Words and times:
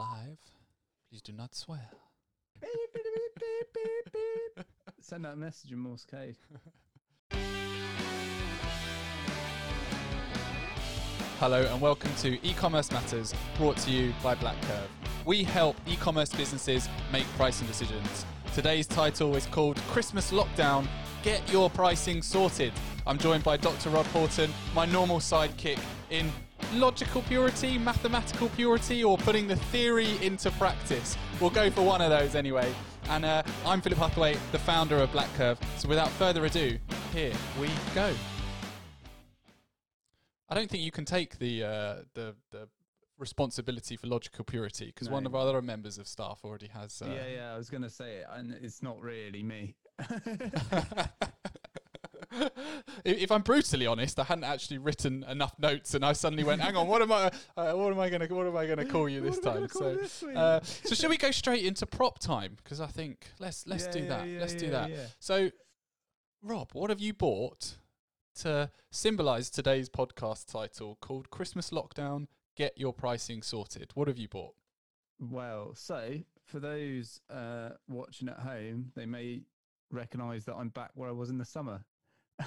live. 0.00 0.38
Please 1.10 1.20
do 1.20 1.30
not 1.32 1.54
swear. 1.54 1.90
Send 5.02 5.26
out 5.26 5.34
a 5.34 5.36
message 5.36 5.72
in 5.72 5.78
Morse 5.78 6.06
code. 6.06 6.36
Hello 11.38 11.62
and 11.70 11.80
welcome 11.82 12.10
to 12.20 12.42
E-commerce 12.46 12.90
Matters, 12.90 13.34
brought 13.58 13.76
to 13.78 13.90
you 13.90 14.14
by 14.22 14.34
BlackCurve. 14.36 14.88
We 15.26 15.44
help 15.44 15.76
e-commerce 15.86 16.32
businesses 16.32 16.88
make 17.12 17.26
pricing 17.36 17.66
decisions. 17.66 18.24
Today's 18.54 18.86
title 18.86 19.36
is 19.36 19.44
called 19.44 19.76
Christmas 19.88 20.32
Lockdown. 20.32 20.88
Get 21.22 21.42
your 21.52 21.68
pricing 21.68 22.22
sorted. 22.22 22.72
I'm 23.06 23.18
joined 23.18 23.44
by 23.44 23.58
Dr. 23.58 23.90
Rob 23.90 24.06
Horton, 24.06 24.50
my 24.74 24.86
normal 24.86 25.18
sidekick 25.18 25.78
in 26.08 26.32
logical 26.74 27.22
purity, 27.22 27.78
mathematical 27.78 28.48
purity, 28.50 29.02
or 29.02 29.18
putting 29.18 29.46
the 29.46 29.56
theory 29.56 30.16
into 30.24 30.50
practice. 30.52 31.16
We'll 31.40 31.50
go 31.50 31.70
for 31.70 31.82
one 31.82 32.00
of 32.00 32.10
those 32.10 32.34
anyway. 32.34 32.72
And 33.08 33.24
uh, 33.24 33.42
I'm 33.66 33.80
Philip 33.80 33.98
Huthwaite, 33.98 34.38
the 34.52 34.58
founder 34.58 34.96
of 34.96 35.10
BlackCurve. 35.10 35.58
So 35.78 35.88
without 35.88 36.08
further 36.10 36.44
ado, 36.44 36.78
here 37.12 37.32
we 37.60 37.68
go. 37.94 38.12
I 40.48 40.54
don't 40.54 40.70
think 40.70 40.82
you 40.82 40.90
can 40.90 41.04
take 41.04 41.38
the 41.38 41.64
uh, 41.64 41.94
the 42.14 42.34
the 42.50 42.68
responsibility 43.18 43.96
for 43.96 44.06
logical 44.06 44.44
purity 44.44 44.86
because 44.86 45.08
one 45.08 45.26
of 45.26 45.34
our 45.34 45.42
other 45.42 45.62
members 45.62 45.98
of 45.98 46.08
staff 46.08 46.40
already 46.44 46.68
has. 46.68 47.02
Uh, 47.02 47.10
yeah, 47.10 47.26
yeah, 47.36 47.54
I 47.54 47.56
was 47.56 47.70
going 47.70 47.82
to 47.82 47.90
say 47.90 48.16
it, 48.16 48.26
and 48.32 48.56
it's 48.62 48.82
not 48.82 49.00
really 49.00 49.42
me. 49.42 49.76
if 52.32 52.50
if 53.04 53.30
I'm 53.32 53.42
brutally 53.42 53.86
honest, 53.86 54.18
I 54.18 54.24
hadn't 54.24 54.44
actually 54.44 54.78
written 54.78 55.24
enough 55.24 55.58
notes, 55.58 55.94
and 55.94 56.04
I 56.04 56.12
suddenly 56.12 56.44
went, 56.44 56.60
"Hang 56.60 56.76
on, 56.76 56.86
what 56.86 57.02
am 57.02 57.12
I? 57.12 57.30
Uh, 57.56 57.72
what 57.74 57.92
am 57.92 57.98
I 58.00 58.08
gonna? 58.10 58.26
What 58.26 58.46
am 58.46 58.56
I 58.56 58.66
gonna 58.66 58.84
call 58.84 59.08
you 59.08 59.20
this 59.28 59.38
time?" 59.38 59.68
So, 59.68 59.94
this 59.94 60.22
uh, 60.22 60.60
so 60.62 60.94
shall 60.94 61.10
we 61.10 61.16
go 61.16 61.30
straight 61.30 61.64
into 61.64 61.86
prop 61.86 62.18
time? 62.18 62.56
Because 62.62 62.80
I 62.80 62.86
think 62.86 63.26
let's 63.38 63.66
let's 63.66 63.86
Yeah, 63.86 63.92
do 63.92 63.98
yeah, 64.00 64.08
that. 64.08 64.28
yeah, 64.28 64.40
let's 64.40 64.54
do 64.54 64.70
that. 64.70 64.90
yeah. 64.90 65.06
So, 65.18 65.50
Rob, 66.42 66.70
what 66.72 66.90
have 66.90 67.00
you 67.00 67.12
bought 67.14 67.76
to 68.40 68.70
symbolise 68.90 69.50
today's 69.50 69.88
podcast 69.88 70.46
title 70.50 70.96
called 71.00 71.30
"Christmas 71.30 71.70
Lockdown"? 71.70 72.26
Get 72.56 72.76
your 72.76 72.92
pricing 72.92 73.42
sorted. 73.42 73.90
What 73.94 74.08
have 74.08 74.18
you 74.18 74.28
bought? 74.28 74.54
Well, 75.18 75.74
so 75.74 76.18
for 76.44 76.60
those 76.60 77.20
uh, 77.30 77.70
watching 77.88 78.28
at 78.28 78.38
home, 78.40 78.92
they 78.96 79.06
may 79.06 79.42
recognise 79.90 80.44
that 80.46 80.54
I'm 80.56 80.68
back 80.70 80.90
where 80.94 81.08
I 81.08 81.12
was 81.12 81.30
in 81.30 81.38
the 81.38 81.44
summer. 81.44 81.84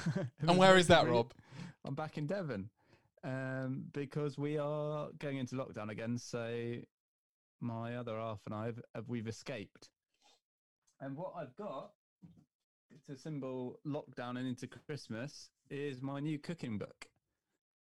And 0.39 0.57
where 0.57 0.77
is 0.77 0.87
that, 0.87 1.07
Rob? 1.07 1.33
I'm 1.85 1.95
back 1.95 2.17
in 2.17 2.27
Devon 2.27 2.69
um, 3.23 3.85
because 3.93 4.37
we 4.37 4.57
are 4.57 5.09
going 5.19 5.37
into 5.37 5.55
lockdown 5.55 5.89
again. 5.89 6.17
So 6.17 6.75
my 7.61 7.95
other 7.95 8.17
half 8.17 8.41
and 8.45 8.55
I 8.55 8.65
have, 8.65 9.07
we've 9.07 9.27
escaped. 9.27 9.89
And 10.99 11.15
what 11.17 11.33
I've 11.37 11.55
got 11.55 11.91
to 13.07 13.17
symbol 13.17 13.79
lockdown 13.85 14.37
and 14.37 14.47
into 14.47 14.67
Christmas 14.67 15.49
is 15.69 16.01
my 16.01 16.19
new 16.19 16.39
cooking 16.39 16.77
book, 16.77 17.07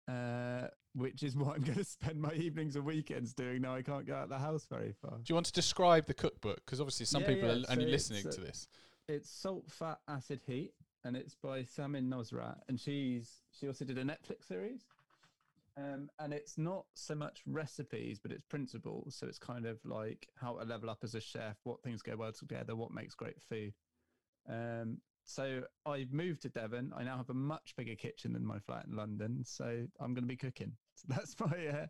uh, 0.09 0.69
which 0.95 1.23
is 1.23 1.37
what 1.37 1.57
I'm 1.57 1.63
going 1.65 1.79
to 1.79 1.85
spend 1.85 2.21
my 2.21 2.33
evenings 2.33 2.77
and 2.77 2.85
weekends 2.85 3.35
doing 3.35 3.63
now. 3.63 3.75
I 3.75 3.83
can't 3.83 4.07
go 4.07 4.15
out 4.15 4.25
of 4.25 4.29
the 4.31 4.39
house 4.39 4.67
very 4.71 4.95
far. 5.03 5.19
Do 5.19 5.25
you 5.29 5.35
want 5.35 5.47
to 5.47 5.53
describe 5.53 6.07
the 6.07 6.15
cookbook? 6.15 6.63
Because 6.65 6.81
obviously 6.81 7.07
some 7.07 7.23
Yeah, 7.23 7.29
people 7.29 7.49
yeah, 7.49 7.65
are 7.69 7.73
only 7.73 7.87
listening 7.87 8.23
it's, 8.25 8.37
to 8.37 8.43
this. 8.43 8.69
It's 9.09 9.31
Salt, 9.31 9.71
Fat, 9.71 9.99
Acid, 10.09 10.41
Heat, 10.47 10.73
and 11.05 11.17
it's 11.17 11.35
by 11.35 11.63
Samin 11.63 12.09
Nosrat, 12.09 12.59
and 12.69 12.79
she's 12.79 13.43
she 13.59 13.67
also 13.67 13.85
did 13.85 13.99
a 13.99 14.05
Netflix 14.05 14.47
series. 14.47 14.85
Um, 15.77 16.11
and 16.19 16.35
it's 16.35 16.59
not 16.59 16.85
so 16.95 17.15
much 17.15 17.41
recipes, 17.47 18.19
but 18.19 18.33
it's 18.33 18.45
principles. 18.45 19.15
So 19.17 19.27
it's 19.27 19.39
kind 19.39 19.67
of 19.67 19.79
like 19.85 20.29
how 20.39 20.59
to 20.59 20.65
level 20.65 20.91
up 20.91 20.99
as 21.03 21.15
a 21.15 21.21
chef, 21.21 21.57
what 21.63 21.83
things 21.83 22.03
go 22.03 22.17
well 22.17 22.33
together, 22.33 22.77
what 22.77 22.93
makes 22.93 23.15
great 23.15 23.41
food. 23.49 23.73
Um, 24.49 24.99
so 25.25 25.63
I've 25.87 26.13
moved 26.13 26.43
to 26.43 26.49
Devon. 26.49 26.93
I 26.95 27.05
now 27.05 27.17
have 27.17 27.31
a 27.31 27.35
much 27.35 27.75
bigger 27.77 27.95
kitchen 27.95 28.33
than 28.33 28.45
my 28.45 28.59
flat 28.59 28.87
in 28.91 28.97
London. 28.97 29.45
So 29.45 29.87
I'm 30.01 30.13
going 30.13 30.25
to 30.25 30.29
be 30.29 30.37
cooking. 30.37 30.73
So 31.01 31.07
that's 31.09 31.35
my 31.41 31.67
uh, 31.67 31.87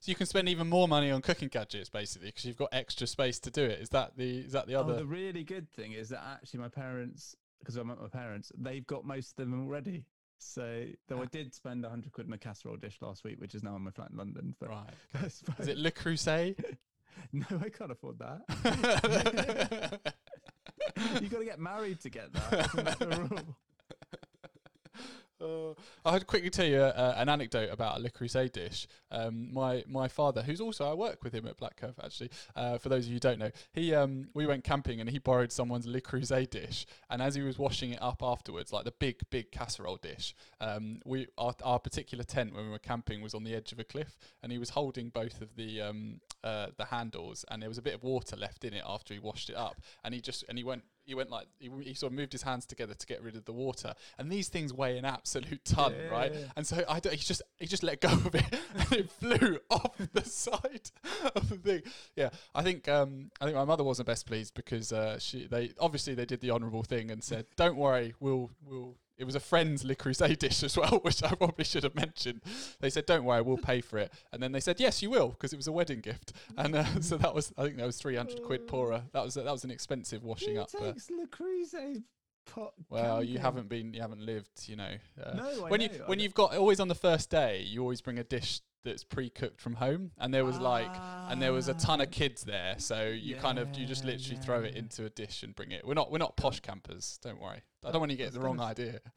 So 0.00 0.10
you 0.10 0.16
can 0.16 0.26
spend 0.26 0.48
even 0.48 0.68
more 0.68 0.88
money 0.88 1.10
on 1.10 1.22
cooking 1.22 1.48
gadgets, 1.48 1.88
basically, 1.88 2.28
because 2.28 2.44
you've 2.44 2.56
got 2.56 2.70
extra 2.72 3.06
space 3.06 3.38
to 3.40 3.50
do 3.50 3.62
it. 3.62 3.80
Is 3.80 3.90
that 3.90 4.16
the 4.16 4.40
is 4.40 4.52
that 4.52 4.66
the 4.66 4.74
other? 4.74 4.90
Oh, 4.90 4.94
other? 4.94 5.02
the 5.04 5.06
really 5.06 5.44
good 5.44 5.70
thing 5.70 5.92
is 5.92 6.08
that 6.08 6.22
actually 6.24 6.60
my 6.60 6.68
parents, 6.68 7.36
because 7.62 7.76
I'm 7.76 7.90
at 7.90 8.00
my 8.00 8.08
parents, 8.08 8.50
they've 8.58 8.86
got 8.86 9.04
most 9.04 9.30
of 9.30 9.36
them 9.36 9.64
already. 9.66 10.04
So 10.38 10.86
though 11.08 11.18
Ah. 11.18 11.22
I 11.22 11.26
did 11.26 11.54
spend 11.54 11.84
hundred 11.84 12.10
quid 12.12 12.26
on 12.26 12.32
a 12.32 12.38
casserole 12.38 12.76
dish 12.76 12.98
last 13.00 13.22
week, 13.24 13.40
which 13.40 13.54
is 13.54 13.62
now 13.62 13.76
in 13.76 13.82
my 13.82 13.90
flat 13.92 14.10
in 14.10 14.16
London. 14.16 14.54
But 14.58 14.70
right. 14.70 14.90
Is 15.60 15.68
it 15.68 15.78
Le 15.78 15.90
Creuset? 15.92 16.56
no, 17.32 17.46
I 17.64 17.68
can't 17.68 17.92
afford 17.92 18.18
that. 18.18 20.00
You've 21.20 21.30
got 21.30 21.38
to 21.38 21.44
get 21.44 21.60
married 21.60 22.00
to 22.00 22.10
get 22.10 22.32
that. 22.32 22.52
Isn't 22.74 22.84
that 22.84 22.98
the 22.98 23.06
rule? 23.06 23.56
Uh, 25.42 25.74
I'll 26.04 26.20
quickly 26.20 26.50
tell 26.50 26.66
you 26.66 26.80
uh, 26.80 27.14
an 27.16 27.28
anecdote 27.28 27.70
about 27.72 27.98
a 27.98 28.00
Le 28.00 28.48
dish. 28.48 28.86
Um, 29.10 29.52
my 29.52 29.84
my 29.88 30.08
father, 30.08 30.42
who's 30.42 30.60
also 30.60 30.88
I 30.88 30.94
work 30.94 31.24
with 31.24 31.32
him 31.32 31.46
at 31.46 31.58
BlackCurve 31.58 31.94
actually. 32.02 32.30
Uh, 32.54 32.78
for 32.78 32.88
those 32.88 33.04
of 33.04 33.08
you 33.08 33.16
who 33.16 33.20
don't 33.20 33.38
know, 33.38 33.50
he 33.72 33.94
um, 33.94 34.28
we 34.34 34.46
went 34.46 34.64
camping 34.64 35.00
and 35.00 35.10
he 35.10 35.18
borrowed 35.18 35.52
someone's 35.52 35.86
Le 35.86 36.00
dish. 36.46 36.86
And 37.10 37.20
as 37.20 37.34
he 37.34 37.42
was 37.42 37.58
washing 37.58 37.92
it 37.92 38.02
up 38.02 38.22
afterwards, 38.22 38.72
like 38.72 38.84
the 38.84 38.92
big 38.92 39.20
big 39.30 39.50
casserole 39.50 39.96
dish, 39.96 40.34
um, 40.60 41.00
we 41.04 41.26
our, 41.36 41.54
our 41.64 41.78
particular 41.78 42.24
tent 42.24 42.54
when 42.54 42.64
we 42.64 42.70
were 42.70 42.78
camping 42.78 43.22
was 43.22 43.34
on 43.34 43.44
the 43.44 43.54
edge 43.54 43.72
of 43.72 43.78
a 43.78 43.84
cliff, 43.84 44.16
and 44.42 44.52
he 44.52 44.58
was 44.58 44.70
holding 44.70 45.08
both 45.08 45.40
of 45.40 45.56
the 45.56 45.80
um, 45.80 46.20
uh, 46.44 46.68
the 46.76 46.86
handles, 46.86 47.44
and 47.50 47.62
there 47.62 47.68
was 47.68 47.78
a 47.78 47.82
bit 47.82 47.94
of 47.94 48.02
water 48.02 48.36
left 48.36 48.64
in 48.64 48.74
it 48.74 48.84
after 48.86 49.14
he 49.14 49.20
washed 49.20 49.50
it 49.50 49.56
up, 49.56 49.80
and 50.04 50.14
he 50.14 50.20
just 50.20 50.44
and 50.48 50.58
he 50.58 50.64
went 50.64 50.84
he 51.04 51.14
went 51.14 51.30
like 51.30 51.46
he, 51.58 51.70
he 51.82 51.94
sort 51.94 52.12
of 52.12 52.16
moved 52.16 52.32
his 52.32 52.42
hands 52.42 52.66
together 52.66 52.94
to 52.94 53.06
get 53.06 53.22
rid 53.22 53.36
of 53.36 53.44
the 53.44 53.52
water. 53.52 53.94
And 54.18 54.30
these 54.30 54.48
things 54.48 54.72
weigh 54.72 54.98
an 54.98 55.04
absolute 55.04 55.64
ton 55.64 55.94
Yeah, 55.96 56.08
right? 56.08 56.32
Yeah, 56.32 56.40
yeah. 56.40 56.46
and 56.56 56.66
so 56.66 56.84
I 56.88 57.00
don't, 57.00 57.12
he 57.12 57.18
just 57.18 57.42
he 57.58 57.66
just 57.66 57.82
let 57.82 58.00
go 58.00 58.08
of 58.10 58.34
it 58.34 58.44
and 58.74 58.92
it 58.92 59.10
flew 59.10 59.58
off 59.70 59.96
the 60.12 60.24
side 60.24 60.90
of 61.34 61.48
the 61.48 61.56
thing. 61.56 61.82
Yeah 62.16 62.30
I 62.54 62.62
think 62.62 62.88
um 62.88 63.30
I 63.40 63.44
think 63.44 63.56
my 63.56 63.64
mother 63.64 63.84
wasn't 63.84 64.06
best 64.06 64.26
pleased 64.26 64.54
because 64.54 64.92
uh, 64.92 65.18
she 65.18 65.46
they 65.46 65.72
obviously 65.80 66.14
they 66.14 66.26
did 66.26 66.40
the 66.40 66.50
honourable 66.50 66.82
thing 66.82 67.10
and 67.10 67.22
said 67.22 67.46
don't 67.56 67.76
worry 67.76 68.14
we'll 68.20 68.50
we'll 68.64 68.96
it 69.18 69.24
was 69.24 69.34
a 69.34 69.40
friend's 69.40 69.84
Le 69.84 69.94
Creuset 69.94 70.38
dish 70.40 70.62
as 70.62 70.76
well, 70.76 70.98
which 71.02 71.22
I 71.22 71.34
probably 71.34 71.64
should 71.64 71.84
have 71.84 71.94
mentioned. 71.94 72.40
They 72.80 72.90
said, 72.90 73.06
"Don't 73.06 73.24
worry, 73.24 73.42
we'll 73.42 73.58
pay 73.58 73.80
for 73.80 73.98
it," 73.98 74.12
and 74.32 74.42
then 74.42 74.52
they 74.52 74.60
said, 74.60 74.80
"Yes, 74.80 75.02
you 75.02 75.10
will," 75.10 75.28
because 75.28 75.52
it 75.52 75.56
was 75.56 75.66
a 75.68 75.72
wedding 75.72 76.00
gift, 76.00 76.32
and 76.56 76.74
uh, 76.74 77.00
so 77.00 77.16
that 77.18 77.34
was, 77.34 77.52
I 77.58 77.64
think, 77.64 77.76
that 77.76 77.86
was 77.86 77.96
three 77.98 78.16
hundred 78.16 78.42
quid 78.42 78.66
poorer. 78.66 79.02
That 79.12 79.24
was 79.24 79.34
that 79.34 79.44
was 79.44 79.64
an 79.64 79.70
expensive 79.70 80.24
washing 80.24 80.56
Who 80.56 80.62
up. 80.62 80.70
Takes 80.70 81.10
Le 81.10 81.26
Creuset 81.26 82.02
pot? 82.46 82.72
well, 82.90 83.22
you 83.22 83.38
haven't 83.38 83.68
been, 83.68 83.94
you 83.94 84.00
haven't 84.00 84.20
lived, 84.20 84.66
you 84.66 84.74
know. 84.76 84.94
Uh, 85.22 85.34
No, 85.34 85.66
I 85.66 85.70
when 85.70 85.80
know, 85.80 85.86
you 85.86 86.02
I 86.04 86.08
when 86.08 86.18
know. 86.18 86.22
you've 86.24 86.34
got 86.34 86.56
always 86.56 86.80
on 86.80 86.88
the 86.88 86.94
first 86.94 87.30
day, 87.30 87.62
you 87.62 87.80
always 87.82 88.00
bring 88.00 88.18
a 88.18 88.24
dish 88.24 88.60
that's 88.84 89.04
pre-cooked 89.04 89.60
from 89.60 89.74
home, 89.74 90.10
and 90.18 90.32
there 90.34 90.44
was 90.44 90.58
like, 90.58 90.90
and 91.30 91.40
there 91.40 91.52
was 91.52 91.68
a 91.68 91.74
ton 91.74 92.00
of 92.00 92.08
Ah. 92.08 92.10
kids 92.10 92.42
there, 92.42 92.74
so 92.78 93.08
you 93.08 93.36
kind 93.36 93.58
of 93.58 93.76
you 93.78 93.86
just 93.86 94.04
Yeah, 94.04 94.10
literally 94.12 94.40
throw 94.42 94.62
it 94.62 94.74
into 94.76 95.04
a 95.04 95.10
dish 95.10 95.42
and 95.42 95.54
bring 95.54 95.70
it. 95.72 95.86
We're 95.86 95.94
not 95.94 96.10
we're 96.10 96.18
not 96.18 96.36
posh 96.36 96.60
campers, 96.60 97.18
don't 97.22 97.40
worry. 97.40 97.62
I 97.84 97.90
don't 97.90 98.00
want 98.00 98.10
you 98.12 98.16
to 98.18 98.22
get 98.24 98.32
the 98.32 98.40
wrong 98.40 98.60
idea. 98.60 99.00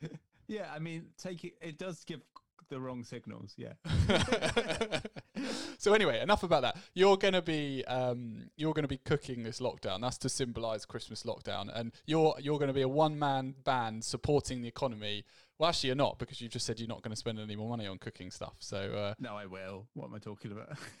Yeah, 0.46 0.66
I 0.74 0.78
mean, 0.78 1.06
take 1.16 1.42
it. 1.44 1.54
It 1.62 1.78
does 1.78 2.04
give 2.04 2.20
the 2.68 2.78
wrong 2.78 3.02
signals. 3.02 3.54
Yeah. 3.56 3.72
so 5.78 5.94
anyway, 5.94 6.20
enough 6.20 6.42
about 6.42 6.62
that. 6.62 6.76
You're 6.94 7.16
gonna 7.16 7.42
be 7.42 7.84
um, 7.86 8.50
you're 8.56 8.74
gonna 8.74 8.88
be 8.88 8.98
cooking 8.98 9.42
this 9.42 9.60
lockdown. 9.60 10.00
That's 10.02 10.18
to 10.18 10.28
symbolise 10.28 10.84
Christmas 10.84 11.22
lockdown, 11.24 11.70
and 11.74 11.92
you're 12.06 12.34
you're 12.40 12.58
gonna 12.58 12.72
be 12.74 12.82
a 12.82 12.88
one 12.88 13.18
man 13.18 13.54
band 13.64 14.04
supporting 14.04 14.62
the 14.62 14.68
economy. 14.68 15.24
Well, 15.58 15.68
actually, 15.68 15.88
you're 15.88 15.96
not 15.96 16.18
because 16.18 16.40
you 16.40 16.48
just 16.48 16.66
said 16.66 16.80
you're 16.80 16.88
not 16.88 17.02
going 17.02 17.12
to 17.12 17.16
spend 17.16 17.38
any 17.38 17.56
more 17.56 17.68
money 17.68 17.86
on 17.86 17.98
cooking 17.98 18.30
stuff. 18.30 18.54
So, 18.58 18.76
uh, 18.76 19.14
No, 19.20 19.36
I 19.36 19.46
will. 19.46 19.86
What 19.94 20.06
am 20.06 20.14
I 20.14 20.18
talking 20.18 20.50
about? 20.50 20.76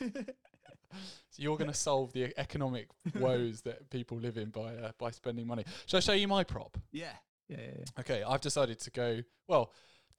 so 1.30 1.38
you're 1.38 1.56
going 1.56 1.70
to 1.70 1.76
solve 1.76 2.12
the 2.12 2.32
economic 2.38 2.88
woes 3.18 3.62
that 3.62 3.90
people 3.90 4.16
live 4.18 4.36
in 4.36 4.50
by 4.50 4.74
uh, 4.76 4.92
by 4.98 5.10
spending 5.10 5.46
money. 5.46 5.64
Shall 5.86 5.98
I 5.98 6.00
show 6.00 6.12
you 6.12 6.28
my 6.28 6.44
prop? 6.44 6.78
yeah. 6.92 7.12
Yeah, 7.48 7.58
yeah, 7.60 7.70
yeah. 7.78 7.84
Okay, 8.00 8.22
I've 8.22 8.40
decided 8.40 8.80
to 8.80 8.90
go. 8.90 9.20
Well, 9.48 9.70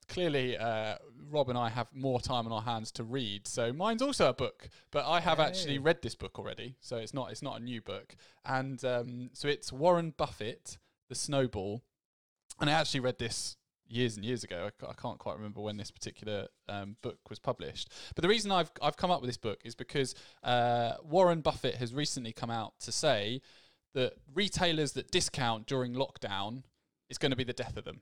clearly, 0.08 0.56
uh, 0.56 0.94
Rob 1.28 1.48
and 1.48 1.58
I 1.58 1.68
have 1.70 1.88
more 1.92 2.20
time 2.20 2.46
on 2.46 2.52
our 2.52 2.62
hands 2.62 2.92
to 2.92 3.02
read, 3.02 3.48
so 3.48 3.72
mine's 3.72 4.00
also 4.00 4.28
a 4.28 4.32
book. 4.32 4.68
But 4.92 5.06
I 5.06 5.18
have 5.18 5.40
actually 5.40 5.78
read 5.78 6.02
this 6.02 6.14
book 6.14 6.38
already, 6.38 6.76
so 6.80 6.98
it's 6.98 7.12
not 7.12 7.32
it's 7.32 7.42
not 7.42 7.60
a 7.60 7.64
new 7.64 7.80
book. 7.80 8.14
And 8.44 8.84
um, 8.84 9.30
so 9.32 9.48
it's 9.48 9.72
Warren 9.72 10.14
Buffett, 10.16 10.78
The 11.08 11.16
Snowball, 11.16 11.82
and 12.60 12.70
I 12.70 12.74
actually 12.74 13.00
read 13.00 13.18
this 13.18 13.56
years 13.88 14.16
and 14.16 14.24
years 14.24 14.44
ago. 14.44 14.68
I, 14.68 14.86
I 14.86 14.92
can't 14.94 15.18
quite 15.18 15.36
remember 15.36 15.60
when 15.60 15.76
this 15.76 15.90
particular 15.90 16.48
um, 16.68 16.96
book 17.02 17.18
was 17.28 17.38
published. 17.38 17.92
But 18.14 18.22
the 18.22 18.28
reason 18.28 18.50
I've 18.50 18.70
I've 18.82 18.96
come 18.96 19.10
up 19.10 19.20
with 19.20 19.28
this 19.28 19.36
book 19.36 19.60
is 19.64 19.74
because 19.74 20.14
uh, 20.42 20.94
Warren 21.02 21.40
Buffett 21.40 21.76
has 21.76 21.94
recently 21.94 22.32
come 22.32 22.50
out 22.50 22.74
to 22.80 22.92
say 22.92 23.40
that 23.94 24.14
retailers 24.34 24.92
that 24.92 25.10
discount 25.10 25.66
during 25.66 25.94
lockdown 25.94 26.62
is 27.08 27.18
going 27.18 27.30
to 27.30 27.36
be 27.36 27.44
the 27.44 27.52
death 27.52 27.76
of 27.76 27.84
them. 27.84 28.00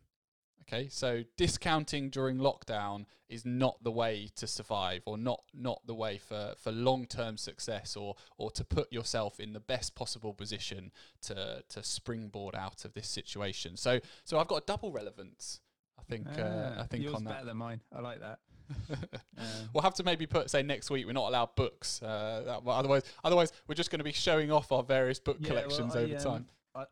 Okay, 0.66 0.88
so 0.88 1.24
discounting 1.36 2.08
during 2.08 2.38
lockdown 2.38 3.04
is 3.28 3.44
not 3.44 3.82
the 3.82 3.90
way 3.90 4.30
to 4.36 4.46
survive, 4.46 5.02
or 5.04 5.18
not 5.18 5.42
not 5.52 5.82
the 5.86 5.94
way 5.94 6.16
for, 6.16 6.54
for 6.58 6.72
long 6.72 7.06
term 7.06 7.36
success, 7.36 7.96
or 7.96 8.14
or 8.38 8.50
to 8.52 8.64
put 8.64 8.90
yourself 8.90 9.38
in 9.40 9.52
the 9.52 9.60
best 9.60 9.94
possible 9.94 10.32
position 10.32 10.90
to 11.22 11.62
to 11.68 11.82
springboard 11.82 12.54
out 12.54 12.86
of 12.86 12.94
this 12.94 13.08
situation. 13.08 13.76
So 13.76 14.00
so 14.24 14.38
I've 14.38 14.48
got 14.48 14.62
a 14.62 14.66
double 14.66 14.90
relevance. 14.90 15.60
I 15.98 16.02
think 16.02 16.26
uh, 16.38 16.74
I 16.78 16.82
think 16.84 17.04
yours 17.04 17.14
on 17.14 17.24
that. 17.24 17.30
better 17.34 17.46
than 17.46 17.56
mine. 17.56 17.80
I 17.94 18.00
like 18.00 18.20
that. 18.20 18.38
Um, 19.36 19.44
We'll 19.74 19.82
have 19.82 19.94
to 19.94 20.04
maybe 20.04 20.26
put 20.26 20.48
say 20.48 20.62
next 20.62 20.90
week 20.90 21.06
we're 21.06 21.12
not 21.12 21.28
allowed 21.28 21.54
books. 21.56 22.00
Uh, 22.02 22.42
that, 22.46 22.64
well, 22.64 22.76
otherwise, 22.76 23.02
otherwise 23.24 23.52
we're 23.66 23.74
just 23.74 23.90
going 23.90 23.98
to 23.98 24.04
be 24.04 24.12
showing 24.12 24.50
off 24.52 24.70
our 24.72 24.82
various 24.82 25.18
book 25.18 25.36
Yeah, 25.40 25.52
well, 25.52 25.62
collections 25.62 25.96
I, 25.96 25.98
over 25.98 26.16
um, 26.16 26.22
time. 26.22 26.46
I, 26.74 26.84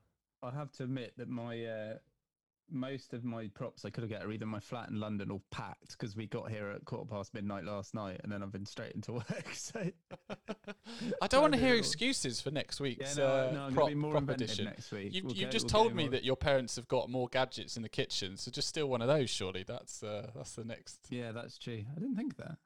I 0.43 0.50
have 0.50 0.72
to 0.72 0.82
admit 0.82 1.14
that 1.16 1.28
my 1.28 1.64
uh, 1.64 1.94
most 2.72 3.12
of 3.12 3.22
my 3.24 3.48
props 3.54 3.84
I 3.84 3.90
could 3.90 4.02
have 4.02 4.10
got 4.10 4.22
are 4.24 4.32
either 4.32 4.46
my 4.46 4.60
flat 4.60 4.88
in 4.88 4.98
London 4.98 5.30
or 5.30 5.40
packed 5.50 5.92
because 5.92 6.16
we 6.16 6.26
got 6.26 6.50
here 6.50 6.70
at 6.70 6.84
quarter 6.86 7.04
past 7.08 7.34
midnight 7.34 7.64
last 7.64 7.94
night 7.94 8.20
and 8.24 8.32
then 8.32 8.42
I've 8.42 8.50
been 8.52 8.64
straight 8.66 8.92
into 8.92 9.12
work. 9.12 9.46
So 9.54 9.90
I 11.20 11.26
don't 11.26 11.42
want 11.42 11.54
to 11.54 11.60
hear 11.60 11.74
excuses 11.74 12.40
for 12.40 12.50
next 12.50 12.80
yeah, 12.80 12.94
no, 13.16 13.26
uh, 13.26 13.50
no, 13.52 13.60
I'm 13.64 13.72
prop, 13.74 13.84
gonna 13.84 13.90
be 13.90 13.94
more 14.00 14.10
prop 14.12 14.28
edition. 14.30 14.64
next 14.64 14.90
week. 14.92 15.14
You've, 15.14 15.24
We'll 15.24 15.34
get- 15.34 15.50
just 15.50 15.66
we'll 15.66 15.82
told 15.84 15.94
me 15.94 16.04
more- 16.04 16.10
that 16.12 16.24
your 16.24 16.36
parents 16.36 16.76
have 16.76 16.88
got 16.88 17.10
more 17.10 17.28
gadgets 17.28 17.76
in 17.76 17.82
the 17.82 17.88
kitchen, 17.88 18.36
so 18.36 18.50
just 18.50 18.69
steal 18.69 18.88
one 18.88 19.02
of 19.02 19.08
those. 19.08 19.28
Surely 19.30 19.62
that's 19.62 20.02
uh, 20.02 20.30
that's 20.34 20.52
the 20.54 20.64
next. 20.64 21.06
Yeah, 21.10 21.32
that's 21.32 21.58
true. 21.58 21.84
I 21.94 22.00
didn't 22.00 22.16
think 22.16 22.36
that. 22.38 22.56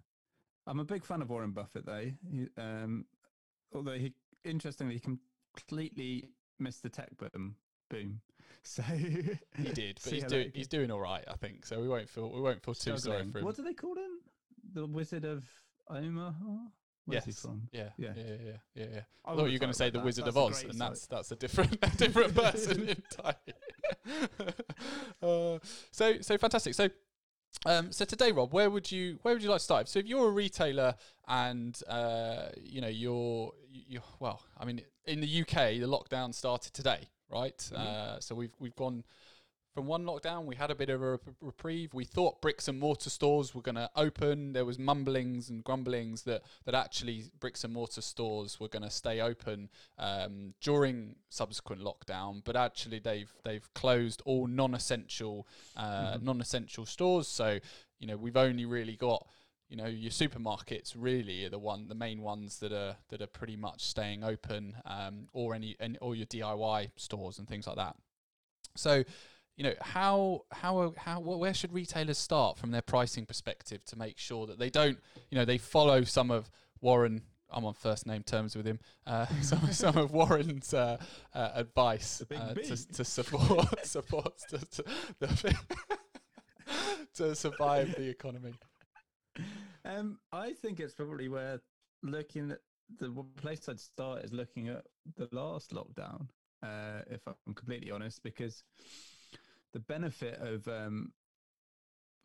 I'm 0.66 0.80
a 0.80 0.84
big 0.84 1.04
fan 1.04 1.22
of 1.22 1.30
Warren 1.30 1.50
Buffett, 1.52 1.86
though. 1.86 2.10
He, 2.30 2.46
um, 2.56 3.04
although 3.74 3.92
he, 3.98 4.12
interestingly, 4.44 4.94
he 4.94 5.00
completely 5.00 6.30
missed 6.58 6.82
the 6.82 6.88
tech 6.88 7.10
boom. 7.18 7.56
Boom. 7.90 8.20
So 8.62 8.82
He 8.82 9.72
did, 9.72 10.00
but 10.02 10.12
he's 10.12 10.24
doing 10.24 10.50
he's 10.54 10.68
doing 10.68 10.90
all 10.90 11.00
right, 11.00 11.24
I 11.28 11.34
think. 11.34 11.64
So 11.66 11.80
we 11.80 11.88
won't 11.88 12.08
feel 12.08 12.30
we 12.30 12.40
won't 12.40 12.62
feel 12.64 12.74
too 12.74 12.96
sorry 12.98 13.24
for 13.30 13.38
him. 13.38 13.44
What 13.44 13.56
do 13.56 13.62
they 13.62 13.74
call 13.74 13.94
him? 13.94 14.20
The 14.74 14.86
Wizard 14.86 15.24
of 15.24 15.44
Omaha. 15.88 16.32
Where's 17.04 17.24
Yes. 17.26 17.40
from? 17.40 17.68
Yeah, 17.72 17.90
yeah, 17.96 18.12
Yeah. 18.16 18.22
yeah, 18.24 18.36
yeah, 18.44 18.52
yeah. 18.74 18.86
yeah. 18.94 19.00
I 19.24 19.32
I 19.32 19.36
thought 19.36 19.44
you 19.46 19.52
were 19.52 19.58
going 19.58 19.70
to 19.72 19.74
say 19.78 19.90
the 19.90 19.98
that. 19.98 20.04
Wizard 20.04 20.24
That's 20.24 20.36
of 20.36 20.42
Oz, 20.42 20.62
and 20.64 20.72
site. 20.74 20.78
that's 20.78 21.06
that's 21.06 21.30
a 21.30 21.36
different 21.36 21.78
a 21.82 21.96
different 21.96 22.34
person 22.34 22.88
entirely. 22.88 23.54
uh, 25.22 25.58
so 25.92 26.20
so 26.20 26.38
fantastic. 26.38 26.74
So 26.74 26.88
um, 27.64 27.90
so 27.92 28.04
today, 28.04 28.32
Rob, 28.32 28.52
where 28.52 28.68
would 28.70 28.90
you 28.90 29.18
where 29.22 29.34
would 29.34 29.42
you 29.42 29.48
like 29.50 29.58
to 29.58 29.64
start? 29.64 29.88
So 29.88 29.98
if 30.00 30.06
you're 30.06 30.28
a 30.28 30.32
retailer 30.32 30.94
and 31.28 31.78
uh, 31.88 32.48
you 32.60 32.80
know 32.80 32.88
you're 32.88 33.52
you 33.70 34.00
well, 34.20 34.42
I 34.58 34.64
mean, 34.64 34.82
in 35.06 35.20
the 35.20 35.40
UK, 35.42 35.78
the 35.80 35.86
lockdown 35.86 36.34
started 36.34 36.74
today, 36.74 37.08
right? 37.31 37.56
Mhm. 37.58 37.76
Uh, 37.78 38.20
so 38.20 38.34
we've 38.34 38.55
we've 38.58 38.76
gone 38.76 39.05
from 39.75 39.87
one 39.87 40.06
lockdown, 40.06 40.46
we 40.46 40.56
had 40.56 40.70
a 40.70 40.75
bit 40.75 40.88
of 40.88 41.02
a 41.02 41.11
rep- 41.11 41.34
reprieve. 41.43 41.93
We 41.93 42.06
thought 42.06 42.40
bricks 42.40 42.67
and 42.67 42.81
mortar 42.81 43.11
stores 43.11 43.55
were 43.55 43.61
going 43.61 43.75
to 43.75 43.90
open. 43.94 44.55
There 44.55 44.64
was 44.64 44.78
mumblings 44.78 45.50
and 45.50 45.62
grumblings 45.62 46.23
that 46.23 46.44
that 46.64 46.75
actually 46.75 47.25
bricks 47.40 47.62
and 47.62 47.75
mortar 47.75 48.00
stores 48.00 48.58
were 48.58 48.69
going 48.69 48.84
to 48.84 48.90
stay 48.90 49.20
open 49.20 49.69
um, 49.99 50.55
during 50.62 51.17
subsequent 51.28 51.82
lockdown, 51.82 52.43
but 52.43 52.56
actually 52.56 53.00
they've 53.00 53.31
they've 53.44 53.69
closed 53.75 54.23
all 54.25 54.46
non-essential 54.46 55.46
uh, 55.76 56.14
Mhm. 56.17 56.23
non-essential 56.23 56.87
stores. 56.87 57.28
So 57.28 57.58
you 57.99 58.06
know 58.06 58.17
we've 58.17 58.37
only 58.38 58.64
really 58.64 58.96
got 58.96 59.28
you 59.68 59.76
know 59.76 59.86
your 59.86 60.10
supermarkets 60.10 60.94
really 60.96 61.44
are 61.44 61.50
the 61.50 61.58
one 61.58 61.88
the 61.88 61.94
main 61.94 62.22
ones 62.22 62.60
that 62.60 62.72
are 62.72 62.96
that 63.08 63.20
are 63.20 63.26
pretty 63.26 63.56
much 63.56 63.82
staying 63.82 64.22
open 64.22 64.76
um, 64.84 65.28
or 65.32 65.54
any 65.54 65.76
and 65.80 65.98
or 66.00 66.14
your 66.14 66.26
DIY 66.26 66.90
stores 66.96 67.38
and 67.38 67.48
things 67.48 67.66
like 67.66 67.76
that. 67.76 67.96
So 68.76 69.02
you 69.56 69.64
know 69.64 69.74
how 69.80 70.42
how 70.52 70.94
how 70.96 71.20
where 71.20 71.54
should 71.54 71.72
retailers 71.72 72.18
start 72.18 72.58
from 72.58 72.70
their 72.70 72.82
pricing 72.82 73.26
perspective 73.26 73.84
to 73.86 73.96
make 73.96 74.18
sure 74.18 74.46
that 74.46 74.58
they 74.58 74.70
don't 74.70 74.98
you 75.30 75.38
know 75.38 75.44
they 75.44 75.58
follow 75.58 76.04
some 76.04 76.30
of 76.30 76.50
Warren 76.80 77.22
I'm 77.50 77.64
on 77.64 77.74
first 77.74 78.06
name 78.06 78.22
terms 78.22 78.56
with 78.56 78.66
him 78.66 78.78
uh, 79.06 79.26
some 79.40 79.72
some 79.72 79.96
of 79.96 80.12
Warren's 80.12 80.74
uh, 80.74 80.98
uh, 81.34 81.50
advice 81.54 82.22
uh, 82.34 82.54
to, 82.54 82.92
to 82.92 83.04
support 83.04 83.86
support 83.86 84.34
to, 84.50 84.58
to, 84.58 84.84
to 87.14 87.34
survive 87.34 87.94
the 87.96 88.08
economy. 88.08 88.54
Um, 89.84 90.18
I 90.32 90.52
think 90.52 90.80
it's 90.80 90.94
probably 90.94 91.28
worth 91.28 91.60
looking 92.02 92.50
at 92.50 92.58
the 92.98 93.24
place 93.40 93.68
I'd 93.68 93.78
start 93.78 94.24
is 94.24 94.32
looking 94.32 94.68
at 94.68 94.84
the 95.16 95.28
last 95.30 95.70
lockdown. 95.70 96.26
Uh, 96.60 97.02
if 97.08 97.20
I'm 97.28 97.54
completely 97.54 97.92
honest, 97.92 98.22
because 98.24 98.64
the 99.72 99.78
benefit 99.78 100.40
of 100.40 100.66
um, 100.66 101.12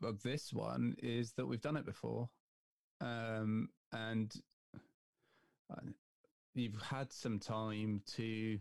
of 0.02 0.22
this 0.22 0.52
one 0.52 0.96
is 1.02 1.32
that 1.34 1.46
we've 1.46 1.60
done 1.60 1.76
it 1.76 1.86
before, 1.86 2.28
um, 3.00 3.68
and 3.92 4.34
uh, 5.70 5.80
you've 6.54 6.80
had 6.82 7.12
some 7.12 7.38
time 7.38 8.02
to 8.16 8.58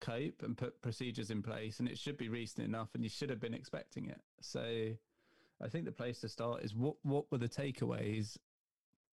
cope 0.00 0.42
and 0.42 0.56
put 0.56 0.80
procedures 0.82 1.30
in 1.30 1.42
place, 1.42 1.80
and 1.80 1.88
it 1.88 1.98
should 1.98 2.16
be 2.16 2.28
recent 2.28 2.66
enough, 2.66 2.88
and 2.94 3.04
you 3.04 3.10
should 3.10 3.30
have 3.30 3.40
been 3.40 3.54
expecting 3.54 4.06
it. 4.06 4.20
So, 4.40 4.92
I 5.62 5.68
think 5.68 5.84
the 5.84 5.92
place 5.92 6.20
to 6.20 6.28
start 6.28 6.62
is 6.62 6.74
what 6.74 6.96
what 7.02 7.30
were 7.30 7.38
the 7.38 7.48
takeaways, 7.48 8.36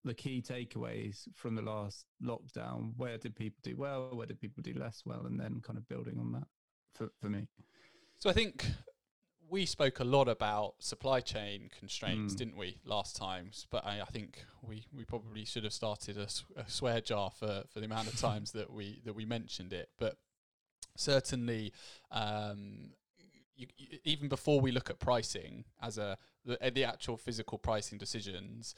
the 0.04 0.14
key 0.14 0.42
takeaways 0.42 1.28
from 1.34 1.54
the 1.54 1.62
last 1.62 2.06
lockdown? 2.22 2.92
Where 2.96 3.18
did 3.18 3.36
people 3.36 3.58
do 3.62 3.76
well? 3.76 4.10
Where 4.14 4.26
did 4.26 4.40
people 4.40 4.62
do 4.62 4.74
less 4.74 5.02
well? 5.04 5.26
And 5.26 5.38
then 5.38 5.60
kind 5.62 5.76
of 5.78 5.88
building 5.88 6.18
on 6.18 6.32
that 6.32 6.46
for 6.94 7.10
for 7.20 7.28
me. 7.28 7.48
So 8.18 8.30
I 8.30 8.32
think 8.32 8.66
we 9.50 9.64
spoke 9.64 10.00
a 10.00 10.04
lot 10.04 10.28
about 10.28 10.74
supply 10.78 11.20
chain 11.20 11.70
constraints, 11.78 12.34
Mm. 12.34 12.38
didn't 12.38 12.56
we, 12.58 12.78
last 12.84 13.16
times? 13.16 13.66
But 13.70 13.86
I, 13.86 14.02
I 14.02 14.04
think 14.04 14.44
we, 14.60 14.84
we 14.92 15.04
probably 15.04 15.46
should 15.46 15.64
have 15.64 15.72
started 15.72 16.18
a 16.18 16.28
swear 16.68 17.00
jar 17.00 17.30
for, 17.30 17.64
for 17.72 17.80
the 17.80 17.86
amount 17.86 18.08
of 18.08 18.20
times 18.28 18.52
that 18.52 18.70
we 18.70 19.00
that 19.04 19.14
we 19.14 19.24
mentioned 19.24 19.72
it. 19.72 19.88
But 19.98 20.18
certainly, 20.96 21.72
um, 22.10 22.90
you, 23.58 23.66
you, 23.76 23.98
even 24.04 24.28
before 24.28 24.60
we 24.60 24.70
look 24.70 24.88
at 24.88 24.98
pricing 25.00 25.64
as 25.82 25.98
a 25.98 26.16
the, 26.44 26.64
uh, 26.64 26.70
the 26.72 26.84
actual 26.84 27.16
physical 27.16 27.58
pricing 27.58 27.98
decisions, 27.98 28.74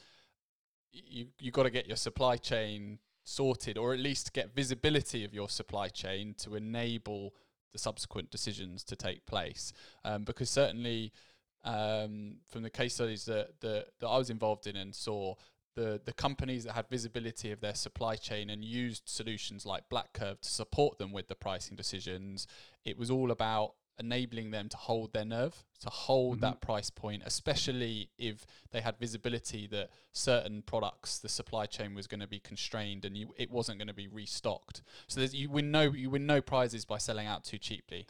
you 0.91 1.27
you 1.39 1.51
got 1.53 1.65
to 1.65 1.71
get 1.71 1.87
your 1.87 1.97
supply 1.97 2.37
chain 2.37 2.99
sorted, 3.23 3.77
or 3.77 3.93
at 3.93 4.01
least 4.01 4.33
get 4.33 4.55
visibility 4.55 5.25
of 5.25 5.35
your 5.35 5.49
supply 5.49 5.89
chain 5.89 6.35
to 6.39 6.57
enable 6.57 7.35
the 7.73 7.79
subsequent 7.79 8.31
decisions 8.31 8.83
to 8.83 8.97
take 8.97 9.25
place. 9.27 9.73
Um, 10.05 10.25
because 10.25 10.51
certainly, 10.51 11.13
um, 11.63 12.39
from 12.49 12.63
the 12.63 12.71
case 12.71 12.95
studies 12.95 13.27
that, 13.27 13.61
that 13.61 13.87
that 14.01 14.09
I 14.09 14.19
was 14.19 14.31
involved 14.31 14.67
in 14.67 14.77
and 14.77 14.95
saw, 14.95 15.35
the 15.77 16.01
the 16.05 16.15
companies 16.15 16.65
that 16.65 16.73
had 16.73 16.89
visibility 16.89 17.53
of 17.53 17.61
their 17.61 17.75
supply 17.75 18.17
chain 18.17 18.49
and 18.49 18.65
used 18.65 19.03
solutions 19.05 19.67
like 19.67 19.89
BlackCurve 19.91 20.41
to 20.41 20.49
support 20.49 20.99
them 20.99 21.13
with 21.13 21.29
the 21.29 21.35
pricing 21.35 21.77
decisions, 21.77 22.47
it 22.85 22.97
was 22.99 23.11
all 23.11 23.31
about 23.31 23.75
enabling 24.01 24.51
them 24.51 24.69
to 24.71 24.77
hold 24.77 25.13
their 25.13 25.25
nerve, 25.25 25.65
to 25.81 25.91
hold 25.91 26.39
Mhm. 26.39 26.41
that 26.41 26.61
price 26.61 26.91
point, 26.91 27.23
especially 27.25 28.11
if 28.19 28.47
they 28.73 28.81
had 28.81 28.99
visibility 28.99 29.67
that 29.69 29.91
certain 30.13 30.63
products, 30.63 31.19
the 31.19 31.29
supply 31.29 31.67
chain 31.67 31.95
was 31.95 32.07
going 32.09 32.21
to 32.21 32.27
be 32.27 32.41
constrained 32.41 33.05
and 33.05 33.17
you, 33.17 33.33
it 33.37 33.51
wasn't 33.51 33.79
going 33.79 33.89
to 33.89 33.95
be 33.95 34.09
restocked. 34.09 34.83
So 35.07 35.21
there's, 35.21 35.35
you 35.35 35.49
win 35.51 35.71
no 35.71 35.83
you 35.93 36.11
win 36.11 36.27
no 36.27 36.41
prizes 36.41 36.85
by 36.85 36.99
selling 36.99 37.27
out 37.27 37.45
too 37.45 37.59
cheaply. 37.59 38.07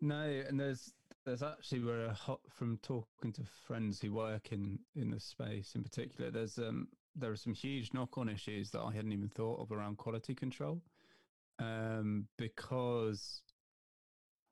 No, 0.00 0.22
and 0.48 0.58
there's 0.58 0.92
there's 1.24 1.42
actually 1.42 1.80
were 1.80 2.06
a 2.06 2.14
hot 2.14 2.40
from 2.48 2.78
talking 2.78 3.32
to 3.34 3.42
friends 3.44 4.00
who 4.00 4.12
work 4.12 4.52
in 4.52 4.78
in 4.94 5.10
the 5.10 5.20
space 5.20 5.74
in 5.74 5.82
particular. 5.82 6.30
There's 6.30 6.58
um 6.58 6.88
there 7.16 7.30
are 7.32 7.36
some 7.36 7.54
huge 7.54 7.92
knock 7.92 8.16
on 8.16 8.28
issues 8.28 8.70
that 8.70 8.80
I 8.80 8.92
hadn't 8.92 9.12
even 9.12 9.28
thought 9.28 9.60
of 9.60 9.72
around 9.72 9.98
quality 9.98 10.34
control, 10.34 10.80
um 11.58 12.28
because 12.36 13.42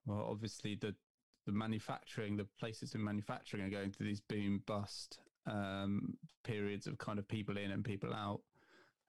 well 0.07 0.27
obviously 0.31 0.75
the 0.75 0.95
the 1.47 1.53
manufacturing 1.53 2.37
the 2.37 2.47
places 2.59 2.95
in 2.95 3.05
manufacturing 3.05 3.63
are 3.63 3.71
going 3.71 3.93
through 3.93 4.07
these 4.07 4.21
boom 4.21 4.63
bust 4.67 5.21
um 5.47 6.17
periods 6.47 6.87
of 6.87 6.97
kind 6.99 7.19
of 7.19 7.29
people 7.29 7.59
in 7.59 7.71
and 7.71 7.85
people 7.85 8.15
out. 8.15 8.41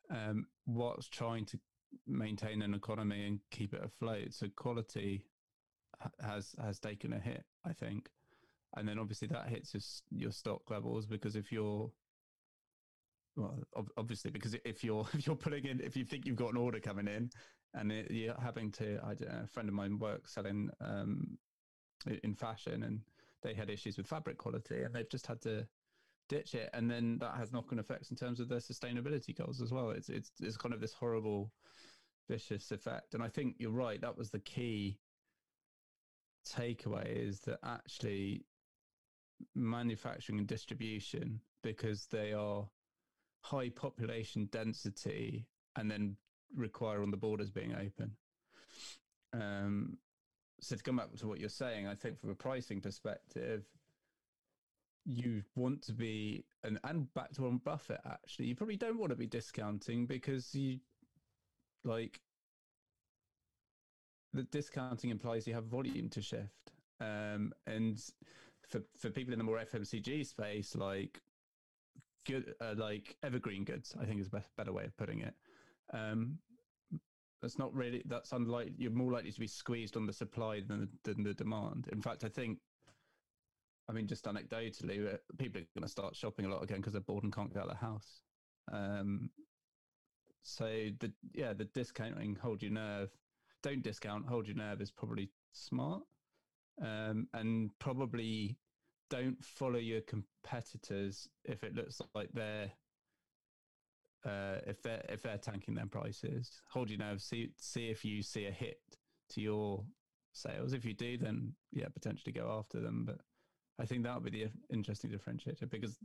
Um, 0.09 0.47
what's 0.65 1.07
trying 1.07 1.45
to 1.45 1.59
maintain 2.05 2.61
an 2.61 2.73
economy 2.73 3.27
and 3.27 3.39
keep 3.51 3.73
it 3.73 3.83
afloat. 3.83 4.33
So 4.33 4.47
quality 4.55 5.25
has 6.21 6.55
has 6.61 6.79
taken 6.79 7.13
a 7.13 7.19
hit, 7.19 7.43
I 7.65 7.73
think, 7.73 8.09
and 8.75 8.87
then 8.87 8.99
obviously 8.99 9.27
that 9.29 9.49
hits 9.49 9.73
your, 9.73 9.81
your 10.21 10.31
stock 10.31 10.61
levels 10.69 11.05
because 11.05 11.35
if 11.35 11.51
you're 11.51 11.91
well, 13.35 13.59
ob- 13.75 13.91
obviously 13.97 14.31
because 14.31 14.55
if 14.65 14.83
you're 14.83 15.05
if 15.13 15.27
you're 15.27 15.35
putting 15.35 15.65
in 15.65 15.79
if 15.81 15.95
you 15.95 16.05
think 16.05 16.25
you've 16.25 16.35
got 16.35 16.51
an 16.51 16.57
order 16.57 16.79
coming 16.79 17.07
in 17.07 17.29
and 17.73 17.91
it, 17.91 18.11
you're 18.11 18.39
having 18.41 18.71
to, 18.73 18.99
I 19.03 19.13
don't 19.13 19.31
know, 19.31 19.41
a 19.43 19.47
friend 19.47 19.69
of 19.69 19.75
mine 19.75 19.99
works 19.99 20.33
selling 20.33 20.69
um, 20.81 21.37
in 22.23 22.35
fashion 22.35 22.83
and 22.83 23.01
they 23.43 23.53
had 23.53 23.69
issues 23.69 23.97
with 23.97 24.07
fabric 24.07 24.37
quality 24.37 24.81
and 24.83 24.93
they've 24.93 25.09
just 25.09 25.27
had 25.27 25.41
to 25.41 25.67
ditch 26.29 26.55
it. 26.55 26.69
And 26.73 26.89
then 26.89 27.17
that 27.19 27.35
has 27.35 27.51
knock-on 27.51 27.79
effects 27.79 28.09
in 28.09 28.17
terms 28.17 28.39
of 28.39 28.49
their 28.49 28.59
sustainability 28.59 29.37
goals 29.37 29.61
as 29.61 29.71
well. 29.71 29.91
It's 29.91 30.09
it's 30.09 30.31
it's 30.41 30.57
kind 30.57 30.73
of 30.73 30.81
this 30.81 30.93
horrible 30.93 31.51
vicious 32.29 32.71
effect. 32.71 33.13
And 33.13 33.23
i 33.23 33.29
think 33.29 33.55
you're 33.57 33.71
right 33.71 34.01
that 34.01 34.17
was 34.17 34.29
the 34.29 34.39
key 34.39 34.99
takeaway 36.47 37.05
is 37.05 37.41
that 37.41 37.59
actually 37.63 38.45
manufacturing 39.55 40.39
and 40.39 40.47
distribution 40.47 41.39
because 41.63 42.07
they 42.07 42.33
are 42.33 42.67
high 43.41 43.69
population 43.69 44.47
density 44.51 45.45
and 45.75 45.91
then 45.91 46.15
require 46.55 47.01
on 47.01 47.11
the 47.11 47.17
borders 47.17 47.49
being 47.49 47.73
open. 47.73 48.11
Um, 49.33 49.97
so 50.59 50.75
to 50.75 50.83
come 50.83 50.97
back 50.97 51.13
to 51.15 51.27
what 51.27 51.39
you're 51.39 51.49
saying, 51.49 51.87
I 51.87 51.95
think 51.95 52.19
from 52.19 52.31
a 52.31 52.35
pricing 52.35 52.81
perspective, 52.81 53.65
you 55.05 55.41
want 55.55 55.81
to 55.83 55.93
be 55.93 56.43
and 56.63 56.79
and 56.83 57.13
back 57.13 57.31
to 57.33 57.41
Warren 57.41 57.61
Buffett 57.63 58.01
actually, 58.05 58.47
you 58.47 58.55
probably 58.55 58.75
don't 58.75 58.99
want 58.99 59.11
to 59.11 59.15
be 59.15 59.27
discounting 59.27 60.05
because 60.05 60.53
you 60.53 60.79
like 61.83 62.19
the 64.33 64.43
discounting 64.43 65.09
implies 65.09 65.47
you 65.47 65.53
have 65.53 65.65
volume 65.65 66.09
to 66.09 66.21
shift. 66.21 66.71
Um, 66.99 67.53
and 67.65 68.01
for 68.67 68.81
for 68.97 69.09
people 69.09 69.33
in 69.33 69.39
the 69.39 69.45
more 69.45 69.59
FMCG 69.59 70.25
space, 70.25 70.75
like 70.75 71.21
good, 72.25 72.53
uh, 72.59 72.73
like 72.75 73.15
evergreen 73.23 73.63
goods, 73.63 73.95
I 73.99 74.05
think 74.05 74.19
is 74.19 74.27
a 74.27 74.43
better 74.57 74.73
way 74.73 74.83
of 74.85 74.95
putting 74.97 75.21
it. 75.21 75.33
Um, 75.93 76.39
that's 77.41 77.59
not 77.59 77.73
really 77.73 78.01
that's 78.05 78.31
unlikely. 78.31 78.73
You're 78.77 78.91
more 78.91 79.11
likely 79.11 79.31
to 79.31 79.39
be 79.39 79.47
squeezed 79.47 79.95
on 79.95 80.05
the 80.05 80.13
supply 80.13 80.61
than 80.67 80.89
the, 81.03 81.13
than 81.13 81.23
the 81.23 81.33
demand. 81.33 81.87
In 81.91 82.01
fact, 82.01 82.23
I 82.23 82.29
think. 82.29 82.59
I 83.89 83.93
mean, 83.93 84.05
just 84.05 84.25
anecdotally, 84.25 85.13
uh, 85.13 85.17
people 85.37 85.61
are 85.61 85.65
going 85.73 85.83
to 85.83 85.87
start 85.87 86.13
shopping 86.13 86.43
a 86.43 86.49
lot 86.49 86.61
again 86.61 86.77
because 86.77 86.91
they're 86.91 87.01
bored 87.01 87.23
and 87.23 87.33
can't 87.33 87.53
get 87.53 87.59
out 87.59 87.69
of 87.69 87.79
the 87.79 87.85
house. 87.85 88.21
Um, 88.69 89.29
so 90.43 90.65
the 90.99 91.11
yeah, 91.33 91.53
the 91.53 91.65
discounting 91.65 92.35
hold 92.41 92.61
your 92.61 92.71
nerve. 92.71 93.09
Don't 93.63 93.81
discount, 93.81 94.27
hold 94.27 94.47
your 94.47 94.57
nerve 94.57 94.81
is 94.81 94.91
probably 94.91 95.29
smart, 95.51 96.03
um, 96.81 97.27
and 97.33 97.69
probably 97.79 98.57
don't 99.09 99.43
follow 99.43 99.79
your 99.79 100.01
competitors 100.01 101.27
if 101.45 101.63
it 101.63 101.75
looks 101.75 102.01
like 102.13 102.29
they're 102.33 102.71
uh, 104.25 104.57
if 104.65 104.81
they're 104.81 105.03
if 105.09 105.21
they're 105.23 105.37
tanking 105.37 105.75
their 105.75 105.85
prices. 105.85 106.61
Hold 106.71 106.89
your 106.89 106.99
nerve. 106.99 107.21
See 107.21 107.51
see 107.57 107.89
if 107.89 108.03
you 108.03 108.21
see 108.21 108.45
a 108.45 108.51
hit 108.51 108.79
to 109.29 109.41
your 109.41 109.83
sales. 110.33 110.73
If 110.73 110.85
you 110.85 110.93
do, 110.93 111.17
then 111.17 111.53
yeah, 111.71 111.87
potentially 111.93 112.31
go 112.31 112.55
after 112.57 112.79
them. 112.79 113.03
But 113.05 113.19
I 113.79 113.85
think 113.85 114.03
that 114.03 114.15
would 114.15 114.31
be 114.31 114.43
the 114.45 114.51
interesting 114.73 115.11
differentiator 115.11 115.69
because 115.69 115.97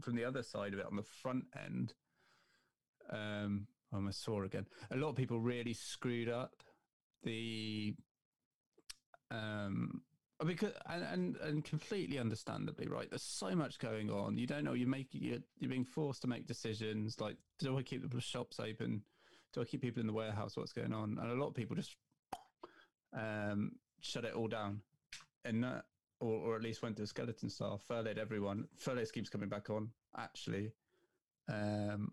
from 0.00 0.14
the 0.14 0.24
other 0.24 0.42
side 0.42 0.72
of 0.72 0.78
it, 0.78 0.86
on 0.86 0.96
the 0.96 1.02
front 1.02 1.44
end, 1.66 1.94
um, 3.10 3.66
I'm 3.92 4.08
a 4.08 4.12
sore 4.12 4.44
again. 4.44 4.66
A 4.90 4.96
lot 4.96 5.10
of 5.10 5.16
people 5.16 5.40
really 5.40 5.72
screwed 5.72 6.28
up 6.28 6.62
the 7.24 7.94
um 9.30 10.02
because 10.46 10.72
and, 10.86 11.02
and 11.02 11.36
and 11.38 11.64
completely 11.64 12.18
understandably 12.18 12.86
right 12.86 13.10
there's 13.10 13.22
so 13.22 13.54
much 13.54 13.78
going 13.78 14.10
on. 14.10 14.38
You 14.38 14.46
don't 14.46 14.64
know 14.64 14.72
you're 14.72 14.88
making 14.88 15.22
you're, 15.22 15.38
you're 15.58 15.70
being 15.70 15.84
forced 15.84 16.22
to 16.22 16.28
make 16.28 16.46
decisions 16.46 17.20
like 17.20 17.36
do 17.58 17.76
i 17.76 17.82
keep 17.82 18.08
the 18.08 18.20
shops 18.20 18.60
open? 18.60 19.02
Do 19.52 19.62
i 19.62 19.64
keep 19.64 19.82
people 19.82 20.00
in 20.00 20.06
the 20.06 20.12
warehouse? 20.12 20.56
What's 20.56 20.72
going 20.72 20.92
on? 20.92 21.18
And 21.20 21.30
a 21.30 21.34
lot 21.34 21.48
of 21.48 21.54
people 21.54 21.74
just 21.74 21.96
um 23.16 23.72
shut 24.00 24.24
it 24.24 24.34
all 24.34 24.48
down. 24.48 24.80
And 25.44 25.64
that 25.64 25.84
or, 26.20 26.34
or 26.34 26.56
at 26.56 26.62
least 26.62 26.82
went 26.82 26.96
to 26.98 27.02
a 27.02 27.06
skeleton 27.06 27.50
staff 27.50 27.82
furloughed 27.86 28.18
everyone. 28.18 28.68
Furlough 28.76 29.06
keeps 29.06 29.28
coming 29.28 29.48
back 29.48 29.70
on 29.70 29.90
actually. 30.16 30.70
Um 31.52 32.12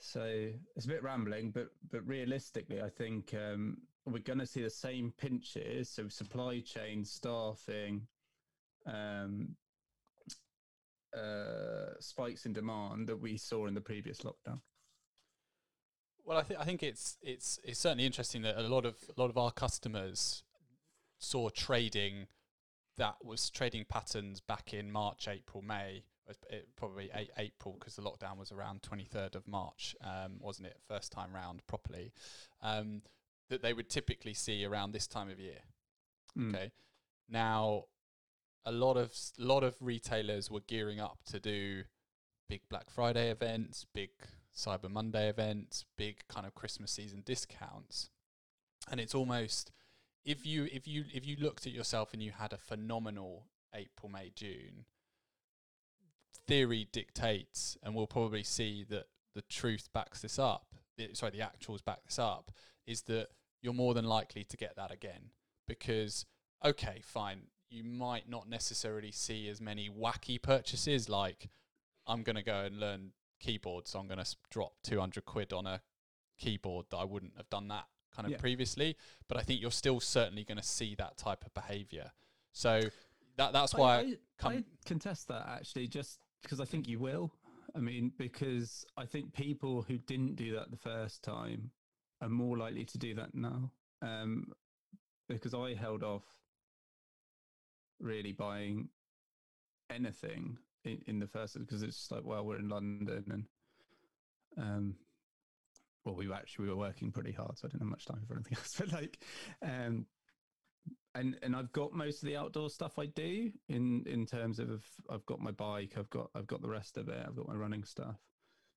so 0.00 0.50
it's 0.76 0.86
a 0.86 0.88
bit 0.88 1.02
rambling 1.02 1.50
but 1.50 1.70
but 1.90 2.06
realistically 2.06 2.80
i 2.80 2.88
think 2.88 3.34
um 3.34 3.76
we're 4.12 4.20
going 4.20 4.38
to 4.38 4.46
see 4.46 4.62
the 4.62 4.70
same 4.70 5.12
pinches, 5.18 5.88
so 5.88 6.08
supply 6.08 6.60
chain, 6.60 7.04
staffing, 7.04 8.06
um, 8.86 9.56
uh, 11.16 11.92
spikes 12.00 12.46
in 12.46 12.52
demand 12.52 13.08
that 13.08 13.20
we 13.20 13.36
saw 13.36 13.66
in 13.66 13.74
the 13.74 13.80
previous 13.80 14.20
lockdown. 14.20 14.60
Well, 16.24 16.36
I 16.36 16.42
think 16.42 16.60
I 16.60 16.64
think 16.64 16.82
it's 16.82 17.16
it's 17.22 17.58
it's 17.64 17.80
certainly 17.80 18.04
interesting 18.04 18.42
that 18.42 18.58
a 18.58 18.68
lot 18.68 18.84
of 18.84 18.96
a 19.16 19.18
lot 19.18 19.30
of 19.30 19.38
our 19.38 19.50
customers 19.50 20.42
saw 21.18 21.48
trading 21.48 22.26
that 22.98 23.16
was 23.24 23.48
trading 23.48 23.86
patterns 23.88 24.40
back 24.40 24.74
in 24.74 24.92
March, 24.92 25.26
April, 25.28 25.62
May. 25.62 26.04
It, 26.50 26.68
probably 26.76 27.10
April 27.38 27.76
because 27.78 27.96
the 27.96 28.02
lockdown 28.02 28.36
was 28.36 28.52
around 28.52 28.82
23rd 28.82 29.34
of 29.34 29.48
March, 29.48 29.96
um, 30.04 30.32
wasn't 30.40 30.66
it? 30.66 30.76
First 30.86 31.10
time 31.10 31.34
round 31.34 31.66
properly. 31.66 32.12
Um, 32.60 33.00
that 33.50 33.62
they 33.62 33.72
would 33.72 33.88
typically 33.88 34.34
see 34.34 34.64
around 34.64 34.92
this 34.92 35.06
time 35.06 35.30
of 35.30 35.38
year. 35.38 35.60
Mm. 36.36 36.54
Okay. 36.54 36.70
Now, 37.28 37.84
a 38.64 38.72
lot 38.72 38.96
of 38.96 39.14
lot 39.38 39.64
of 39.64 39.76
retailers 39.80 40.50
were 40.50 40.60
gearing 40.66 41.00
up 41.00 41.18
to 41.26 41.40
do 41.40 41.84
big 42.48 42.62
Black 42.68 42.90
Friday 42.90 43.30
events, 43.30 43.86
big 43.92 44.10
Cyber 44.54 44.90
Monday 44.90 45.28
events, 45.28 45.84
big 45.96 46.20
kind 46.28 46.46
of 46.46 46.54
Christmas 46.54 46.90
season 46.90 47.22
discounts. 47.24 48.10
And 48.90 49.00
it's 49.00 49.14
almost 49.14 49.70
if 50.24 50.44
you 50.44 50.68
if 50.72 50.86
you 50.86 51.04
if 51.12 51.26
you 51.26 51.36
looked 51.38 51.66
at 51.66 51.72
yourself 51.72 52.12
and 52.12 52.22
you 52.22 52.32
had 52.32 52.52
a 52.52 52.58
phenomenal 52.58 53.46
April, 53.74 54.10
May, 54.10 54.32
June, 54.34 54.84
theory 56.46 56.88
dictates, 56.90 57.76
and 57.82 57.94
we'll 57.94 58.06
probably 58.06 58.42
see 58.42 58.84
that 58.88 59.06
the 59.34 59.42
truth 59.42 59.88
backs 59.92 60.22
this 60.22 60.38
up. 60.38 60.74
sorry, 61.12 61.32
the 61.32 61.38
actuals 61.38 61.84
back 61.84 62.04
this 62.04 62.18
up. 62.18 62.50
Is 62.86 63.02
that 63.02 63.28
you're 63.62 63.74
more 63.74 63.94
than 63.94 64.04
likely 64.04 64.44
to 64.44 64.56
get 64.56 64.76
that 64.76 64.90
again 64.90 65.30
because 65.66 66.26
okay, 66.64 67.00
fine, 67.04 67.42
you 67.70 67.84
might 67.84 68.28
not 68.28 68.48
necessarily 68.48 69.12
see 69.12 69.48
as 69.48 69.60
many 69.60 69.88
wacky 69.88 70.40
purchases 70.40 71.08
like 71.08 71.48
I'm 72.06 72.22
going 72.22 72.36
to 72.36 72.42
go 72.42 72.60
and 72.60 72.80
learn 72.80 73.12
keyboard, 73.40 73.86
so 73.86 73.98
I'm 73.98 74.08
going 74.08 74.22
to 74.22 74.36
drop 74.50 74.72
200 74.84 75.24
quid 75.24 75.52
on 75.52 75.66
a 75.66 75.82
keyboard 76.38 76.86
that 76.90 76.96
I 76.96 77.04
wouldn't 77.04 77.36
have 77.36 77.50
done 77.50 77.68
that 77.68 77.84
kind 78.14 78.26
of 78.26 78.32
yeah. 78.32 78.38
previously. 78.38 78.96
But 79.28 79.36
I 79.36 79.42
think 79.42 79.60
you're 79.60 79.70
still 79.70 80.00
certainly 80.00 80.44
going 80.44 80.58
to 80.58 80.64
see 80.64 80.94
that 80.96 81.16
type 81.18 81.44
of 81.44 81.54
behavior. 81.54 82.10
So 82.52 82.80
that 83.36 83.52
that's 83.52 83.74
why 83.74 84.16
I, 84.42 84.48
I, 84.48 84.48
I 84.54 84.64
contest 84.86 85.28
that 85.28 85.46
actually, 85.48 85.86
just 85.86 86.18
because 86.42 86.60
I 86.60 86.64
think 86.64 86.88
you 86.88 86.98
will. 86.98 87.32
I 87.76 87.80
mean, 87.80 88.12
because 88.16 88.84
I 88.96 89.04
think 89.04 89.34
people 89.34 89.82
who 89.82 89.98
didn't 89.98 90.36
do 90.36 90.54
that 90.54 90.70
the 90.70 90.76
first 90.76 91.22
time 91.22 91.70
are 92.20 92.28
more 92.28 92.56
likely 92.56 92.84
to 92.84 92.98
do 92.98 93.14
that 93.14 93.34
now. 93.34 93.70
Um, 94.02 94.52
because 95.28 95.54
I 95.54 95.74
held 95.74 96.02
off 96.02 96.24
really 98.00 98.32
buying 98.32 98.88
anything 99.90 100.56
in, 100.84 101.02
in 101.06 101.18
the 101.18 101.26
first 101.26 101.58
because 101.58 101.82
it's 101.82 101.96
just 101.96 102.12
like, 102.12 102.24
well, 102.24 102.44
we're 102.44 102.58
in 102.58 102.68
London 102.68 103.24
and 103.30 103.44
um, 104.56 104.94
well, 106.04 106.14
we 106.14 106.28
were 106.28 106.34
actually 106.34 106.64
we 106.66 106.70
were 106.70 106.76
working 106.76 107.12
pretty 107.12 107.32
hard, 107.32 107.58
so 107.58 107.66
I 107.66 107.68
didn't 107.68 107.82
have 107.82 107.90
much 107.90 108.06
time 108.06 108.22
for 108.26 108.34
anything 108.34 108.54
else. 108.56 108.74
But 108.78 108.92
like, 108.92 109.18
um, 109.62 110.06
and 111.14 111.36
and 111.42 111.54
I've 111.54 111.72
got 111.72 111.92
most 111.92 112.22
of 112.22 112.28
the 112.28 112.36
outdoor 112.36 112.70
stuff 112.70 112.98
I 112.98 113.06
do 113.06 113.50
in 113.68 114.04
in 114.06 114.26
terms 114.26 114.58
of 114.58 114.84
I've 115.10 115.26
got 115.26 115.40
my 115.40 115.50
bike, 115.50 115.94
I've 115.98 116.10
got 116.10 116.30
I've 116.34 116.46
got 116.46 116.62
the 116.62 116.68
rest 116.68 116.96
of 116.96 117.08
it, 117.08 117.24
I've 117.26 117.36
got 117.36 117.48
my 117.48 117.54
running 117.54 117.84
stuff. 117.84 118.16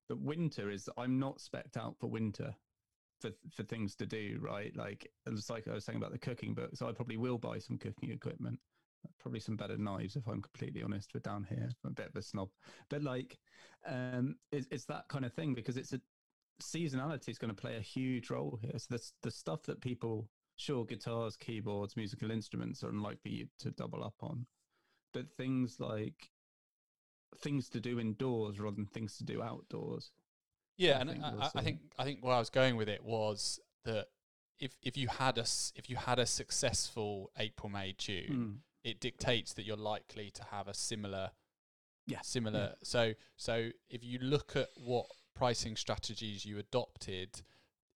But 0.10 0.19
winter 0.19 0.69
is 0.69 0.89
I'm 0.98 1.19
not 1.19 1.39
specked 1.39 1.77
out 1.77 1.95
for 2.00 2.07
winter 2.07 2.53
for 3.22 3.32
for 3.54 3.63
things 3.63 3.96
to 3.96 4.06
do, 4.06 4.40
right? 4.42 4.75
Like 4.75 5.10
it's 5.25 5.50
like 5.50 5.68
I 5.68 5.74
was 5.74 5.86
saying 5.86 5.98
about 5.98 6.12
the 6.12 6.18
cooking 6.18 6.54
book. 6.54 6.72
So 6.74 6.88
I 6.88 6.92
probably 6.92 7.18
will 7.18 7.38
buy 7.38 7.60
some 7.60 7.78
cooking 7.78 8.12
equipment, 8.12 8.60
probably 9.20 9.40
some 9.40 9.56
better 9.56 9.78
knives 9.78 10.16
if 10.16 10.28
I'm 10.28 10.42
completely 10.42 10.84
honest. 10.84 11.13
We're 11.13 11.22
down 11.22 11.46
here, 11.48 11.70
I'm 11.84 11.92
a 11.92 11.94
bit 11.94 12.10
of 12.10 12.16
a 12.16 12.22
snob, 12.22 12.50
but 12.90 13.04
like 13.04 13.38
um, 13.88 14.36
it's, 14.51 14.68
it's 14.72 14.86
that 14.86 15.08
kind 15.08 15.25
of 15.25 15.34
thing 15.34 15.54
because 15.54 15.78
it's 15.78 15.94
a 15.94 16.01
seasonality 16.62 17.30
is 17.30 17.38
going 17.38 17.54
to 17.54 17.62
play 17.62 17.78
a 17.78 17.82
huge 17.82 18.30
role 18.30 18.60
here. 18.62 18.78
So 18.78 18.98
the 18.98 19.12
the 19.22 19.32
stuff 19.32 19.63
that 19.63 19.82
people 19.82 20.28
sure 20.58 20.86
guitars, 20.86 21.38
keyboards, 21.38 21.96
musical 21.96 22.32
instruments 22.32 22.84
are 22.84 22.90
unlikely 22.90 23.50
to 23.60 23.72
double 23.72 24.04
up 24.04 24.16
on, 24.22 24.46
but 25.13 25.32
things 25.38 25.80
like 25.80 26.32
things 27.40 27.70
to 27.70 27.80
do 27.80 28.00
indoors 28.00 28.60
rather 28.60 28.75
than 28.75 28.86
things 28.86 29.18
to 29.18 29.24
do 29.24 29.42
outdoors 29.42 30.12
yeah, 30.82 30.98
I 30.98 31.02
and 31.02 31.10
think 31.10 31.24
I, 31.24 31.50
I, 31.56 31.62
think 31.62 31.80
I 32.00 32.04
think 32.04 32.24
where 32.24 32.34
I 32.34 32.40
was 32.40 32.50
going 32.50 32.76
with 32.76 32.90
it 32.90 33.04
was 33.04 33.60
that 33.86 34.08
if 34.60 34.76
if 34.82 34.98
you 34.98 35.08
had 35.08 35.38
a 35.38 35.46
if 35.76 35.90
you 35.90 35.96
had 35.96 36.20
a 36.20 36.26
successful 36.26 37.32
April 37.38 37.70
May 37.70 37.94
June, 37.98 38.30
mm. 38.32 38.56
it 38.84 39.00
dictates 39.00 39.54
that 39.54 39.66
you're 39.66 39.78
likely 39.78 40.32
to 40.32 40.44
have 40.52 40.68
a 40.68 40.74
similar 40.74 41.32
yeah 42.08 42.22
similar. 42.22 42.60
Yeah. 42.60 42.76
So 42.84 43.14
so 43.38 43.70
if 43.90 44.04
you 44.04 44.20
look 44.20 44.56
at 44.56 44.70
what 44.76 45.08
pricing 45.36 45.76
strategies 45.76 46.46
you 46.46 46.58
adopted, 46.58 47.42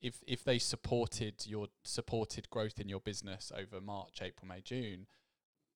if 0.01 0.23
if 0.27 0.43
they 0.43 0.59
supported 0.59 1.45
your 1.45 1.67
supported 1.83 2.49
growth 2.49 2.79
in 2.79 2.89
your 2.89 2.99
business 2.99 3.51
over 3.55 3.81
March, 3.81 4.19
April, 4.21 4.47
May, 4.47 4.61
June, 4.61 5.07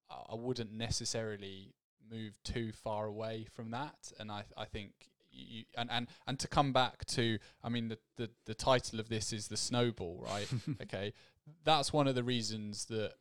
I 0.10 0.36
wouldn't 0.36 0.72
necessarily 0.72 1.74
move 2.10 2.40
too 2.44 2.72
far 2.72 3.06
away 3.06 3.48
from 3.54 3.72
that. 3.72 4.12
And 4.20 4.32
I 4.32 4.44
I 4.58 4.66
think 4.66 4.92
you, 5.32 5.64
and, 5.78 5.90
and 5.92 6.08
and 6.28 6.40
to 6.40 6.48
come 6.48 6.74
back 6.74 7.06
to 7.06 7.38
i 7.64 7.70
mean 7.70 7.88
the, 7.88 7.98
the 8.18 8.30
the 8.46 8.54
title 8.54 9.00
of 9.00 9.10
this 9.10 9.32
is 9.34 9.48
the 9.48 9.58
snowball 9.58 10.20
right? 10.28 10.48
Okay. 10.82 11.14
That's 11.64 11.92
one 11.92 12.08
of 12.08 12.16
the 12.16 12.24
reasons 12.24 12.86
that 12.86 13.14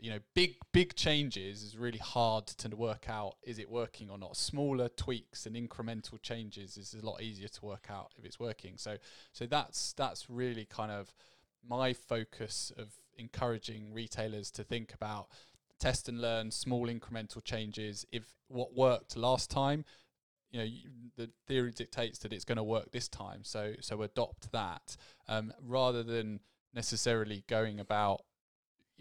you 0.00 0.10
know 0.10 0.20
big 0.34 0.54
big 0.72 0.94
changes 0.94 1.62
is 1.62 1.76
really 1.76 1.98
hard 1.98 2.46
to 2.46 2.74
work 2.74 3.06
out 3.08 3.34
is 3.42 3.58
it 3.58 3.70
working 3.70 4.10
or 4.10 4.18
not? 4.18 4.36
Smaller 4.36 4.88
tweaks 4.88 5.44
and 5.46 5.54
incremental 5.56 6.20
changes 6.22 6.76
is 6.76 6.94
a 6.94 7.04
lot 7.04 7.20
easier 7.20 7.48
to 7.48 7.64
work 7.64 7.86
out 7.90 8.12
if 8.18 8.24
it's 8.24 8.38
working. 8.38 8.74
So 8.76 8.96
so 9.32 9.46
that's 9.46 9.92
that's 9.94 10.30
really 10.30 10.64
kind 10.64 10.90
of 10.90 11.12
my 11.68 11.92
focus 11.92 12.72
of 12.76 12.94
encouraging 13.18 13.92
retailers 13.92 14.50
to 14.52 14.64
think 14.64 14.94
about 14.94 15.28
test 15.78 16.08
and 16.08 16.20
learn 16.20 16.50
small 16.50 16.86
incremental 16.88 17.42
changes. 17.44 18.06
If 18.12 18.24
what 18.48 18.74
worked 18.74 19.16
last 19.16 19.50
time 19.50 19.84
you 20.52 20.58
know 20.58 20.64
you, 20.64 20.88
the 21.16 21.30
theory 21.46 21.72
dictates 21.72 22.18
that 22.20 22.32
it's 22.32 22.44
going 22.44 22.56
to 22.56 22.62
work 22.62 22.92
this 22.92 23.08
time 23.08 23.42
so 23.42 23.74
so 23.80 24.02
adopt 24.02 24.52
that 24.52 24.96
um, 25.28 25.52
rather 25.60 26.02
than 26.02 26.40
necessarily 26.74 27.44
going 27.48 27.80
about 27.80 28.22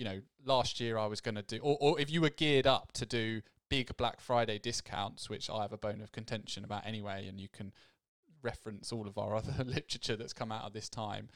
you 0.02 0.06
know, 0.06 0.22
last 0.46 0.80
year 0.80 0.98
I 0.98 1.06
was 1.06 1.22
going 1.22 1.36
to 1.36 1.44
do, 1.44 1.58
or, 1.58 1.78
or 1.80 2.00
if 2.00 2.10
you 2.10 2.22
were 2.22 2.32
geared 2.32 2.66
up 2.66 2.92
to 2.94 3.06
do 3.06 3.42
big 3.70 3.96
Black 3.98 4.20
Friday 4.20 4.58
discounts, 4.58 5.30
which 5.30 5.48
I 5.48 5.62
have 5.62 5.74
a 5.74 5.78
bone 5.78 6.02
of 6.02 6.12
contention 6.12 6.64
about 6.64 6.88
anyway, 6.88 7.28
and 7.28 7.40
you 7.40 7.48
can 7.48 7.72
reference 8.42 8.92
all 8.92 9.08
of 9.08 9.20
our 9.20 9.36
other 9.38 9.64
literature 9.64 10.16
that's 10.16 10.34
come 10.34 10.52
out 10.52 10.64
of 10.64 10.74
this 10.74 10.90
time, 10.90 11.30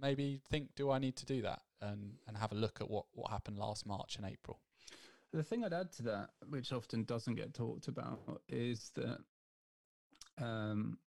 maybe 0.00 0.40
think, 0.50 0.74
do 0.74 0.90
I 0.90 0.98
need 0.98 1.14
to 1.16 1.26
do 1.26 1.42
that? 1.42 1.62
And, 1.80 2.14
and 2.26 2.36
have 2.38 2.50
a 2.50 2.56
look 2.56 2.80
at 2.80 2.90
what, 2.90 3.04
what 3.12 3.30
happened 3.30 3.58
last 3.58 3.86
March 3.86 4.16
and 4.16 4.26
April. 4.26 4.58
The 5.32 5.42
thing 5.42 5.64
I'd 5.64 5.72
add 5.72 5.92
to 5.92 6.02
that, 6.04 6.30
which 6.48 6.72
often 6.72 7.04
doesn't 7.04 7.34
get 7.34 7.52
talked 7.52 7.88
about, 7.88 8.40
is 8.48 8.90
that 8.94 9.18
um, 10.40 10.98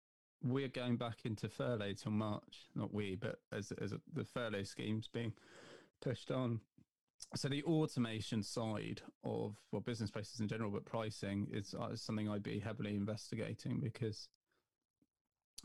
we're 0.43 0.67
going 0.67 0.97
back 0.97 1.19
into 1.25 1.49
furlough 1.49 1.93
till 1.93 2.11
March. 2.11 2.67
Not 2.75 2.93
we, 2.93 3.15
but 3.15 3.39
as 3.51 3.71
as 3.81 3.93
the 4.13 4.23
furlough 4.23 4.63
schemes 4.63 5.07
being 5.11 5.33
pushed 6.01 6.31
on. 6.31 6.61
So 7.35 7.49
the 7.49 7.63
automation 7.63 8.43
side 8.43 9.01
of 9.23 9.55
well, 9.71 9.81
business 9.81 10.09
processes 10.09 10.39
in 10.39 10.47
general, 10.47 10.71
but 10.71 10.85
pricing 10.85 11.47
is, 11.51 11.75
uh, 11.79 11.95
something 11.95 12.29
I'd 12.29 12.43
be 12.43 12.59
heavily 12.59 12.95
investigating 12.95 13.79
because 13.79 14.29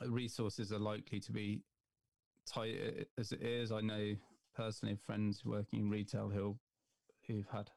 resources 0.06 0.72
are 0.72 0.78
likely 0.78 1.20
to 1.20 1.32
be 1.32 1.60
tight 2.46 3.06
as 3.16 3.32
it 3.32 3.40
is. 3.40 3.70
I 3.70 3.80
know 3.80 4.14
personally 4.56 4.96
friends 4.96 5.44
working 5.44 5.80
in 5.80 5.90
retail 5.90 6.28
who 6.28 6.56
who've 7.26 7.48
had 7.50 7.70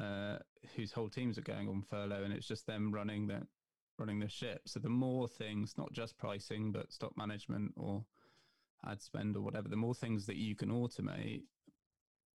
uh, 0.00 0.38
whose 0.76 0.92
whole 0.92 1.08
teams 1.08 1.38
are 1.38 1.42
going 1.42 1.68
on 1.68 1.82
furlough, 1.82 2.24
and 2.24 2.32
it's 2.32 2.46
just 2.46 2.66
them 2.66 2.92
running 2.92 3.26
the 3.26 3.46
running 3.98 4.20
the 4.20 4.28
ship. 4.28 4.62
So 4.66 4.80
the 4.80 4.88
more 4.88 5.28
things, 5.28 5.74
not 5.76 5.92
just 5.92 6.16
pricing, 6.16 6.72
but 6.72 6.92
stock 6.92 7.16
management 7.16 7.72
or 7.76 8.04
ad 8.86 9.02
spend 9.02 9.36
or 9.36 9.42
whatever, 9.42 9.68
the 9.68 9.76
more 9.76 9.94
things 9.94 10.26
that 10.26 10.36
you 10.36 10.56
can 10.56 10.70
automate, 10.70 11.42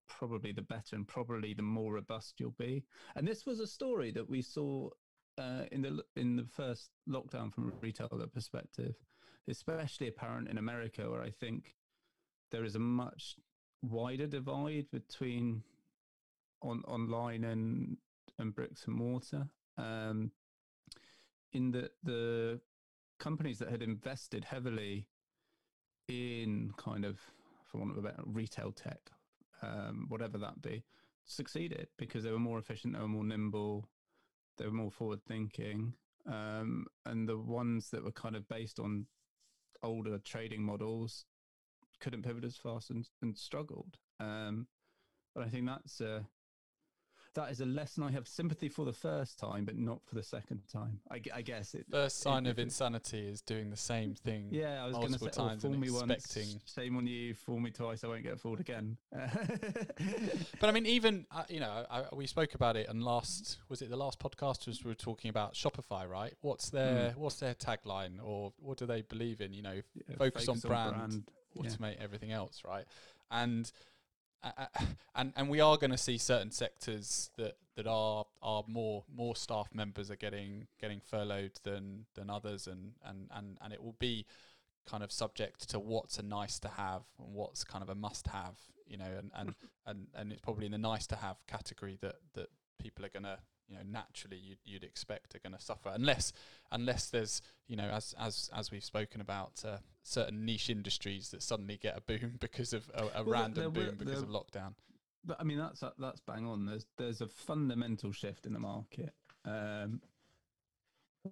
probably 0.07 0.51
the 0.51 0.61
better 0.61 0.95
and 0.95 1.07
probably 1.07 1.53
the 1.53 1.61
more 1.61 1.93
robust 1.93 2.39
you'll 2.39 2.55
be. 2.57 2.83
And 3.15 3.27
this 3.27 3.45
was 3.45 3.59
a 3.59 3.67
story 3.67 4.11
that 4.11 4.29
we 4.29 4.41
saw 4.41 4.89
uh, 5.37 5.63
in 5.71 5.81
the 5.81 6.03
in 6.15 6.35
the 6.35 6.45
first 6.45 6.89
lockdown 7.09 7.53
from 7.53 7.69
a 7.69 7.75
retailer 7.81 8.27
perspective, 8.27 8.95
especially 9.47 10.07
apparent 10.07 10.47
in 10.47 10.57
America, 10.57 11.09
where 11.09 11.21
I 11.21 11.31
think 11.31 11.75
there 12.51 12.63
is 12.63 12.75
a 12.75 12.79
much 12.79 13.35
wider 13.81 14.27
divide 14.27 14.87
between 14.91 15.63
on 16.61 16.83
online 16.87 17.43
and 17.43 17.97
and 18.39 18.53
bricks 18.53 18.85
and 18.85 18.95
mortar. 18.95 19.47
Um, 19.77 20.31
in 21.53 21.71
the 21.71 21.89
the 22.03 22.59
companies 23.19 23.59
that 23.59 23.69
had 23.69 23.81
invested 23.81 24.45
heavily 24.45 25.07
in 26.07 26.71
kind 26.77 27.05
of, 27.05 27.19
for 27.65 27.79
want 27.79 27.91
of 27.91 27.97
a 27.97 28.01
better, 28.01 28.23
retail 28.25 28.71
tech, 28.71 29.11
um, 29.61 30.05
whatever 30.07 30.37
that 30.37 30.61
be, 30.61 30.83
succeeded 31.25 31.87
because 31.97 32.23
they 32.23 32.31
were 32.31 32.39
more 32.39 32.59
efficient, 32.59 32.93
they 32.93 32.99
were 32.99 33.07
more 33.07 33.23
nimble, 33.23 33.89
they 34.57 34.65
were 34.65 34.71
more 34.71 34.91
forward 34.91 35.19
thinking. 35.27 35.93
Um, 36.27 36.85
and 37.05 37.27
the 37.27 37.37
ones 37.37 37.89
that 37.91 38.03
were 38.03 38.11
kind 38.11 38.35
of 38.35 38.47
based 38.47 38.79
on 38.79 39.05
older 39.83 40.17
trading 40.19 40.61
models 40.61 41.25
couldn't 41.99 42.23
pivot 42.23 42.43
as 42.43 42.57
fast 42.57 42.89
and, 42.89 43.07
and 43.21 43.37
struggled. 43.37 43.97
Um, 44.19 44.67
but 45.33 45.45
I 45.45 45.49
think 45.49 45.67
that's 45.67 46.01
uh, 46.01 46.21
that 47.37 47.51
is 47.51 47.61
a 47.61 47.65
lesson 47.65 48.01
I 48.01 48.11
have 48.11 48.27
sympathy 48.27 48.67
for 48.67 48.83
the 48.83 48.91
first 48.91 49.37
time, 49.37 49.63
but 49.63 49.77
not 49.77 49.99
for 50.03 50.15
the 50.15 50.23
second 50.23 50.61
time. 50.73 50.99
I, 51.11 51.21
I 51.33 51.43
guess 51.43 51.75
it. 51.75 51.85
First 51.91 52.19
sign 52.21 52.47
it, 52.47 52.49
of 52.49 52.57
insanity 52.57 53.27
is 53.27 53.41
doing 53.41 53.69
the 53.69 53.77
same 53.77 54.15
thing. 54.15 54.47
Yeah, 54.49 54.83
I 54.83 54.87
was 54.87 54.95
going 54.95 55.13
to 55.13 55.19
say, 55.19 55.29
oh, 55.37 55.55
fool 55.59 55.77
me 55.77 55.87
expecting... 55.87 56.47
once, 56.47 56.73
shame 56.73 56.97
on 56.97 57.05
you. 57.05 57.35
Fool 57.35 57.59
me 57.59 57.69
twice, 57.69 58.03
I 58.03 58.07
won't 58.07 58.23
get 58.23 58.39
fooled 58.39 58.59
again. 58.59 58.97
but 59.11 60.67
I 60.67 60.71
mean, 60.71 60.87
even 60.87 61.27
uh, 61.29 61.43
you 61.47 61.59
know, 61.59 61.85
I, 61.91 62.05
we 62.11 62.25
spoke 62.25 62.55
about 62.55 62.75
it, 62.75 62.89
and 62.89 63.03
last 63.03 63.59
was 63.69 63.83
it 63.83 63.91
the 63.91 63.97
last 63.97 64.17
podcast 64.19 64.65
was 64.65 64.83
we 64.83 64.89
were 64.89 64.95
talking 64.95 65.29
about 65.29 65.53
Shopify, 65.53 66.09
right? 66.09 66.33
What's 66.41 66.71
their 66.71 67.11
mm. 67.11 67.17
what's 67.17 67.35
their 67.35 67.53
tagline, 67.53 68.17
or 68.23 68.51
what 68.57 68.79
do 68.79 68.87
they 68.87 69.03
believe 69.03 69.41
in? 69.41 69.53
You 69.53 69.61
know, 69.61 69.81
yeah, 69.93 70.15
focus, 70.17 70.45
focus, 70.45 70.65
on 70.65 70.69
brand, 70.69 70.95
brand. 70.95 71.23
automate 71.55 71.97
yeah. 71.97 72.03
everything 72.03 72.31
else, 72.31 72.63
right? 72.65 72.85
And 73.29 73.71
and 75.15 75.33
and 75.35 75.49
we 75.49 75.59
are 75.59 75.77
going 75.77 75.91
to 75.91 75.97
see 75.97 76.17
certain 76.17 76.51
sectors 76.51 77.29
that 77.37 77.57
that 77.75 77.87
are 77.87 78.25
are 78.41 78.63
more 78.67 79.03
more 79.13 79.35
staff 79.35 79.69
members 79.73 80.11
are 80.11 80.15
getting 80.15 80.67
getting 80.79 80.99
furloughed 80.99 81.51
than 81.63 82.05
than 82.15 82.29
others 82.29 82.67
and 82.67 82.93
and 83.05 83.29
and 83.35 83.57
and 83.61 83.73
it 83.73 83.83
will 83.83 83.95
be 83.99 84.25
kind 84.89 85.03
of 85.03 85.11
subject 85.11 85.69
to 85.69 85.79
what's 85.79 86.17
a 86.17 86.23
nice 86.23 86.59
to 86.59 86.69
have 86.69 87.03
and 87.19 87.33
what's 87.33 87.63
kind 87.63 87.83
of 87.83 87.89
a 87.89 87.95
must 87.95 88.27
have 88.27 88.55
you 88.85 88.97
know 88.97 89.09
and 89.17 89.31
and 89.35 89.55
and, 89.85 90.07
and 90.15 90.31
it's 90.31 90.41
probably 90.41 90.65
in 90.65 90.71
the 90.71 90.77
nice 90.77 91.07
to 91.07 91.15
have 91.15 91.37
category 91.47 91.97
that 92.01 92.15
that 92.33 92.47
people 92.79 93.05
are 93.05 93.09
going 93.09 93.23
to 93.23 93.37
you 93.67 93.75
know 93.75 93.81
naturally 93.89 94.37
you'd, 94.37 94.59
you'd 94.63 94.83
expect 94.83 95.35
are 95.35 95.39
going 95.39 95.53
to 95.57 95.63
suffer 95.63 95.91
unless 95.93 96.31
unless 96.71 97.09
there's 97.09 97.41
you 97.67 97.75
know 97.75 97.89
as 97.89 98.15
as 98.19 98.49
as 98.55 98.71
we've 98.71 98.83
spoken 98.83 99.21
about 99.21 99.63
uh, 99.65 99.77
certain 100.03 100.45
niche 100.45 100.69
industries 100.69 101.29
that 101.29 101.43
suddenly 101.43 101.77
get 101.77 101.97
a 101.97 102.01
boom 102.01 102.35
because 102.39 102.73
of 102.73 102.89
a, 102.93 103.03
a 103.03 103.23
well, 103.23 103.25
random 103.25 103.71
boom 103.71 103.95
because 103.97 104.21
of 104.21 104.29
lockdown. 104.29 104.73
But 105.25 105.37
i 105.39 105.43
mean 105.43 105.57
that's 105.57 105.83
that's 105.97 106.21
bang 106.21 106.45
on. 106.45 106.65
There's 106.65 106.85
there's 106.97 107.21
a 107.21 107.27
fundamental 107.27 108.11
shift 108.11 108.45
in 108.45 108.53
the 108.53 108.59
market. 108.59 109.13
Um 109.45 110.01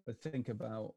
I 0.08 0.12
think 0.12 0.50
about 0.50 0.95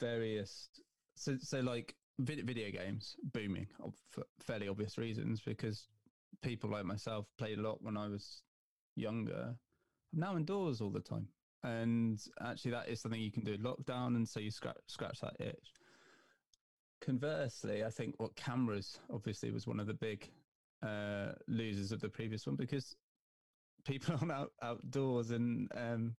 various 0.00 0.68
so 1.14 1.36
so 1.40 1.60
like 1.60 1.94
video 2.18 2.70
games 2.70 3.16
booming 3.32 3.66
for 4.10 4.24
fairly 4.40 4.68
obvious 4.68 4.98
reasons 4.98 5.40
because 5.40 5.88
people 6.42 6.70
like 6.70 6.84
myself 6.84 7.26
played 7.38 7.58
a 7.58 7.62
lot 7.62 7.82
when 7.82 7.96
I 7.96 8.08
was 8.08 8.42
younger 8.96 9.54
I'm 10.12 10.20
now 10.20 10.36
indoors 10.36 10.80
all 10.80 10.90
the 10.90 11.00
time. 11.00 11.28
And 11.64 12.20
actually, 12.40 12.72
that 12.72 12.88
is 12.88 13.00
something 13.00 13.20
you 13.20 13.30
can 13.30 13.44
do 13.44 13.56
lockdown. 13.58 14.16
And 14.16 14.28
so 14.28 14.40
you 14.40 14.50
scratch, 14.50 14.78
scratch 14.86 15.20
that 15.20 15.36
itch. 15.38 15.72
Conversely, 17.00 17.84
I 17.84 17.90
think 17.90 18.14
what 18.18 18.34
cameras 18.36 18.98
obviously 19.12 19.50
was 19.50 19.66
one 19.66 19.80
of 19.80 19.86
the 19.86 19.94
big 19.94 20.28
uh, 20.82 21.32
losers 21.48 21.92
of 21.92 22.00
the 22.00 22.08
previous 22.08 22.46
one 22.46 22.56
because 22.56 22.96
people 23.84 24.16
are 24.22 24.32
out, 24.32 24.52
outdoors 24.62 25.30
and 25.30 25.70
um, 25.76 26.16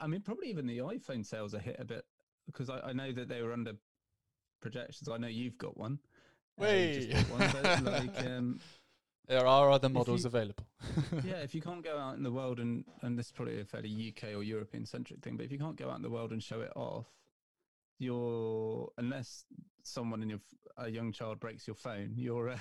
I 0.00 0.06
mean, 0.06 0.20
probably 0.20 0.48
even 0.48 0.66
the 0.66 0.78
iPhone 0.78 1.26
sales 1.26 1.54
are 1.54 1.60
hit 1.60 1.76
a 1.78 1.84
bit 1.84 2.04
because 2.46 2.70
I, 2.70 2.80
I 2.80 2.92
know 2.92 3.12
that 3.12 3.28
they 3.28 3.42
were 3.42 3.52
under 3.52 3.72
projections. 4.60 5.08
I 5.08 5.16
know 5.16 5.26
you've 5.26 5.58
got 5.58 5.76
one. 5.76 5.98
Wait. 6.58 7.12
Uh, 7.12 7.18
one, 7.24 7.84
like, 7.84 8.18
um, 8.26 8.60
there 9.28 9.46
are 9.46 9.70
other 9.70 9.88
models 9.88 10.24
you, 10.24 10.28
available. 10.28 10.66
yeah, 11.24 11.36
if 11.36 11.54
you 11.54 11.60
can't 11.60 11.84
go 11.84 11.98
out 11.98 12.16
in 12.16 12.22
the 12.22 12.32
world 12.32 12.58
and 12.58 12.84
and 13.02 13.18
this 13.18 13.26
is 13.26 13.32
probably 13.32 13.60
a 13.60 13.64
fairly 13.64 14.14
UK 14.14 14.34
or 14.34 14.42
European 14.42 14.84
centric 14.86 15.20
thing, 15.20 15.36
but 15.36 15.44
if 15.46 15.52
you 15.52 15.58
can't 15.58 15.76
go 15.76 15.90
out 15.90 15.96
in 15.96 16.02
the 16.02 16.10
world 16.10 16.32
and 16.32 16.42
show 16.42 16.60
it 16.60 16.72
off, 16.74 17.06
you're 17.98 18.90
unless 18.98 19.44
someone 19.82 20.22
in 20.22 20.30
your 20.30 20.40
a 20.78 20.88
young 20.88 21.12
child 21.12 21.38
breaks 21.38 21.66
your 21.66 21.76
phone, 21.76 22.12
you're. 22.16 22.50
Uh, 22.50 22.56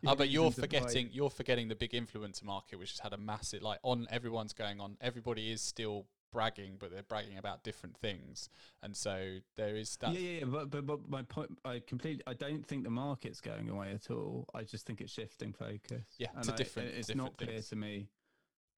you're 0.00 0.12
oh, 0.12 0.14
but 0.14 0.30
you're 0.30 0.50
forgetting 0.50 1.10
you're 1.12 1.30
forgetting 1.30 1.68
the 1.68 1.74
big 1.74 1.92
influencer 1.92 2.44
market, 2.44 2.78
which 2.78 2.92
has 2.92 3.00
had 3.00 3.12
a 3.12 3.18
massive 3.18 3.62
like 3.62 3.78
on 3.82 4.06
everyone's 4.10 4.52
going 4.52 4.80
on. 4.80 4.96
Everybody 5.00 5.50
is 5.50 5.60
still 5.60 6.06
bragging, 6.34 6.76
but 6.78 6.90
they're 6.90 7.02
bragging 7.02 7.38
about 7.38 7.64
different 7.64 7.96
things, 7.96 8.50
and 8.82 8.94
so 8.94 9.38
there 9.56 9.76
is 9.76 9.96
that. 10.02 10.12
Yeah, 10.12 10.20
yeah, 10.20 10.38
yeah. 10.40 10.44
But, 10.44 10.70
but 10.70 10.84
but 10.84 11.08
my 11.08 11.22
point, 11.22 11.58
I 11.64 11.80
completely, 11.86 12.22
I 12.26 12.34
don't 12.34 12.66
think 12.66 12.84
the 12.84 12.90
market's 12.90 13.40
going 13.40 13.70
away 13.70 13.92
at 13.92 14.10
all. 14.10 14.46
I 14.54 14.64
just 14.64 14.84
think 14.84 15.00
it's 15.00 15.12
shifting 15.12 15.54
focus. 15.54 16.04
Yeah, 16.18 16.28
and 16.34 16.44
to 16.44 16.52
I, 16.52 16.56
different. 16.56 16.88
It's 16.88 17.06
different 17.06 17.24
not 17.24 17.38
clear 17.38 17.62
to 17.62 17.76
me. 17.76 18.08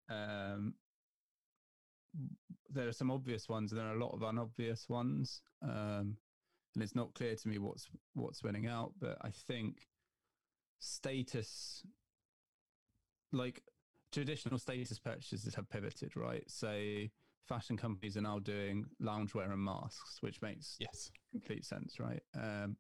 Um, 0.09 0.75
there 2.71 2.87
are 2.87 2.93
some 2.93 3.11
obvious 3.11 3.49
ones, 3.49 3.73
and 3.73 3.81
there 3.81 3.89
are 3.89 3.97
a 3.97 4.05
lot 4.05 4.15
of 4.15 4.23
unobvious 4.23 4.89
ones. 4.89 5.41
Um, 5.63 6.17
and 6.75 6.83
it's 6.83 6.95
not 6.95 7.15
clear 7.15 7.35
to 7.35 7.49
me 7.49 7.59
what's 7.59 7.89
what's 8.15 8.43
winning 8.43 8.67
out. 8.67 8.93
But 9.01 9.17
I 9.23 9.31
think 9.31 9.87
status, 10.79 11.83
like 13.33 13.63
traditional 14.13 14.59
status 14.59 14.99
purchases, 14.99 15.55
have 15.55 15.69
pivoted, 15.71 16.17
right? 16.17 16.45
So 16.49 16.69
fashion 17.47 17.77
companies 17.77 18.17
are 18.17 18.23
now 18.23 18.39
doing 18.39 18.87
loungewear 19.03 19.53
and 19.53 19.63
masks, 19.63 20.19
which 20.21 20.41
makes 20.43 20.77
yes 20.79 21.11
complete 21.33 21.65
sense, 21.65 21.99
right? 22.01 22.23
Um, 22.35 22.77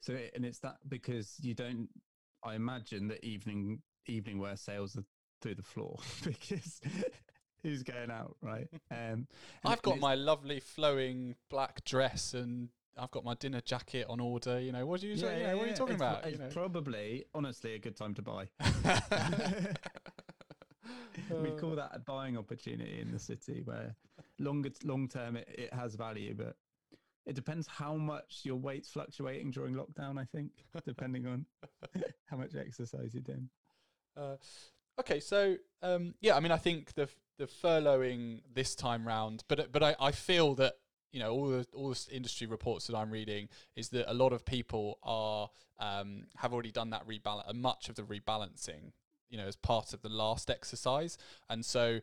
so 0.00 0.16
and 0.34 0.44
it's 0.44 0.58
that 0.60 0.76
because 0.88 1.36
you 1.40 1.54
don't. 1.54 1.88
I 2.44 2.54
imagine 2.54 3.08
that 3.08 3.24
evening 3.24 3.80
evening 4.06 4.38
wear 4.38 4.56
sales 4.56 4.96
are 4.96 5.04
through 5.40 5.54
the 5.56 5.62
floor 5.62 5.98
because 6.24 6.80
who's 7.62 7.82
going 7.82 8.10
out, 8.10 8.36
right? 8.40 8.68
Um, 8.90 9.26
I've 9.64 9.80
got 9.80 9.98
my 9.98 10.14
lovely 10.14 10.60
flowing 10.60 11.34
black 11.48 11.82
dress 11.84 12.34
and 12.34 12.68
I've 12.98 13.10
got 13.10 13.24
my 13.24 13.34
dinner 13.34 13.62
jacket 13.62 14.06
on 14.08 14.20
order. 14.20 14.60
You 14.60 14.72
know, 14.72 14.84
what 14.84 15.00
do 15.00 15.08
you 15.08 15.16
say? 15.16 15.40
Yeah, 15.40 15.54
what 15.54 15.64
are 15.64 15.70
you 15.70 15.74
talking 15.74 15.94
it's, 15.94 16.02
about? 16.02 16.24
It's 16.24 16.32
you 16.32 16.44
know? 16.44 16.50
probably, 16.50 17.24
honestly, 17.34 17.74
a 17.74 17.78
good 17.78 17.96
time 17.96 18.14
to 18.14 18.22
buy. 18.22 18.48
we 21.42 21.48
Uh, 21.50 21.52
call 21.52 21.74
that 21.76 21.90
a 21.92 21.98
buying 21.98 22.36
opportunity 22.36 23.00
in 23.00 23.12
the 23.12 23.18
city 23.18 23.62
where 23.64 23.94
longer 24.38 24.70
long 24.84 25.08
term 25.08 25.36
it, 25.36 25.48
it 25.48 25.72
has 25.72 25.94
value 25.94 26.34
but 26.34 26.56
it 27.24 27.34
depends 27.34 27.66
how 27.66 27.94
much 27.94 28.40
your 28.42 28.56
weight's 28.56 28.88
fluctuating 28.88 29.50
during 29.50 29.74
lockdown 29.74 30.18
i 30.18 30.24
think 30.24 30.50
depending 30.84 31.26
on 31.26 31.46
how 32.26 32.36
much 32.36 32.54
exercise 32.54 33.12
you're 33.12 33.22
doing. 33.22 33.48
Uh, 34.16 34.36
okay, 34.98 35.20
so 35.20 35.56
um, 35.82 36.14
yeah, 36.20 36.36
I 36.36 36.40
mean, 36.40 36.52
I 36.52 36.56
think 36.56 36.94
the 36.94 37.08
the 37.38 37.46
furloughing 37.46 38.40
this 38.52 38.74
time 38.74 39.06
round, 39.06 39.44
but 39.48 39.72
but 39.72 39.82
I, 39.82 39.96
I 40.00 40.12
feel 40.12 40.54
that 40.56 40.74
you 41.12 41.20
know 41.20 41.30
all 41.30 41.48
the 41.48 41.66
all 41.74 41.90
the 41.90 42.06
industry 42.10 42.46
reports 42.46 42.86
that 42.86 42.96
I'm 42.96 43.10
reading 43.10 43.48
is 43.76 43.90
that 43.90 44.10
a 44.10 44.14
lot 44.14 44.32
of 44.32 44.44
people 44.44 44.98
are 45.02 45.48
um, 45.78 46.26
have 46.36 46.52
already 46.52 46.72
done 46.72 46.90
that 46.90 47.06
rebalance, 47.06 47.48
uh, 47.48 47.52
much 47.52 47.88
of 47.88 47.96
the 47.96 48.02
rebalancing, 48.02 48.92
you 49.32 49.38
know, 49.38 49.46
as 49.46 49.56
part 49.56 49.92
of 49.92 50.02
the 50.02 50.08
last 50.08 50.48
exercise, 50.50 51.18
and 51.50 51.64
so 51.64 52.00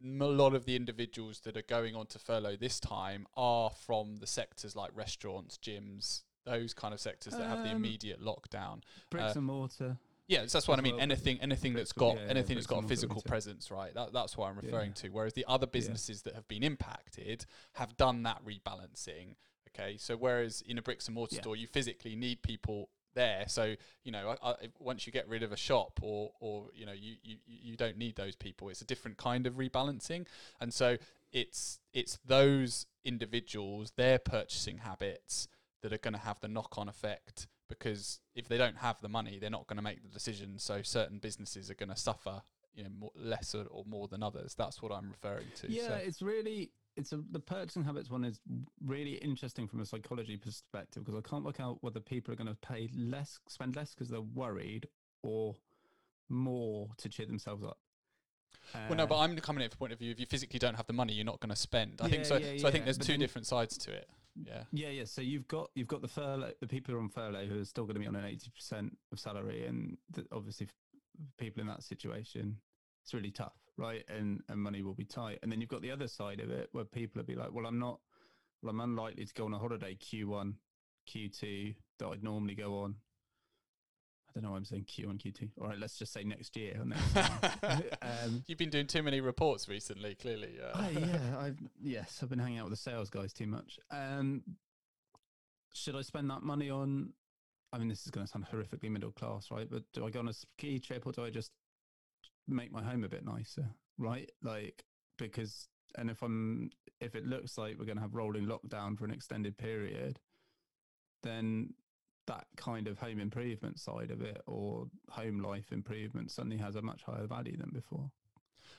a 0.00 0.06
lot 0.24 0.54
of 0.54 0.64
the 0.64 0.76
individuals 0.76 1.40
that 1.40 1.56
are 1.56 1.62
going 1.62 1.96
on 1.96 2.06
to 2.06 2.18
furlough 2.20 2.54
this 2.56 2.78
time 2.78 3.26
are 3.36 3.70
from 3.70 4.16
the 4.18 4.26
sectors 4.28 4.76
like 4.76 4.90
restaurants, 4.94 5.58
gyms, 5.58 6.22
those 6.44 6.72
kind 6.72 6.94
of 6.94 7.00
sectors 7.00 7.32
that 7.34 7.46
have 7.48 7.64
the 7.64 7.70
Um, 7.70 7.76
immediate 7.76 8.20
lockdown. 8.20 8.82
bricks 9.10 9.34
Uh, 9.34 9.38
and 9.40 9.46
mortar 9.46 9.98
Yeah, 10.28 10.46
so 10.46 10.58
that's 10.58 10.68
what 10.68 10.78
I 10.78 10.82
mean. 10.82 10.94
well, 10.96 11.02
Anything, 11.02 11.40
anything 11.40 11.72
that's 11.72 11.92
got 11.92 12.16
yeah, 12.16 12.24
yeah, 12.24 12.30
anything 12.30 12.56
that's 12.56 12.66
bricks 12.66 12.66
got 12.66 12.78
a 12.78 12.82
mortar 12.82 12.88
physical 12.94 13.22
presence, 13.22 13.70
right? 13.70 13.92
That, 13.94 14.12
that's 14.12 14.36
what 14.36 14.48
I'm 14.50 14.56
referring 14.56 14.90
yeah. 14.90 15.02
to. 15.02 15.08
Whereas 15.08 15.32
the 15.32 15.46
other 15.48 15.66
businesses 15.66 16.22
that 16.22 16.34
have 16.34 16.46
been 16.46 16.62
impacted 16.62 17.46
have 17.72 17.96
done 17.96 18.22
that 18.24 18.44
rebalancing. 18.44 19.36
Okay, 19.68 19.96
so 19.96 20.16
whereas 20.16 20.60
in 20.62 20.76
a 20.78 20.82
bricks 20.82 21.06
and 21.06 21.14
mortar 21.14 21.34
Yeah. 21.36 21.40
store, 21.40 21.56
you 21.56 21.66
physically 21.66 22.14
need 22.14 22.42
people 22.42 22.88
there. 23.14 23.44
So 23.48 23.74
you 24.04 24.12
know, 24.12 24.36
I, 24.42 24.50
I, 24.50 24.54
once 24.78 25.06
you 25.06 25.12
get 25.12 25.28
rid 25.28 25.42
of 25.42 25.52
a 25.52 25.56
shop, 25.56 26.00
or 26.02 26.32
or 26.40 26.68
you 26.74 26.86
know, 26.86 26.92
you, 26.92 27.14
you 27.22 27.36
you 27.46 27.76
don't 27.76 27.96
need 27.96 28.16
those 28.16 28.36
people. 28.36 28.68
It's 28.68 28.82
a 28.82 28.86
different 28.86 29.16
kind 29.16 29.46
of 29.46 29.54
rebalancing, 29.54 30.26
and 30.60 30.72
so 30.72 30.96
it's 31.32 31.80
it's 31.92 32.18
those 32.24 32.86
individuals, 33.04 33.92
their 33.96 34.18
purchasing 34.18 34.78
habits 34.78 35.48
that 35.82 35.92
are 35.92 35.98
going 35.98 36.14
to 36.14 36.20
have 36.20 36.40
the 36.40 36.48
knock-on 36.48 36.88
effect 36.88 37.46
because 37.68 38.20
if 38.34 38.48
they 38.48 38.56
don't 38.56 38.78
have 38.78 39.00
the 39.00 39.08
money, 39.08 39.38
they're 39.38 39.50
not 39.50 39.66
going 39.66 39.76
to 39.76 39.82
make 39.82 40.02
the 40.02 40.08
decision. 40.08 40.58
So 40.58 40.82
certain 40.82 41.18
businesses 41.18 41.70
are 41.70 41.74
going 41.74 41.90
to 41.90 41.96
suffer, 41.96 42.42
you 42.74 42.82
know, 42.82 42.90
more, 42.98 43.10
less 43.14 43.54
or, 43.54 43.66
or 43.70 43.84
more 43.86 44.08
than 44.08 44.22
others. 44.22 44.54
That's 44.54 44.82
what 44.82 44.90
I'm 44.90 45.10
referring 45.10 45.46
to. 45.56 45.70
yeah 45.70 45.88
so. 45.88 45.94
it's 45.94 46.22
really 46.22 46.70
it's 46.98 47.12
a 47.12 47.20
the 47.30 47.40
purchasing 47.40 47.84
habits 47.84 48.10
one 48.10 48.24
is 48.24 48.40
really 48.84 49.14
interesting 49.14 49.66
from 49.68 49.80
a 49.80 49.86
psychology 49.86 50.36
perspective 50.36 51.04
because 51.04 51.18
i 51.18 51.28
can't 51.28 51.44
work 51.44 51.60
out 51.60 51.78
whether 51.82 52.00
people 52.00 52.32
are 52.32 52.36
going 52.36 52.48
to 52.48 52.54
pay 52.56 52.88
less 52.94 53.38
spend 53.48 53.76
less 53.76 53.94
because 53.94 54.08
they're 54.08 54.20
worried 54.20 54.86
or 55.22 55.54
more 56.28 56.88
to 56.98 57.08
cheer 57.08 57.26
themselves 57.26 57.64
up 57.64 57.78
well, 58.74 58.96
no, 58.96 59.04
Uh, 59.04 59.06
but 59.06 59.18
I'm 59.18 59.36
coming 59.36 59.62
at 59.62 59.66
it 59.66 59.70
from 59.70 59.76
the 59.76 59.78
point 59.78 59.92
of 59.94 59.98
view. 59.98 60.10
If 60.10 60.20
you 60.20 60.26
physically 60.26 60.58
don't 60.58 60.74
have 60.74 60.86
the 60.86 60.92
money, 60.92 61.14
you're 61.14 61.24
not 61.24 61.40
going 61.40 61.48
to 61.50 61.56
spend. 61.56 62.00
I 62.02 62.08
think 62.08 62.24
Yeah, 62.24 62.28
so. 62.28 62.36
yeah, 62.36 62.58
so 62.58 62.68
I 62.68 62.70
think 62.70 62.84
there's 62.84 62.98
but 62.98 63.06
two 63.06 63.16
different 63.16 63.46
sides 63.46 63.78
to 63.78 63.92
it. 63.92 64.08
Yeah. 64.34 64.64
Yeah, 64.72 64.88
yeah. 64.90 65.04
So 65.04 65.22
you've 65.22 65.48
got 65.48 65.70
you've 65.74 65.88
got 65.88 66.02
the 66.02 66.08
furlough, 66.08 66.52
the 66.60 66.66
people 66.66 66.92
who 66.92 66.98
are 66.98 67.02
on 67.02 67.08
furlough 67.08 67.46
who 67.46 67.60
are 67.60 67.64
still 67.64 67.84
going 67.84 67.94
to 67.94 68.00
be 68.00 68.06
on 68.06 68.14
an 68.16 68.26
eighty 68.26 68.50
percent 68.54 68.96
of 69.10 69.18
salary, 69.18 69.64
and 69.66 69.96
th- 70.14 70.26
obviously 70.32 70.68
people 71.38 71.62
in 71.62 71.66
that 71.68 71.82
situation, 71.82 72.58
it's 73.08 73.14
really 73.14 73.30
tough, 73.30 73.54
right? 73.78 74.04
And 74.08 74.42
and 74.50 74.60
money 74.60 74.82
will 74.82 74.92
be 74.92 75.06
tight. 75.06 75.38
And 75.42 75.50
then 75.50 75.62
you've 75.62 75.70
got 75.70 75.80
the 75.80 75.90
other 75.90 76.08
side 76.08 76.40
of 76.40 76.50
it 76.50 76.68
where 76.72 76.84
people 76.84 77.20
will 77.20 77.26
be 77.26 77.34
like, 77.34 77.50
well, 77.54 77.64
I'm 77.64 77.78
not, 77.78 78.00
well, 78.60 78.70
I'm 78.70 78.80
unlikely 78.80 79.24
to 79.24 79.32
go 79.32 79.46
on 79.46 79.54
a 79.54 79.58
holiday 79.58 79.94
Q 79.94 80.28
one, 80.28 80.56
Q 81.06 81.30
two 81.30 81.72
that 81.98 82.06
I'd 82.06 82.22
normally 82.22 82.54
go 82.54 82.80
on. 82.80 82.96
I 84.28 84.32
don't 84.34 84.42
know 84.42 84.50
why 84.50 84.58
I'm 84.58 84.66
saying 84.66 84.84
Q 84.84 85.06
one, 85.06 85.16
Q 85.16 85.32
two. 85.32 85.48
All 85.58 85.68
right, 85.68 85.78
let's 85.78 85.98
just 85.98 86.12
say 86.12 86.22
next 86.22 86.54
year 86.54 86.76
or 86.78 86.84
next 86.84 87.16
um, 88.02 88.44
You've 88.46 88.58
been 88.58 88.68
doing 88.68 88.86
too 88.86 89.02
many 89.02 89.22
reports 89.22 89.70
recently. 89.70 90.14
Clearly. 90.14 90.58
Uh, 90.62 90.82
Oh, 90.84 90.90
yeah, 90.90 91.38
I've 91.40 91.58
yes, 91.82 92.20
I've 92.22 92.28
been 92.28 92.38
hanging 92.38 92.58
out 92.58 92.64
with 92.64 92.74
the 92.74 92.76
sales 92.90 93.08
guys 93.08 93.32
too 93.32 93.46
much. 93.46 93.78
Um, 93.90 94.42
should 95.72 95.96
I 95.96 96.02
spend 96.02 96.28
that 96.28 96.42
money 96.42 96.68
on? 96.68 97.14
I 97.72 97.78
mean, 97.78 97.88
this 97.88 98.04
is 98.04 98.10
going 98.10 98.26
to 98.26 98.30
sound 98.30 98.46
horrifically 98.52 98.90
middle 98.90 99.12
class, 99.12 99.50
right? 99.50 99.68
But 99.70 99.84
do 99.94 100.06
I 100.06 100.10
go 100.10 100.18
on 100.18 100.28
a 100.28 100.34
ski 100.34 100.78
trip 100.78 101.06
or 101.06 101.12
do 101.12 101.24
I 101.24 101.30
just 101.30 101.52
make 102.48 102.72
my 102.72 102.82
home 102.82 103.04
a 103.04 103.08
bit 103.08 103.24
nicer, 103.24 103.68
right? 103.98 104.30
Like 104.42 104.84
because, 105.18 105.68
and 105.96 106.10
if 106.10 106.22
I'm, 106.22 106.70
if 107.00 107.14
it 107.14 107.26
looks 107.26 107.58
like 107.58 107.78
we're 107.78 107.84
going 107.84 107.96
to 107.96 108.02
have 108.02 108.14
rolling 108.14 108.46
lockdown 108.46 108.98
for 108.98 109.04
an 109.04 109.10
extended 109.10 109.56
period, 109.58 110.20
then 111.22 111.74
that 112.26 112.46
kind 112.56 112.86
of 112.86 112.98
home 112.98 113.18
improvement 113.18 113.78
side 113.78 114.10
of 114.10 114.20
it 114.20 114.40
or 114.46 114.86
home 115.10 115.42
life 115.42 115.72
improvement 115.72 116.30
suddenly 116.30 116.58
has 116.58 116.76
a 116.76 116.82
much 116.82 117.02
higher 117.02 117.26
value 117.26 117.56
than 117.56 117.70
before. 117.72 118.10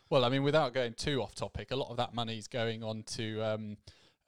Well, 0.10 0.26
I 0.26 0.30
mean, 0.30 0.44
without 0.44 0.74
going 0.74 0.94
too 0.94 1.22
off 1.22 1.36
topic, 1.36 1.72
a 1.72 1.76
lot 1.76 1.90
of 1.90 1.98
that 1.98 2.14
money 2.14 2.38
is 2.38 2.48
going 2.48 2.84
on 2.84 3.04
to. 3.16 3.42
Um, 3.42 3.78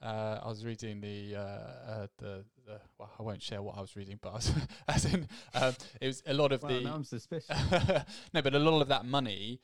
uh, 0.01 0.39
I 0.43 0.47
was 0.47 0.65
reading 0.65 1.01
the, 1.01 1.35
uh, 1.35 1.39
uh, 1.39 2.07
the 2.17 2.45
the 2.65 2.79
well, 2.97 3.09
I 3.19 3.23
won't 3.23 3.41
share 3.41 3.61
what 3.61 3.77
I 3.77 3.81
was 3.81 3.95
reading, 3.95 4.19
but 4.21 4.33
was, 4.33 4.51
as 4.87 5.05
in 5.05 5.27
um, 5.53 5.73
it 5.99 6.07
was 6.07 6.23
a 6.25 6.33
lot 6.33 6.51
of 6.51 6.61
Well, 6.61 6.71
the 6.71 6.83
I'm 6.87 7.03
suspicious. 7.03 7.49
no, 8.33 8.41
but 8.41 8.53
a 8.55 8.59
lot 8.59 8.81
of 8.81 8.87
that 8.87 9.05
money 9.05 9.61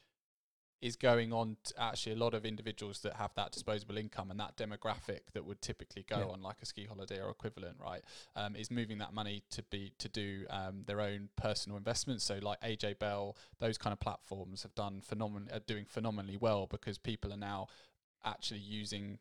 is 0.79 0.95
going 0.95 1.33
on 1.33 1.57
to 1.63 1.73
actually 1.81 2.11
a 2.13 2.15
lot 2.17 2.35
of 2.35 2.45
individuals 2.45 2.99
that 2.99 3.13
have 3.15 3.31
that 3.35 3.51
disposable 3.51 3.97
income 3.97 4.29
and 4.29 4.39
that 4.39 4.55
demographic 4.55 5.21
that 5.33 5.43
would 5.43 5.59
typically 5.59 6.03
go 6.07 6.17
Yeah. 6.19 6.25
on 6.25 6.43
like 6.43 6.57
a 6.61 6.65
ski 6.67 6.85
holiday 6.85 7.19
or 7.19 7.31
equivalent, 7.31 7.77
right? 7.83 8.03
Um, 8.35 8.55
is 8.55 8.69
moving 8.69 8.99
that 8.99 9.11
money 9.11 9.43
to 9.49 9.63
be 9.63 9.93
to 9.97 10.07
do 10.07 10.45
um, 10.51 10.83
their 10.85 11.01
own 11.01 11.29
personal 11.35 11.79
investments. 11.79 12.23
So 12.25 12.37
like 12.43 12.61
AJ 12.61 12.99
Bell, 12.99 13.35
those 13.59 13.79
kind 13.79 13.91
of 13.91 13.99
platforms 13.99 14.61
have 14.61 14.75
done 14.75 15.01
phenomenal, 15.01 15.47
are 15.51 15.61
doing 15.61 15.85
phenomenally 15.85 16.37
well 16.37 16.67
because 16.67 16.99
people 16.99 17.33
are 17.33 17.37
now 17.37 17.67
actually 18.23 18.59
using. 18.59 19.17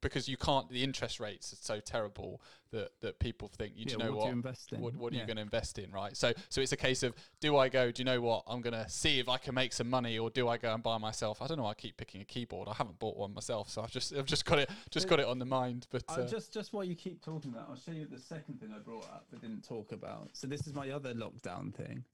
Because 0.00 0.28
you 0.28 0.36
can't, 0.36 0.68
the 0.70 0.82
interest 0.82 1.20
rates 1.20 1.52
are 1.52 1.56
so 1.56 1.80
terrible 1.80 2.40
that, 2.72 2.90
that 3.00 3.18
people 3.18 3.48
think, 3.48 3.74
you 3.76 3.84
Yeah, 3.86 3.92
you 3.92 3.98
know 3.98 4.10
what 4.10 4.16
what, 4.16 4.22
do 4.22 4.28
you 4.28 4.34
invest 4.34 4.72
in? 4.72 4.80
what, 4.80 4.96
what 4.96 5.12
are 5.12 5.16
Yeah. 5.16 5.20
you 5.22 5.26
going 5.26 5.36
to 5.36 5.42
invest 5.42 5.78
in, 5.78 5.90
right? 5.92 6.16
So, 6.16 6.32
so 6.48 6.60
it's 6.60 6.72
a 6.72 6.76
case 6.76 7.02
of 7.02 7.14
do 7.40 7.56
I 7.56 7.68
go? 7.68 7.90
Do 7.90 8.00
you 8.00 8.04
know 8.04 8.20
what? 8.20 8.44
I'm 8.46 8.60
going 8.60 8.74
to 8.74 8.88
see 8.88 9.18
if 9.18 9.28
I 9.28 9.38
can 9.38 9.54
make 9.54 9.72
some 9.72 9.88
money, 9.88 10.18
or 10.18 10.30
do 10.30 10.48
I 10.48 10.56
go 10.56 10.72
and 10.74 10.82
buy 10.82 10.98
myself? 10.98 11.40
I 11.42 11.46
don't 11.46 11.58
know. 11.58 11.66
I 11.66 11.74
keep 11.74 11.96
picking 11.96 12.20
a 12.20 12.24
keyboard. 12.24 12.68
I 12.68 12.74
haven't 12.74 12.98
bought 12.98 13.16
one 13.16 13.32
myself, 13.34 13.70
so 13.70 13.82
I've 13.82 13.90
just 13.90 14.14
I've 14.14 14.26
just 14.26 14.44
got 14.44 14.58
it 14.58 14.70
just 14.90 15.08
got 15.08 15.20
it 15.20 15.26
on 15.26 15.38
the 15.38 15.46
mind. 15.46 15.86
But 15.90 16.04
Uh, 16.08 16.22
uh, 16.22 16.22
just 16.22 16.52
just 16.52 16.72
while 16.72 16.84
you 16.84 16.94
keep 16.94 17.22
talking 17.22 17.52
about, 17.52 17.68
I'll 17.68 17.76
show 17.76 17.92
you 17.92 18.06
the 18.06 18.18
second 18.18 18.60
thing 18.60 18.72
I 18.74 18.78
brought 18.78 19.04
up 19.04 19.26
but 19.30 19.40
didn't 19.40 19.62
talk 19.62 19.92
about. 19.92 20.30
So 20.32 20.46
this 20.46 20.66
is 20.66 20.74
my 20.74 20.90
other 20.90 21.14
lockdown 21.14 21.74
thing. 21.74 22.04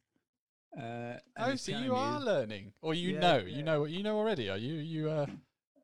Uh, 0.76 1.18
oh, 1.38 1.54
so 1.54 1.70
you 1.70 1.94
are 1.94 2.20
learning, 2.20 2.72
or 2.82 2.94
you 2.94 3.12
Yeah, 3.12 3.20
know, 3.20 3.38
you 3.38 3.62
know 3.62 3.80
what 3.82 3.90
you 3.90 4.02
know 4.02 4.18
already. 4.18 4.50
Are 4.50 4.58
you 4.58 4.74
you 4.74 5.08
uh 5.10 5.26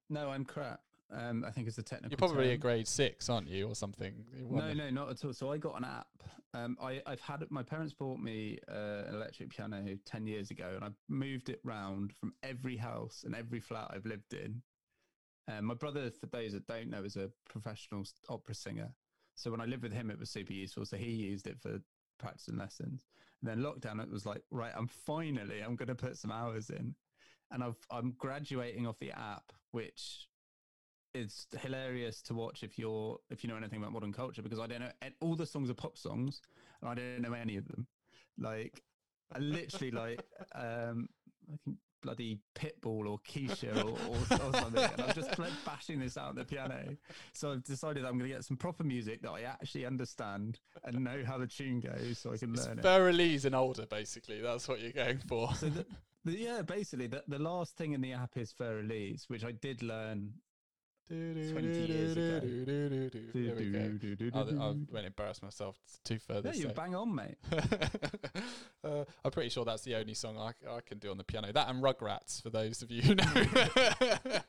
No, 0.08 0.30
I'm 0.30 0.44
crap. 0.44 0.80
Um, 1.12 1.44
I 1.46 1.50
think 1.50 1.66
it's 1.66 1.78
a 1.78 1.82
technical. 1.82 2.10
you're 2.10 2.28
probably 2.28 2.52
a 2.52 2.56
grade 2.56 2.86
six, 2.86 3.28
aren't 3.28 3.48
you, 3.48 3.66
or 3.68 3.74
something? 3.74 4.24
No, 4.48 4.72
no, 4.72 4.90
not 4.90 5.10
at 5.10 5.24
all. 5.24 5.32
So 5.32 5.50
I 5.50 5.58
got 5.58 5.76
an 5.76 5.84
app. 5.84 6.06
Um, 6.54 6.76
I, 6.80 7.00
I've 7.06 7.20
had 7.20 7.42
it. 7.42 7.50
My 7.50 7.62
parents 7.62 7.92
bought 7.92 8.18
me 8.18 8.58
uh, 8.68 9.04
an 9.08 9.14
electric 9.14 9.50
piano 9.50 9.84
ten 10.04 10.26
years 10.26 10.50
ago, 10.50 10.72
and 10.74 10.84
I 10.84 10.88
moved 11.08 11.48
it 11.48 11.60
round 11.64 12.12
from 12.12 12.34
every 12.42 12.76
house 12.76 13.22
and 13.24 13.34
every 13.34 13.60
flat 13.60 13.90
I've 13.92 14.06
lived 14.06 14.34
in. 14.34 14.62
Um, 15.48 15.64
my 15.64 15.74
brother, 15.74 16.10
for 16.10 16.26
those 16.26 16.52
that 16.52 16.66
don't 16.66 16.90
know, 16.90 17.02
is 17.02 17.16
a 17.16 17.30
professional 17.48 18.04
opera 18.28 18.54
singer. 18.54 18.92
So 19.34 19.50
when 19.50 19.60
I 19.60 19.64
lived 19.64 19.82
with 19.82 19.92
him, 19.92 20.10
it 20.10 20.18
was 20.18 20.30
super 20.30 20.52
useful. 20.52 20.84
So 20.84 20.96
he 20.96 21.10
used 21.10 21.46
it 21.46 21.58
for 21.60 21.80
practicing 22.18 22.56
lessons. 22.56 23.06
And 23.40 23.50
then 23.50 23.58
lockdown, 23.64 24.02
it 24.02 24.10
was 24.10 24.26
like, 24.26 24.42
right, 24.50 24.72
I'm 24.76 24.86
finally, 24.86 25.60
I'm 25.60 25.76
going 25.76 25.88
to 25.88 25.94
put 25.94 26.16
some 26.16 26.30
hours 26.30 26.70
in, 26.70 26.94
and 27.50 27.64
I've, 27.64 27.78
I'm 27.90 28.12
graduating 28.18 28.86
off 28.86 28.98
the 28.98 29.12
app, 29.12 29.52
which 29.70 30.28
it's 31.14 31.46
hilarious 31.60 32.22
to 32.22 32.34
watch 32.34 32.62
if 32.62 32.78
you're 32.78 33.18
if 33.30 33.42
you 33.42 33.50
know 33.50 33.56
anything 33.56 33.78
about 33.78 33.92
modern 33.92 34.12
culture 34.12 34.42
because 34.42 34.58
I 34.58 34.66
don't 34.66 34.80
know 34.80 34.90
and 35.02 35.12
all 35.20 35.34
the 35.34 35.46
songs 35.46 35.68
are 35.70 35.74
pop 35.74 35.98
songs 35.98 36.40
and 36.80 36.90
I 36.90 36.94
don't 36.94 37.22
know 37.22 37.32
any 37.32 37.56
of 37.56 37.66
them. 37.66 37.86
Like 38.38 38.82
I 39.34 39.38
literally 39.38 39.90
like 39.90 40.22
um 40.54 41.08
I 41.52 41.56
think 41.64 41.78
bloody 42.02 42.38
Pitbull 42.54 43.06
or 43.06 43.18
Kesha 43.28 43.76
or, 43.76 43.90
or, 43.90 44.16
or 44.16 44.54
something. 44.54 44.82
And 44.82 45.02
I'm 45.02 45.14
just 45.14 45.38
like 45.38 45.52
bashing 45.64 46.00
this 46.00 46.16
out 46.16 46.30
on 46.30 46.34
the 46.34 46.44
piano. 46.44 46.96
So 47.32 47.52
I've 47.52 47.64
decided 47.64 48.04
I'm 48.04 48.18
going 48.18 48.30
to 48.30 48.36
get 48.36 48.44
some 48.44 48.56
proper 48.56 48.84
music 48.84 49.22
that 49.22 49.30
I 49.30 49.42
actually 49.42 49.86
understand 49.86 50.60
and 50.84 51.04
know 51.04 51.22
how 51.26 51.38
the 51.38 51.46
tune 51.46 51.80
goes, 51.80 52.18
so 52.18 52.32
I 52.32 52.36
can 52.36 52.54
It's 52.54 52.66
learn 52.66 52.78
it. 52.78 52.84
Für 52.84 53.10
Elise 53.10 53.44
and 53.44 53.54
older, 53.54 53.86
basically. 53.86 54.40
That's 54.40 54.68
what 54.68 54.80
you're 54.80 54.92
going 54.92 55.18
for. 55.28 55.54
So 55.54 55.68
the, 55.68 55.86
the, 56.24 56.38
yeah, 56.38 56.62
basically 56.62 57.06
the, 57.06 57.22
the 57.28 57.38
last 57.38 57.76
thing 57.76 57.92
in 57.92 58.00
the 58.00 58.12
app 58.12 58.36
is 58.36 58.52
Für 58.52 58.80
Elise, 58.80 59.28
which 59.28 59.44
I 59.44 59.52
did 59.52 59.82
learn 59.82 60.32
years 61.10 62.12
ago. 62.12 62.40
There 63.34 63.54
we 63.54 63.70
go. 63.70 63.98
I, 64.34 64.40
I 64.40 64.74
won't 64.92 65.06
embarrass 65.06 65.42
myself 65.42 65.76
too 66.04 66.18
further. 66.18 66.50
Yeah, 66.50 66.56
you 66.56 66.68
so. 66.68 66.74
bang 66.74 66.94
on, 66.94 67.14
mate. 67.14 67.36
uh, 68.84 69.04
I'm 69.24 69.30
pretty 69.30 69.50
sure 69.50 69.64
that's 69.64 69.82
the 69.82 69.96
only 69.96 70.14
song 70.14 70.38
I, 70.38 70.52
I 70.70 70.80
can 70.80 70.98
do 70.98 71.10
on 71.10 71.18
the 71.18 71.24
piano. 71.24 71.52
That 71.52 71.68
and 71.68 71.82
Rugrats, 71.82 72.42
for 72.42 72.50
those 72.50 72.82
of 72.82 72.90
you 72.90 73.02
who 73.02 73.14
know. 73.14 73.24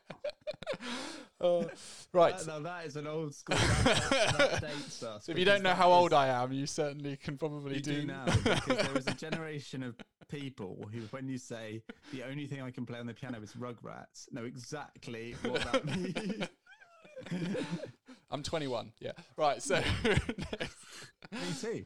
Uh, 1.42 1.64
right. 2.12 2.38
That, 2.38 2.46
now 2.46 2.60
that 2.60 2.86
is 2.86 2.96
an 2.96 3.06
old 3.06 3.34
school. 3.34 3.56
That, 3.56 4.60
that. 4.60 4.72
So 4.88 5.18
if 5.28 5.38
you 5.38 5.44
don't 5.44 5.62
know 5.62 5.74
how 5.74 5.90
is- 5.90 5.96
old 5.96 6.12
I 6.12 6.28
am, 6.28 6.52
you 6.52 6.66
certainly 6.66 7.16
can 7.16 7.36
probably 7.36 7.76
you 7.76 7.80
do, 7.80 8.00
do 8.02 8.06
now, 8.06 8.24
because 8.44 8.64
there 8.66 8.96
is 8.98 9.06
a 9.08 9.14
generation 9.14 9.82
of 9.82 9.96
people 10.28 10.88
who, 10.92 11.00
when 11.10 11.28
you 11.28 11.38
say 11.38 11.82
the 12.12 12.22
only 12.22 12.46
thing 12.46 12.62
I 12.62 12.70
can 12.70 12.86
play 12.86 12.98
on 12.98 13.06
the 13.06 13.14
piano 13.14 13.40
is 13.42 13.52
Rugrats, 13.54 14.32
know 14.32 14.44
exactly 14.44 15.34
what 15.42 15.60
that 15.72 15.84
means. 15.84 16.48
I'm 18.30 18.42
21. 18.42 18.92
Yeah. 19.00 19.12
Right. 19.36 19.62
So. 19.62 19.82
Me 21.32 21.38
too. 21.60 21.84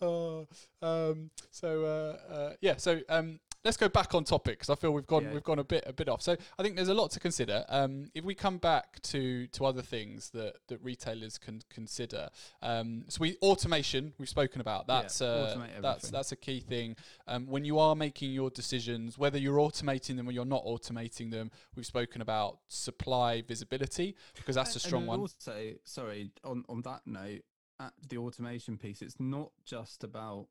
uh, 0.00 0.40
um, 0.82 1.30
so 1.50 1.84
uh, 1.84 2.32
uh, 2.32 2.52
yeah, 2.60 2.76
so 2.76 3.00
um, 3.08 3.38
let's 3.66 3.76
go 3.76 3.88
back 3.88 4.14
on 4.14 4.24
topic 4.24 4.54
because 4.58 4.70
I 4.70 4.76
feel 4.76 4.92
we've 4.92 5.06
gone 5.06 5.24
Yeah. 5.24 5.34
we've 5.34 5.42
gone 5.44 5.58
a 5.58 5.64
bit 5.64 5.84
a 5.86 5.92
bit 5.92 6.08
off. 6.08 6.22
So 6.22 6.36
I 6.58 6.62
think 6.62 6.76
there's 6.76 6.88
a 6.88 6.94
lot 6.94 7.10
to 7.10 7.20
consider. 7.20 7.64
Um, 7.68 8.10
if 8.14 8.24
we 8.24 8.34
come 8.34 8.58
back 8.58 9.02
to 9.02 9.46
to 9.48 9.66
other 9.66 9.82
things 9.82 10.30
that 10.30 10.54
that 10.68 10.80
retailers 10.82 11.36
can 11.36 11.60
consider, 11.68 12.30
um, 12.62 13.04
so 13.08 13.18
we 13.20 13.36
automation 13.42 14.14
we've 14.18 14.28
spoken 14.28 14.60
about. 14.60 14.84
Yeah, 14.88 15.02
That's 15.02 15.20
uh, 15.20 15.68
that's 15.82 16.10
that's 16.10 16.32
a 16.32 16.36
key 16.36 16.60
thing. 16.60 16.96
Um, 17.26 17.46
when 17.46 17.64
you 17.64 17.78
are 17.78 17.94
making 17.96 18.32
your 18.32 18.50
decisions, 18.50 19.18
whether 19.18 19.38
you're 19.38 19.58
automating 19.58 20.16
them 20.16 20.28
or 20.28 20.32
you're 20.32 20.44
not 20.44 20.64
automating 20.64 21.30
them, 21.30 21.50
we've 21.74 21.86
spoken 21.86 22.22
about 22.22 22.58
supply 22.68 23.42
visibility 23.42 24.14
because 24.36 24.54
that's 24.54 24.76
a 24.76 24.80
strong 24.80 25.02
and 25.02 25.08
one. 25.08 25.20
Also, 25.20 25.72
sorry, 25.84 26.30
on, 26.44 26.64
on 26.68 26.82
that 26.82 27.02
note, 27.06 27.42
at 27.80 27.92
the 28.08 28.16
automation 28.18 28.78
piece, 28.78 29.02
it's 29.02 29.18
not 29.18 29.50
just 29.64 30.04
about 30.04 30.46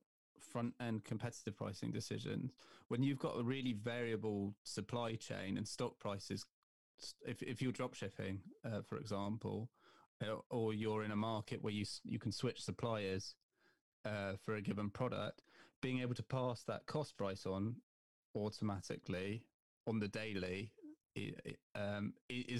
front 0.45 0.73
end 0.79 1.03
competitive 1.03 1.55
pricing 1.55 1.91
decisions. 1.91 2.51
When 2.87 3.03
you've 3.03 3.19
got 3.19 3.39
a 3.39 3.43
really 3.43 3.73
variable 3.73 4.55
supply 4.63 5.15
chain 5.15 5.57
and 5.57 5.67
stock 5.67 5.99
prices, 5.99 6.45
if, 7.25 7.41
if 7.41 7.61
you're 7.61 7.71
drop 7.71 7.93
shipping, 7.93 8.39
uh, 8.63 8.81
for 8.81 8.97
example, 8.97 9.69
uh, 10.21 10.35
or 10.49 10.73
you're 10.73 11.03
in 11.03 11.11
a 11.11 11.15
market 11.15 11.61
where 11.61 11.73
you, 11.73 11.85
you 12.03 12.19
can 12.19 12.31
switch 12.31 12.63
suppliers 12.63 13.35
uh, 14.05 14.33
for 14.43 14.55
a 14.55 14.61
given 14.61 14.89
product, 14.89 15.43
being 15.81 15.99
able 15.99 16.15
to 16.15 16.23
pass 16.23 16.63
that 16.63 16.85
cost 16.85 17.17
price 17.17 17.45
on 17.45 17.75
automatically 18.35 19.43
on 19.87 19.99
the 19.99 20.07
daily 20.07 20.71
i- 21.17 21.33
i- 21.47 21.79
um, 21.79 22.13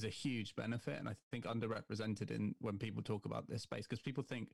a 0.03 0.09
huge 0.09 0.55
benefit, 0.55 0.99
and 0.99 1.09
I 1.09 1.15
think 1.31 1.45
underrepresented 1.45 2.31
in 2.31 2.55
when 2.59 2.77
people 2.77 3.01
talk 3.03 3.25
about 3.25 3.47
this 3.47 3.63
space 3.63 3.85
because 3.87 4.01
people 4.01 4.23
think 4.23 4.49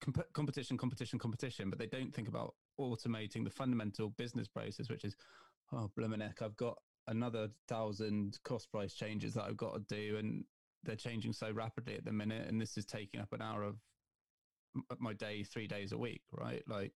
comp- 0.00 0.32
competition, 0.32 0.76
competition, 0.76 1.18
competition, 1.18 1.70
but 1.70 1.78
they 1.78 1.86
don't 1.86 2.14
think 2.14 2.28
about 2.28 2.54
automating 2.78 3.44
the 3.44 3.50
fundamental 3.50 4.10
business 4.10 4.48
process, 4.48 4.88
which 4.88 5.04
is, 5.04 5.16
oh, 5.72 5.90
blimey, 5.96 6.24
I've 6.40 6.56
got 6.56 6.78
another 7.08 7.48
thousand 7.68 8.38
cost 8.44 8.70
price 8.70 8.94
changes 8.94 9.34
that 9.34 9.44
I've 9.44 9.56
got 9.56 9.74
to 9.74 9.94
do, 9.94 10.16
and 10.16 10.44
they're 10.84 10.96
changing 10.96 11.32
so 11.32 11.50
rapidly 11.50 11.94
at 11.96 12.04
the 12.04 12.12
minute, 12.12 12.48
and 12.48 12.60
this 12.60 12.76
is 12.76 12.84
taking 12.84 13.20
up 13.20 13.32
an 13.32 13.42
hour 13.42 13.62
of 13.62 13.76
my 14.98 15.12
day, 15.12 15.42
three 15.42 15.66
days 15.66 15.92
a 15.92 15.98
week, 15.98 16.22
right? 16.32 16.62
Like, 16.68 16.92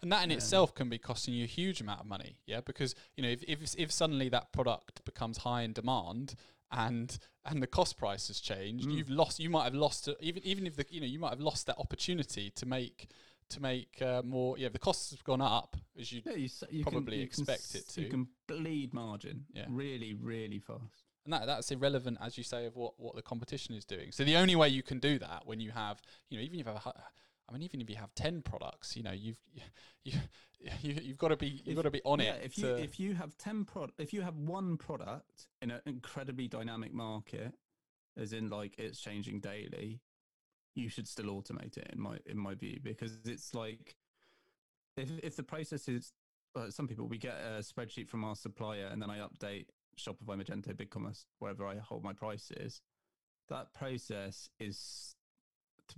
And 0.00 0.10
that 0.12 0.24
in 0.24 0.30
Um, 0.30 0.36
itself 0.38 0.74
can 0.74 0.88
be 0.88 0.98
costing 0.98 1.34
you 1.34 1.44
a 1.44 1.46
huge 1.46 1.80
amount 1.80 2.00
of 2.00 2.06
money, 2.06 2.40
yeah. 2.46 2.60
Because 2.60 2.94
you 3.16 3.22
know, 3.22 3.28
if 3.28 3.42
if 3.44 3.74
if 3.76 3.92
suddenly 3.92 4.28
that 4.30 4.52
product 4.52 5.04
becomes 5.04 5.38
high 5.38 5.62
in 5.62 5.72
demand 5.72 6.34
and 6.72 7.18
and 7.44 7.62
the 7.62 7.66
cost 7.66 7.98
price 7.98 8.28
has 8.28 8.40
changed, 8.40 8.88
Mm. 8.88 8.94
you've 8.96 9.10
lost. 9.10 9.38
You 9.40 9.50
might 9.50 9.64
have 9.64 9.74
lost 9.74 10.08
even 10.20 10.42
even 10.44 10.66
if 10.66 10.76
the 10.76 10.86
you 10.90 11.00
know 11.00 11.06
you 11.06 11.18
might 11.18 11.30
have 11.30 11.40
lost 11.40 11.66
that 11.66 11.78
opportunity 11.78 12.50
to 12.50 12.66
make 12.66 13.08
to 13.50 13.60
make 13.60 14.00
uh, 14.00 14.22
more. 14.24 14.56
Yeah, 14.58 14.68
the 14.70 14.78
costs 14.78 15.10
have 15.10 15.22
gone 15.24 15.40
up 15.42 15.76
as 15.98 16.10
you 16.12 16.22
yeah, 16.24 16.32
you, 16.34 16.48
you 16.70 16.82
Probably 16.82 17.02
can, 17.12 17.18
you 17.18 17.24
expect 17.24 17.74
it 17.74 17.84
s- 17.88 17.96
You 17.98 18.04
to. 18.04 18.10
can 18.10 18.28
bleed 18.46 18.94
margin, 18.94 19.46
Yeah. 19.52 19.66
really, 19.68 20.14
really 20.14 20.58
fast. 20.60 21.04
and 21.24 21.32
that 21.34 21.46
that's 21.46 21.70
irrelevant 21.70 22.18
as 22.20 22.36
you 22.38 22.44
say 22.44 22.66
of 22.66 22.74
what 22.76 22.98
what 22.98 23.14
the 23.14 23.22
competition 23.22 23.74
is 23.74 23.84
doing. 23.84 24.10
So 24.12 24.24
the 24.24 24.36
only 24.36 24.56
way 24.56 24.68
you 24.68 24.82
can 24.82 24.98
do 25.00 25.18
that 25.18 25.46
when 25.46 25.60
you 25.60 25.70
have 25.72 26.00
you 26.30 26.38
know 26.38 26.44
even 26.44 26.58
if 26.60 26.66
you 26.66 26.72
have 26.72 26.86
a, 26.86 26.94
I 27.48 27.52
mean 27.52 27.62
even 27.62 27.80
if 27.80 27.90
you 27.90 27.96
have 27.96 28.14
ten 28.14 28.42
products, 28.42 28.96
you 28.96 29.02
know 29.02 29.12
you've 29.12 29.38
you, 30.04 30.12
you 30.80 30.94
you've 31.02 31.18
got 31.18 31.28
to 31.28 31.36
be 31.36 31.48
you've 31.48 31.68
If- 31.68 31.76
got 31.76 31.82
to 31.82 31.90
be 31.90 32.02
on 32.04 32.20
yeah, 32.20 32.34
it. 32.34 32.44
if 32.44 32.58
you 32.58 32.64
to- 32.64 32.82
if 32.82 32.98
you 33.00 33.14
have 33.14 33.36
ten 33.38 33.64
prod, 33.64 33.92
if 33.98 34.12
you 34.12 34.22
have 34.22 34.36
one 34.36 34.76
product 34.76 35.48
in 35.60 35.70
an 35.70 35.80
incredibly 35.86 36.48
dynamic 36.48 36.92
market, 36.92 37.54
as 38.16 38.32
in 38.32 38.48
like 38.48 38.78
it's 38.78 39.00
changing 39.00 39.40
daily, 39.40 40.00
you 40.74 40.88
should 40.88 41.06
still 41.08 41.26
automate 41.26 41.76
it 41.76 41.90
in 41.92 42.00
my 42.00 42.18
in 42.26 42.38
my 42.38 42.54
view 42.54 42.78
because 42.82 43.18
it's 43.24 43.54
like 43.54 43.96
if 44.96 45.10
if 45.22 45.36
the 45.36 45.42
process 45.42 45.88
is 45.88 46.12
uh, 46.54 46.70
some 46.70 46.86
people 46.86 47.06
we 47.08 47.18
get 47.18 47.34
a 47.34 47.60
spreadsheet 47.62 48.08
from 48.08 48.24
our 48.24 48.36
supplier 48.36 48.86
and 48.86 49.00
then 49.00 49.08
I 49.10 49.18
update 49.18 49.66
Shopify, 49.98 50.36
Magento, 50.42 50.74
BigCommerce, 50.74 51.24
wherever 51.38 51.66
I 51.66 51.76
hold 51.78 52.02
my 52.04 52.12
prices. 52.12 52.80
That 53.48 53.72
process 53.74 54.48
is 54.58 55.14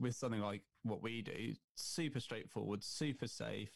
with 0.01 0.15
something 0.17 0.41
like 0.41 0.63
what 0.85 1.03
we 1.03 1.23
do, 1.23 1.55
super 1.75 2.21
straightforward, 2.21 2.85
super 2.85 3.27
safe, 3.27 3.73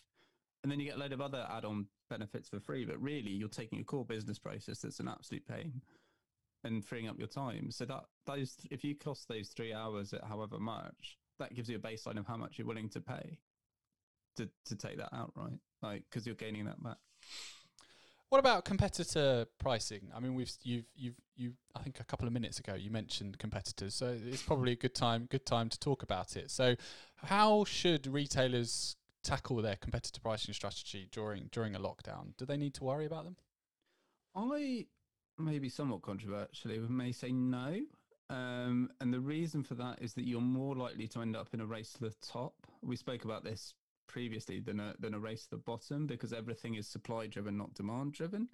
and 0.63 0.71
then 0.71 0.79
you 0.79 0.87
get 0.87 0.97
a 0.97 0.99
load 0.99 1.13
of 1.13 1.21
other 1.21 1.47
add-on 1.51 1.87
benefits 2.11 2.49
for 2.49 2.61
free. 2.61 2.85
But 2.85 3.01
really, 3.01 3.31
you're 3.31 3.49
taking 3.49 3.81
a 3.81 3.85
core 3.85 4.05
business 4.05 4.39
process 4.39 4.81
that's 4.81 5.01
an 5.01 5.09
absolute 5.09 5.47
pain 5.47 5.81
and 6.65 6.85
freeing 6.85 7.09
up 7.09 7.19
your 7.19 7.29
time. 7.29 7.71
So 7.71 7.85
that 7.87 8.05
those, 8.27 8.57
if 8.71 8.85
you 8.85 8.95
cost 8.95 9.29
those 9.29 9.49
three 9.49 9.73
hours 9.73 10.13
at 10.13 10.25
however 10.25 10.59
much, 10.59 11.19
that 11.39 11.55
gives 11.55 11.69
you 11.69 11.77
a 11.77 11.81
baseline 11.81 12.19
of 12.19 12.27
how 12.27 12.37
much 12.37 12.59
you're 12.59 12.67
willing 12.67 12.89
to 12.91 13.01
pay 13.01 13.39
to 14.37 14.49
to 14.67 14.77
take 14.77 14.99
that 14.99 15.15
out, 15.15 15.33
right? 15.37 15.59
Like 15.83 16.05
because 16.11 16.27
you're 16.27 16.35
gaining 16.35 16.65
that 16.65 16.83
back. 16.83 16.99
What 18.31 18.39
about 18.39 18.67
competitor 18.67 19.47
pricing? 19.59 20.11
I 20.15 20.21
mean, 20.21 20.35
we've 20.35 20.51
you've 20.63 20.85
you've 20.95 21.15
you. 21.35 21.55
I 21.75 21.81
think 21.81 21.99
a 21.99 22.05
couple 22.05 22.27
of 22.27 22.33
minutes 22.33 22.59
ago 22.59 22.75
you 22.75 22.91
mentioned 22.91 23.39
competitors, 23.39 23.95
so 23.95 24.19
it's 24.23 24.43
probably 24.43 24.73
a 24.73 24.77
good 24.77 24.95
time 24.95 25.27
good 25.31 25.47
time 25.47 25.71
to 25.71 25.81
talk 25.81 26.03
about 26.03 26.37
it. 26.37 26.51
So, 26.51 26.77
how 27.17 27.65
should 27.65 28.07
retailers 28.07 28.97
tackle 29.23 29.57
their 29.57 29.77
competitor 29.77 30.21
pricing 30.21 30.53
strategy 30.53 31.09
during 31.11 31.49
during 31.53 31.75
a 31.75 31.81
lockdown? 31.81 32.37
Do 32.37 32.45
they 32.45 32.59
need 32.59 32.75
to 32.75 32.85
worry 32.85 33.07
about 33.07 33.25
them? 33.25 33.37
I 34.35 34.87
maybe 35.39 35.71
somewhat 35.71 36.03
controversially 36.03 36.79
may 36.81 37.13
say 37.13 37.33
no. 37.33 37.81
Um, 38.31 38.91
and 39.01 39.13
the 39.13 39.21
reason 39.21 39.63
for 39.63 39.75
that 39.77 40.03
is 40.03 40.13
that 40.15 40.27
you're 40.27 40.43
more 40.43 40.77
likely 40.77 41.09
to 41.09 41.23
end 41.23 41.35
up 41.35 41.49
in 41.55 41.63
a 41.63 41.67
race 41.67 41.95
to 41.95 42.01
the 42.01 42.15
top. 42.21 42.53
We 42.83 42.97
spoke 42.97 43.25
about 43.25 43.43
this 43.43 43.73
previously 44.09 44.61
than 44.61 44.81
a 44.81 44.95
than 44.99 45.15
a 45.15 45.19
race 45.21 45.45
to 45.45 45.51
the 45.51 45.57
bottom 45.59 46.07
because 46.07 46.33
everything 46.33 46.75
is 46.75 46.89
supply 46.89 47.27
driven, 47.27 47.57
not 47.57 47.75
demand 47.75 48.13
driven. 48.13 48.49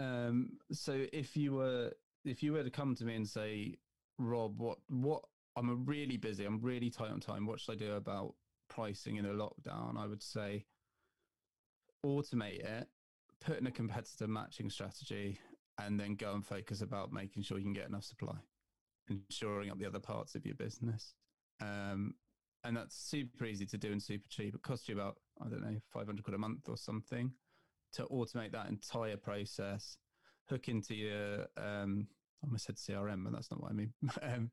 Um, 0.00 0.58
so 0.72 1.06
if 1.12 1.36
you 1.36 1.54
were 1.54 1.92
if 2.24 2.42
you 2.42 2.52
were 2.52 2.62
to 2.62 2.70
come 2.70 2.94
to 2.96 3.04
me 3.04 3.14
and 3.14 3.28
say, 3.28 3.76
Rob, 4.18 4.58
what 4.58 4.78
what 4.88 5.22
I'm 5.56 5.84
really 5.86 6.16
busy, 6.16 6.44
I'm 6.44 6.60
really 6.60 6.90
tight 6.90 7.10
on 7.10 7.20
time. 7.20 7.46
What 7.46 7.60
should 7.60 7.72
I 7.72 7.76
do 7.76 7.94
about 7.94 8.34
pricing 8.68 9.16
in 9.16 9.26
a 9.26 9.30
lockdown? 9.30 9.96
I 9.96 10.06
would 10.06 10.22
say 10.22 10.64
automate 12.04 12.64
it, 12.64 12.88
put 13.40 13.58
in 13.58 13.66
a 13.66 13.72
competitor 13.72 14.28
matching 14.28 14.70
strategy, 14.70 15.38
and 15.78 15.98
then 15.98 16.14
go 16.14 16.34
and 16.34 16.46
focus 16.46 16.80
about 16.80 17.12
making 17.12 17.42
sure 17.42 17.58
you 17.58 17.64
can 17.64 17.72
get 17.72 17.88
enough 17.88 18.04
supply, 18.04 18.36
and 19.08 19.20
shoring 19.30 19.70
up 19.70 19.78
the 19.78 19.86
other 19.86 20.00
parts 20.00 20.34
of 20.34 20.46
your 20.46 20.54
business. 20.54 21.14
Um, 21.60 22.14
and 22.68 22.76
that's 22.76 22.94
super 22.94 23.46
easy 23.46 23.64
to 23.64 23.78
do 23.78 23.90
and 23.90 24.02
super 24.02 24.28
cheap. 24.28 24.54
It 24.54 24.62
costs 24.62 24.90
you 24.90 24.94
about, 24.94 25.16
I 25.42 25.48
don't 25.48 25.62
know, 25.62 25.78
500 25.90 26.22
quid 26.22 26.34
a 26.34 26.38
month 26.38 26.68
or 26.68 26.76
something 26.76 27.32
to 27.94 28.04
automate 28.04 28.52
that 28.52 28.68
entire 28.68 29.16
process, 29.16 29.96
hook 30.50 30.68
into 30.68 30.94
your, 30.94 31.46
um, 31.56 32.06
I 32.42 32.46
almost 32.46 32.66
said 32.66 32.76
CRM, 32.76 33.24
but 33.24 33.32
that's 33.32 33.50
not 33.50 33.62
what 33.62 33.70
I 33.70 33.74
mean. 33.74 33.92
um, 34.22 34.50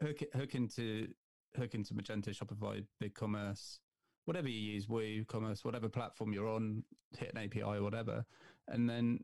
hook, 0.00 0.22
hook, 0.34 0.54
into, 0.54 1.08
hook 1.54 1.74
into 1.74 1.92
Magento, 1.92 2.30
Shopify, 2.30 2.82
BigCommerce, 3.02 3.80
whatever 4.24 4.48
you 4.48 4.72
use, 4.72 4.86
WooCommerce, 4.86 5.66
whatever 5.66 5.90
platform 5.90 6.32
you're 6.32 6.48
on, 6.48 6.82
hit 7.18 7.30
an 7.34 7.44
API 7.44 7.62
or 7.62 7.82
whatever, 7.82 8.24
and 8.68 8.88
then 8.88 9.20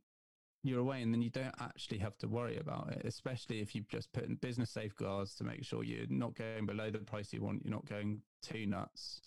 you're 0.64 0.80
away, 0.80 1.02
and 1.02 1.12
then 1.12 1.22
you 1.22 1.30
don't 1.30 1.54
actually 1.60 1.98
have 1.98 2.16
to 2.18 2.26
worry 2.26 2.56
about 2.56 2.90
it. 2.92 3.02
Especially 3.04 3.60
if 3.60 3.74
you've 3.74 3.88
just 3.88 4.12
put 4.12 4.24
in 4.24 4.34
business 4.36 4.70
safeguards 4.70 5.34
to 5.36 5.44
make 5.44 5.64
sure 5.64 5.84
you're 5.84 6.06
not 6.08 6.34
going 6.34 6.66
below 6.66 6.90
the 6.90 6.98
price 6.98 7.32
you 7.32 7.42
want, 7.42 7.62
you're 7.64 7.74
not 7.74 7.86
going 7.86 8.22
too 8.42 8.66
nuts, 8.66 9.20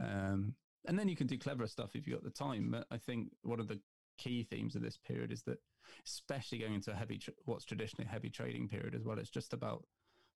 um, 0.00 0.54
and 0.86 0.98
then 0.98 1.08
you 1.08 1.16
can 1.16 1.26
do 1.26 1.38
clever 1.38 1.66
stuff 1.66 1.94
if 1.94 2.06
you've 2.06 2.16
got 2.16 2.24
the 2.24 2.30
time. 2.30 2.70
But 2.70 2.86
I 2.90 2.98
think 2.98 3.30
one 3.42 3.60
of 3.60 3.68
the 3.68 3.80
key 4.18 4.42
themes 4.42 4.74
of 4.74 4.82
this 4.82 4.98
period 4.98 5.32
is 5.32 5.42
that, 5.44 5.58
especially 6.04 6.58
going 6.58 6.74
into 6.74 6.90
a 6.90 6.94
heavy, 6.94 7.18
tr- 7.18 7.30
what's 7.44 7.64
traditionally 7.64 8.06
a 8.08 8.12
heavy 8.12 8.30
trading 8.30 8.68
period 8.68 8.94
as 8.94 9.04
well, 9.04 9.18
it's 9.18 9.30
just 9.30 9.52
about 9.52 9.84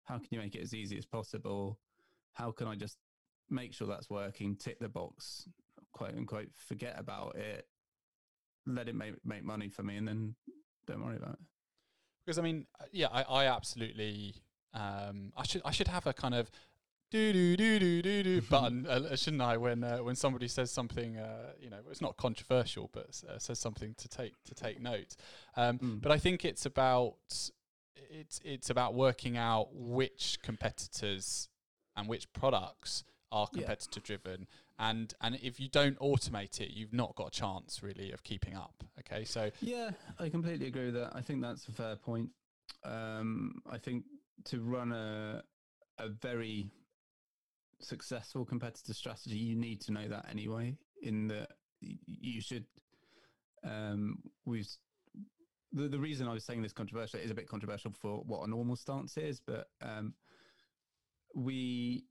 how 0.04 0.16
can 0.18 0.28
you 0.30 0.38
make 0.38 0.54
it 0.54 0.62
as 0.62 0.72
easy 0.72 0.96
as 0.96 1.04
possible. 1.04 1.78
How 2.32 2.52
can 2.52 2.68
I 2.68 2.76
just 2.76 2.96
make 3.50 3.74
sure 3.74 3.88
that's 3.88 4.08
working, 4.08 4.56
tick 4.56 4.78
the 4.78 4.88
box, 4.88 5.48
quote 5.92 6.16
unquote, 6.16 6.50
forget 6.54 6.94
about 6.98 7.36
it, 7.36 7.66
let 8.74 8.88
it 8.88 8.94
make 8.94 9.14
make 9.24 9.44
money 9.44 9.68
for 9.68 9.82
me, 9.82 9.96
and 9.96 10.06
then 10.06 10.34
don't 10.86 11.04
worry 11.04 11.16
about 11.16 11.34
it. 11.34 11.38
Because 12.24 12.38
I 12.38 12.42
mean, 12.42 12.66
uh, 12.80 12.84
yeah, 12.92 13.08
I, 13.10 13.22
I 13.22 13.46
absolutely. 13.46 14.34
Um, 14.74 15.32
I 15.36 15.44
should 15.44 15.62
I 15.64 15.70
should 15.70 15.88
have 15.88 16.06
a 16.06 16.12
kind 16.12 16.34
of 16.34 16.50
do 17.10 17.32
do 17.32 17.56
do 17.56 17.78
do 17.78 18.02
do 18.02 18.22
do 18.22 18.40
button, 18.50 18.86
uh, 18.86 19.16
shouldn't 19.16 19.42
I? 19.42 19.56
When 19.56 19.82
uh, 19.82 19.98
when 19.98 20.14
somebody 20.14 20.46
says 20.46 20.70
something, 20.70 21.16
uh, 21.16 21.52
you 21.58 21.70
know, 21.70 21.78
it's 21.90 22.02
not 22.02 22.16
controversial, 22.16 22.90
but 22.92 23.22
uh, 23.28 23.38
says 23.38 23.58
something 23.58 23.94
to 23.96 24.08
take 24.08 24.34
to 24.44 24.54
take 24.54 24.80
note. 24.80 25.16
Um, 25.56 25.78
Mm. 25.78 26.02
But 26.02 26.12
I 26.12 26.18
think 26.18 26.44
it's 26.44 26.66
about 26.66 27.16
it's 28.10 28.40
it's 28.44 28.68
about 28.70 28.94
working 28.94 29.36
out 29.36 29.68
which 29.72 30.38
competitors 30.42 31.48
and 31.96 32.08
which 32.08 32.30
products 32.32 33.04
are 33.32 33.46
competitor 33.46 34.00
driven, 34.00 34.46
and 34.78 35.12
and 35.20 35.38
if 35.42 35.58
you 35.58 35.68
don't 35.68 35.98
automate 35.98 36.60
it, 36.60 36.70
you've 36.70 36.92
not 36.92 37.14
got 37.16 37.28
a 37.28 37.30
chance 37.30 37.82
really 37.82 38.12
of 38.12 38.22
keeping 38.22 38.54
up. 38.54 38.84
Okay, 39.00 39.24
so 39.24 39.50
Yeah, 39.60 39.90
I 40.18 40.28
completely 40.28 40.66
agree 40.66 40.86
with 40.86 40.94
that. 40.94 41.12
I 41.14 41.20
think 41.20 41.42
that's 41.42 41.66
a 41.68 41.72
fair 41.72 41.96
point. 41.96 42.30
Um, 42.84 43.60
I 43.70 43.78
think 43.78 44.04
to 44.46 44.60
run 44.60 44.92
a 44.92 45.42
a 45.98 46.08
very 46.08 46.70
successful 47.80 48.44
competitor 48.44 48.94
strategy, 48.94 49.36
you 49.36 49.56
need 49.56 49.80
to 49.82 49.92
know 49.92 50.08
that 50.08 50.26
anyway. 50.30 50.76
In 51.02 51.28
that 51.28 51.50
you 51.80 52.40
should. 52.40 52.64
Um, 53.64 54.18
we've 54.44 54.68
the 55.72 55.88
the 55.88 55.98
reason 55.98 56.28
I 56.28 56.32
was 56.32 56.44
saying 56.44 56.62
this 56.62 56.72
controversial 56.72 57.20
is 57.20 57.30
a 57.30 57.34
bit 57.34 57.48
controversial 57.48 57.92
for 58.00 58.22
what 58.26 58.46
a 58.46 58.50
normal 58.50 58.76
stance 58.76 59.16
is, 59.16 59.40
but 59.44 59.66
um, 59.82 60.14
we 61.34 62.04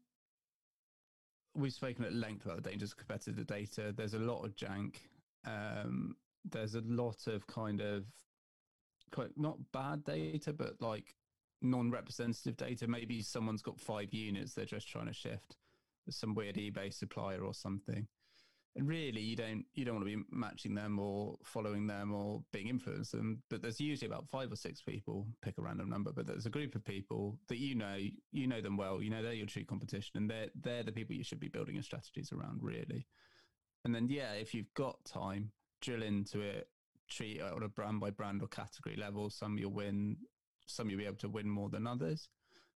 we've 1.58 1.74
spoken 1.74 2.06
at 2.06 2.14
length 2.14 2.46
about 2.46 2.64
the 2.64 2.70
dangers 2.70 2.92
of 2.92 2.98
competitor 2.98 3.44
data. 3.44 3.94
There's 3.96 4.14
a 4.14 4.20
lot 4.20 4.46
of 4.46 4.56
jank. 4.56 4.96
Um, 5.46 6.16
there's 6.46 6.76
a 6.76 6.82
lot 6.82 7.28
of 7.28 7.46
kind 7.48 7.82
of 7.82 8.06
quite 9.12 9.32
not 9.38 9.58
bad 9.74 10.04
data, 10.04 10.54
but 10.54 10.74
like 10.80 11.16
non-representative 11.62 12.56
data. 12.58 12.88
Maybe 12.88 13.22
someone's 13.22 13.62
got 13.62 13.80
five 13.80 14.14
units 14.14 14.54
they're 14.54 14.66
just 14.66 14.88
trying 14.88 15.08
to 15.08 15.14
shift. 15.14 15.58
Some 16.10 16.36
weird 16.36 16.56
eBay 16.56 16.94
supplier 16.94 17.42
or 17.42 17.54
something. 17.54 18.08
And 18.78 18.88
really, 18.88 19.22
you 19.22 19.36
don't 19.36 19.66
you 19.74 19.86
don't 19.86 19.96
want 19.96 20.08
to 20.08 20.16
be 20.16 20.24
matching 20.32 20.76
them 20.76 21.00
or 21.00 21.36
following 21.44 21.88
them 21.88 22.14
or 22.14 22.44
being 22.54 22.68
influenced 22.68 23.12
them. 23.12 23.42
But 23.50 23.64
there's 23.64 23.80
usually 23.80 24.08
about 24.08 24.30
five 24.30 24.52
or 24.52 24.56
six 24.56 24.82
people. 24.82 25.26
Pick 25.42 25.58
a 25.58 25.64
random 25.64 25.90
number, 25.90 26.12
but 26.14 26.28
there's 26.28 26.46
a 26.46 26.52
group 26.52 26.76
of 26.76 26.86
people 26.86 27.40
that 27.48 27.58
you 27.58 27.74
know 27.74 27.98
you 28.32 28.46
know 28.46 28.62
them 28.62 28.78
well. 28.78 29.02
You 29.02 29.10
know 29.10 29.24
they're 29.24 29.34
your 29.34 29.48
true 29.48 29.66
competition, 29.66 30.12
and 30.16 30.30
they're 30.30 30.50
they're 30.62 30.84
the 30.84 30.92
people 30.92 31.16
you 31.16 31.24
should 31.24 31.40
be 31.40 31.48
building 31.48 31.74
your 31.74 31.84
strategies 31.84 32.32
around. 32.32 32.60
Really. 32.62 33.08
And 33.84 33.96
then 33.96 34.10
yeah, 34.10 34.34
if 34.34 34.54
you've 34.54 34.74
got 34.76 35.04
time, 35.06 35.52
drill 35.82 36.04
into 36.04 36.42
it, 36.42 36.68
treat 37.10 37.38
it 37.38 37.42
on 37.42 37.64
a 37.64 37.70
brand 37.70 38.00
by 38.00 38.12
brand 38.12 38.44
or 38.44 38.48
category 38.48 38.96
level. 38.96 39.32
Some 39.32 39.58
you'll 39.58 39.72
win, 39.72 40.18
some 40.68 40.90
you'll 40.90 41.00
be 41.00 41.06
able 41.08 41.18
to 41.18 41.30
win 41.30 41.50
more 41.50 41.70
than 41.70 41.88
others. 41.88 42.30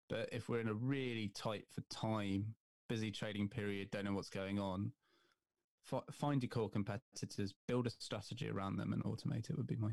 But 0.08 0.30
if 0.32 0.48
we're 0.48 0.60
in 0.60 0.68
a 0.68 0.74
really 0.74 1.28
tight 1.28 1.66
for 1.70 1.82
time, 1.94 2.54
busy 2.88 3.10
trading 3.10 3.48
period, 3.48 3.90
don't 3.90 4.06
know 4.06 4.14
what's 4.14 4.30
going 4.30 4.58
on, 4.58 4.92
fi- 5.90 6.12
find 6.12 6.42
your 6.42 6.48
core 6.50 6.70
competitors, 6.70 7.54
build 7.66 7.86
a 7.86 7.90
strategy 7.90 8.48
around 8.48 8.76
them, 8.76 8.92
and 8.92 9.02
automate 9.04 9.50
it. 9.50 9.56
Would 9.56 9.66
be 9.66 9.76
my 9.76 9.90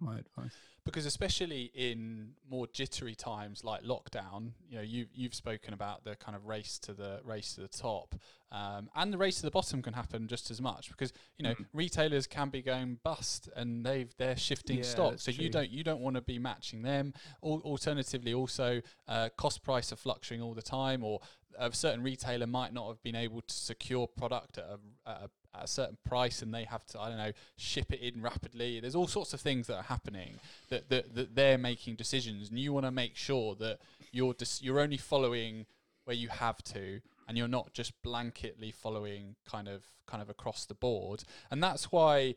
my 0.00 0.18
advice. 0.18 0.56
because 0.84 1.06
especially 1.06 1.70
in 1.76 2.32
more 2.50 2.66
jittery 2.66 3.14
times 3.14 3.62
like 3.62 3.82
lockdown, 3.84 4.50
you 4.68 4.74
know, 4.76 4.82
you 4.82 5.06
you've 5.14 5.34
spoken 5.34 5.72
about 5.74 6.02
the 6.02 6.16
kind 6.16 6.34
of 6.34 6.46
race 6.46 6.76
to 6.80 6.92
the 6.92 7.20
race 7.24 7.54
to 7.54 7.60
the 7.60 7.68
top, 7.68 8.16
um, 8.50 8.90
and 8.96 9.12
the 9.12 9.18
race 9.18 9.36
to 9.36 9.42
the 9.42 9.50
bottom 9.52 9.80
can 9.80 9.92
happen 9.94 10.26
just 10.26 10.50
as 10.50 10.60
much 10.60 10.88
because 10.90 11.12
you 11.38 11.44
know 11.44 11.54
Mm. 11.54 11.66
retailers 11.72 12.26
can 12.26 12.48
be 12.50 12.62
going 12.62 12.98
bust 13.04 13.48
and 13.54 13.86
they've 13.86 14.12
they're 14.16 14.36
shifting 14.36 14.78
Yeah, 14.78 14.82
stock, 14.94 15.20
so 15.20 15.30
you 15.30 15.48
don't 15.50 15.70
you 15.70 15.84
don't 15.84 16.00
want 16.00 16.16
to 16.16 16.22
be 16.22 16.38
matching 16.40 16.82
them. 16.82 17.14
Al- 17.44 17.62
alternatively, 17.64 18.34
also 18.34 18.82
uh, 19.06 19.28
cost 19.36 19.62
price 19.62 19.92
are 19.92 19.96
fluctuating 19.96 20.42
all 20.42 20.54
the 20.54 20.62
time, 20.62 21.04
or 21.04 21.20
a 21.58 21.72
certain 21.72 22.02
retailer 22.02 22.46
might 22.46 22.72
not 22.72 22.88
have 22.88 23.02
been 23.02 23.16
able 23.16 23.40
to 23.42 23.54
secure 23.54 24.06
product 24.06 24.58
at 24.58 24.64
a, 24.64 24.78
at 25.10 25.16
a 25.24 25.30
at 25.54 25.64
a 25.64 25.66
certain 25.66 25.98
price 26.02 26.40
and 26.40 26.54
they 26.54 26.64
have 26.64 26.82
to 26.86 26.98
I 26.98 27.08
don't 27.10 27.18
know 27.18 27.32
ship 27.56 27.92
it 27.92 28.00
in 28.00 28.22
rapidly. 28.22 28.80
There's 28.80 28.94
all 28.94 29.06
sorts 29.06 29.34
of 29.34 29.40
things 29.40 29.66
that 29.66 29.76
are 29.76 29.82
happening 29.82 30.40
that 30.70 30.88
that, 30.88 31.14
that 31.14 31.34
they're 31.34 31.58
making 31.58 31.96
decisions, 31.96 32.48
and 32.48 32.58
you 32.58 32.72
want 32.72 32.86
to 32.86 32.90
make 32.90 33.16
sure 33.16 33.54
that 33.56 33.78
you're 34.12 34.32
dis- 34.34 34.62
you're 34.62 34.80
only 34.80 34.96
following 34.96 35.66
where 36.04 36.16
you 36.16 36.28
have 36.28 36.62
to, 36.64 37.00
and 37.28 37.36
you're 37.38 37.48
not 37.48 37.72
just 37.74 37.92
blanketly 38.02 38.72
following 38.74 39.36
kind 39.46 39.68
of 39.68 39.84
kind 40.06 40.22
of 40.22 40.30
across 40.30 40.64
the 40.64 40.74
board. 40.74 41.22
And 41.50 41.62
that's 41.62 41.92
why 41.92 42.34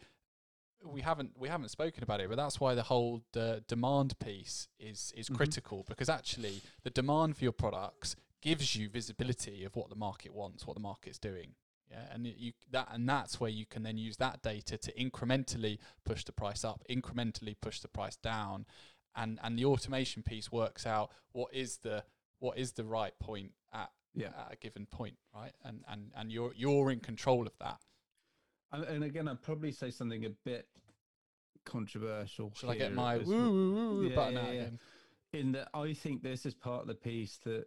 we 0.83 1.01
haven't 1.01 1.31
we 1.39 1.47
haven't 1.49 1.69
spoken 1.69 2.03
about 2.03 2.19
it, 2.19 2.27
but 2.29 2.35
that's 2.35 2.59
why 2.59 2.75
the 2.75 2.83
whole 2.83 3.23
uh, 3.35 3.61
demand 3.67 4.19
piece 4.19 4.67
is 4.77 5.13
is 5.15 5.29
Mhm. 5.29 5.35
critical 5.37 5.85
because 5.87 6.09
actually 6.09 6.61
the 6.83 6.89
demand 6.89 7.37
for 7.37 7.43
your 7.45 7.53
products 7.53 8.15
gives 8.45 8.75
you 8.75 8.87
visibility 8.87 9.65
of 9.65 9.75
what 9.75 9.89
the 9.89 9.95
market 9.95 10.33
wants, 10.33 10.67
what 10.67 10.75
the 10.75 10.79
market's 10.81 11.17
doing. 11.17 11.55
Yeah, 11.89 12.05
and 12.13 12.25
you 12.25 12.53
that 12.71 12.87
and 12.91 13.07
that's 13.07 13.39
where 13.39 13.49
you 13.49 13.65
can 13.65 13.83
then 13.83 13.97
use 13.97 14.17
that 14.17 14.41
data 14.41 14.77
to 14.77 14.91
incrementally 14.93 15.77
push 16.05 16.23
the 16.23 16.31
price 16.31 16.63
up, 16.63 16.83
incrementally 16.89 17.55
push 17.61 17.79
the 17.81 17.87
price 17.87 18.15
down, 18.15 18.65
and 19.15 19.39
and 19.43 19.57
the 19.59 19.65
automation 19.65 20.23
piece 20.23 20.51
works 20.51 20.85
out 20.85 21.11
what 21.31 21.53
is 21.53 21.77
the 21.77 22.03
what 22.39 22.57
is 22.57 22.73
the 22.73 22.83
right 22.83 23.13
point 23.19 23.51
at, 23.71 23.89
Yeah. 24.15 24.29
at 24.37 24.53
a 24.53 24.55
given 24.55 24.85
point, 24.87 25.17
right? 25.33 25.53
And 25.63 25.83
and 25.87 26.11
and 26.15 26.31
you're 26.31 26.53
you're 26.55 26.91
in 26.91 26.99
control 27.01 27.45
of 27.45 27.53
that. 27.59 27.79
And, 28.71 28.83
and 28.83 29.03
again, 29.03 29.27
I'd 29.27 29.41
probably 29.43 29.71
say 29.71 29.91
something 29.91 30.25
a 30.25 30.31
bit 30.43 30.67
controversial. 31.65 32.51
Shall 32.55 32.71
I 32.71 32.77
get 32.77 32.93
my 32.93 33.17
woo 33.17 33.23
woo 33.25 33.51
woo 33.51 33.95
woo 33.97 34.09
Yeah, 34.09 34.15
button 34.15 34.33
yeah, 34.33 34.41
out 34.41 34.53
yeah. 34.53 34.61
again? 34.61 34.79
in 35.33 35.51
that 35.51 35.67
I 35.73 35.93
think 35.93 36.23
this 36.23 36.45
is 36.45 36.53
part 36.53 36.81
of 36.81 36.87
the 36.87 36.95
piece 36.95 37.37
that 37.43 37.65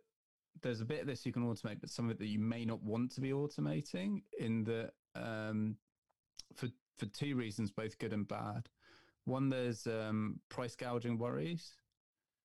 there's 0.63 0.81
a 0.81 0.85
bit 0.85 1.01
of 1.01 1.07
this 1.07 1.27
you 1.27 1.33
can 1.33 1.45
automate, 1.45 1.81
but 1.81 1.91
some 1.91 2.07
of 2.07 2.11
it 2.13 2.19
that 2.19 2.27
you 2.27 2.39
may 2.39 2.65
not 2.65 2.83
want 2.83 3.13
to 3.13 3.21
be 3.21 3.31
automating. 3.31 4.23
In 4.39 4.65
that, 4.65 4.93
um, 5.15 5.77
for 6.55 6.69
for 6.97 7.07
two 7.07 7.37
reasons, 7.37 7.71
both 7.71 7.99
good 7.99 8.13
and 8.13 8.27
bad. 8.27 8.69
One, 9.25 9.51
there's 9.51 9.87
um, 9.87 10.41
price 10.49 10.75
gouging 10.75 11.19
worries. 11.19 11.75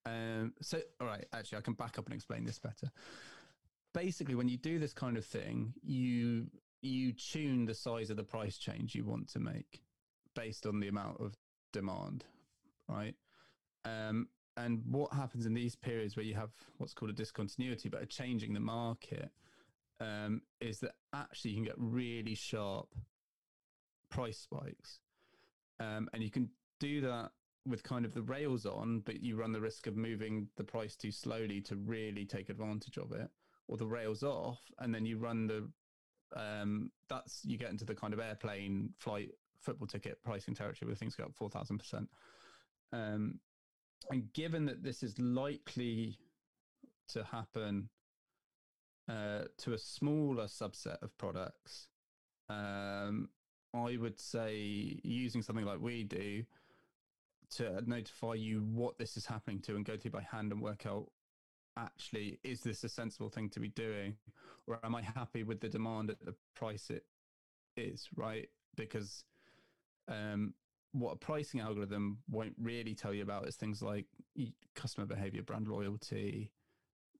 Um, 0.06 0.54
so, 0.62 0.80
all 0.99 1.08
right, 1.08 1.26
actually, 1.34 1.60
I 1.60 1.62
can 1.62 1.73
back 1.73 1.97
up 1.97 2.06
and 2.06 2.13
explain 2.13 2.43
this 2.43 2.60
better. 2.60 2.91
Basically, 3.93 4.36
when 4.36 4.49
you 4.49 4.58
do 4.58 4.80
this 4.80 4.93
kind 4.93 5.17
of 5.17 5.26
thing, 5.26 5.73
you 5.82 6.47
you 6.82 7.13
tune 7.13 7.65
the 7.65 7.73
size 7.73 8.10
of 8.10 8.17
the 8.17 8.23
price 8.23 8.58
change 8.58 8.93
you 8.93 9.06
want 9.06 9.30
to 9.30 9.39
make 9.39 9.82
based 10.36 10.65
on 10.65 10.80
the 10.80 10.89
amount 10.89 11.21
of 11.21 11.38
demand, 11.71 12.26
right? 12.89 13.15
Um, 13.86 14.28
and 14.58 14.82
what 14.86 15.13
happens 15.13 15.46
in 15.46 15.54
these 15.54 15.76
periods 15.76 16.16
where 16.16 16.26
you 16.26 16.36
have 16.36 16.52
what's 16.78 16.94
called 16.94 17.12
a 17.12 17.13
discontinuity, 17.13 17.89
but 17.89 18.02
a 18.02 18.06
changing 18.06 18.54
the 18.54 18.60
market, 18.60 19.30
um, 20.00 20.42
is 20.62 20.80
that 20.80 20.92
actually 21.13 21.52
you 21.52 21.58
can 21.58 21.66
get 21.66 21.76
really 21.78 22.36
sharp 22.36 22.94
price 24.10 24.38
spikes. 24.38 25.00
Um, 25.80 26.08
and 26.13 26.22
you 26.22 26.30
can 26.30 26.50
do 26.80 27.02
that 27.02 27.32
with 27.66 27.82
kind 27.84 28.06
of 28.06 28.13
the 28.13 28.22
rails 28.22 28.66
on, 28.66 29.00
but 29.00 29.22
you 29.24 29.36
run 29.36 29.54
the 29.54 29.62
risk 29.62 29.88
of 29.88 29.96
moving 29.96 30.48
the 30.58 30.63
price 30.63 30.96
too 30.96 31.12
slowly 31.12 31.62
to 31.62 31.76
really 31.76 32.26
take 32.26 32.50
advantage 32.50 32.98
of 32.98 33.12
it, 33.12 33.30
or 33.68 33.78
the 33.78 33.88
rails 33.88 34.22
off, 34.22 34.60
and 34.80 34.94
then 34.94 35.06
you 35.06 35.18
run 35.18 35.48
the 35.48 35.68
um, 36.36 36.92
that's 37.10 37.42
you 37.46 37.58
get 37.58 37.70
into 37.70 37.86
the 37.86 37.96
kind 37.96 38.13
of 38.13 38.20
airplane 38.20 38.89
flight 38.98 39.30
football 39.62 39.88
ticket 39.88 40.22
pricing 40.24 40.54
territory 40.54 40.88
where 40.88 40.96
things 40.96 41.16
go 41.16 41.24
up 41.24 41.34
four 41.36 41.50
thousand 41.50 41.78
percent. 41.78 42.10
And 44.10 44.32
given 44.34 44.66
that 44.66 44.84
this 44.84 45.04
is 45.04 45.18
likely 45.20 46.18
to 47.10 47.24
happen 47.24 47.89
uh, 49.10 49.44
to 49.60 49.74
a 49.74 49.78
smaller 49.78 50.46
subset 50.46 51.02
of 51.02 51.18
products, 51.18 51.88
um, 52.50 53.30
I 53.74 53.98
would 53.98 54.20
say 54.20 55.00
using 55.04 55.42
something 55.42 55.66
like 55.66 55.80
we 55.80 56.04
do 56.04 56.44
to 57.56 57.82
notify 57.86 58.34
you 58.34 58.62
what 58.62 58.98
this 58.98 59.18
is 59.18 59.26
happening 59.26 59.60
to 59.62 59.76
and 59.76 59.86
go 59.86 59.98
through 59.98 60.12
by 60.12 60.22
hand 60.22 60.52
and 60.52 60.62
work 60.62 60.86
out 60.86 61.08
actually 61.78 62.39
is 62.44 62.62
this 62.62 62.84
a 62.84 62.89
sensible 62.89 63.30
thing 63.30 63.50
to 63.50 63.60
be 63.60 63.68
doing 63.70 64.16
or 64.68 64.80
am 64.84 64.96
I 64.96 65.02
happy 65.02 65.44
with 65.44 65.60
the 65.60 65.70
demand 65.70 66.10
at 66.10 66.24
the 66.24 66.36
price 66.56 66.89
it 66.89 67.06
is, 67.76 68.08
right? 68.16 68.50
Because 68.76 69.24
um, 70.08 70.54
what 70.94 71.13
a 71.13 71.15
pricing 71.17 71.60
algorithm 71.60 72.19
won't 72.29 72.54
really 72.62 72.94
tell 72.94 73.13
you 73.13 73.23
about 73.23 73.48
is 73.48 73.56
things 73.56 73.81
like 73.81 74.06
customer 74.75 75.06
behavior, 75.06 75.41
brand 75.41 75.67
loyalty, 75.67 76.52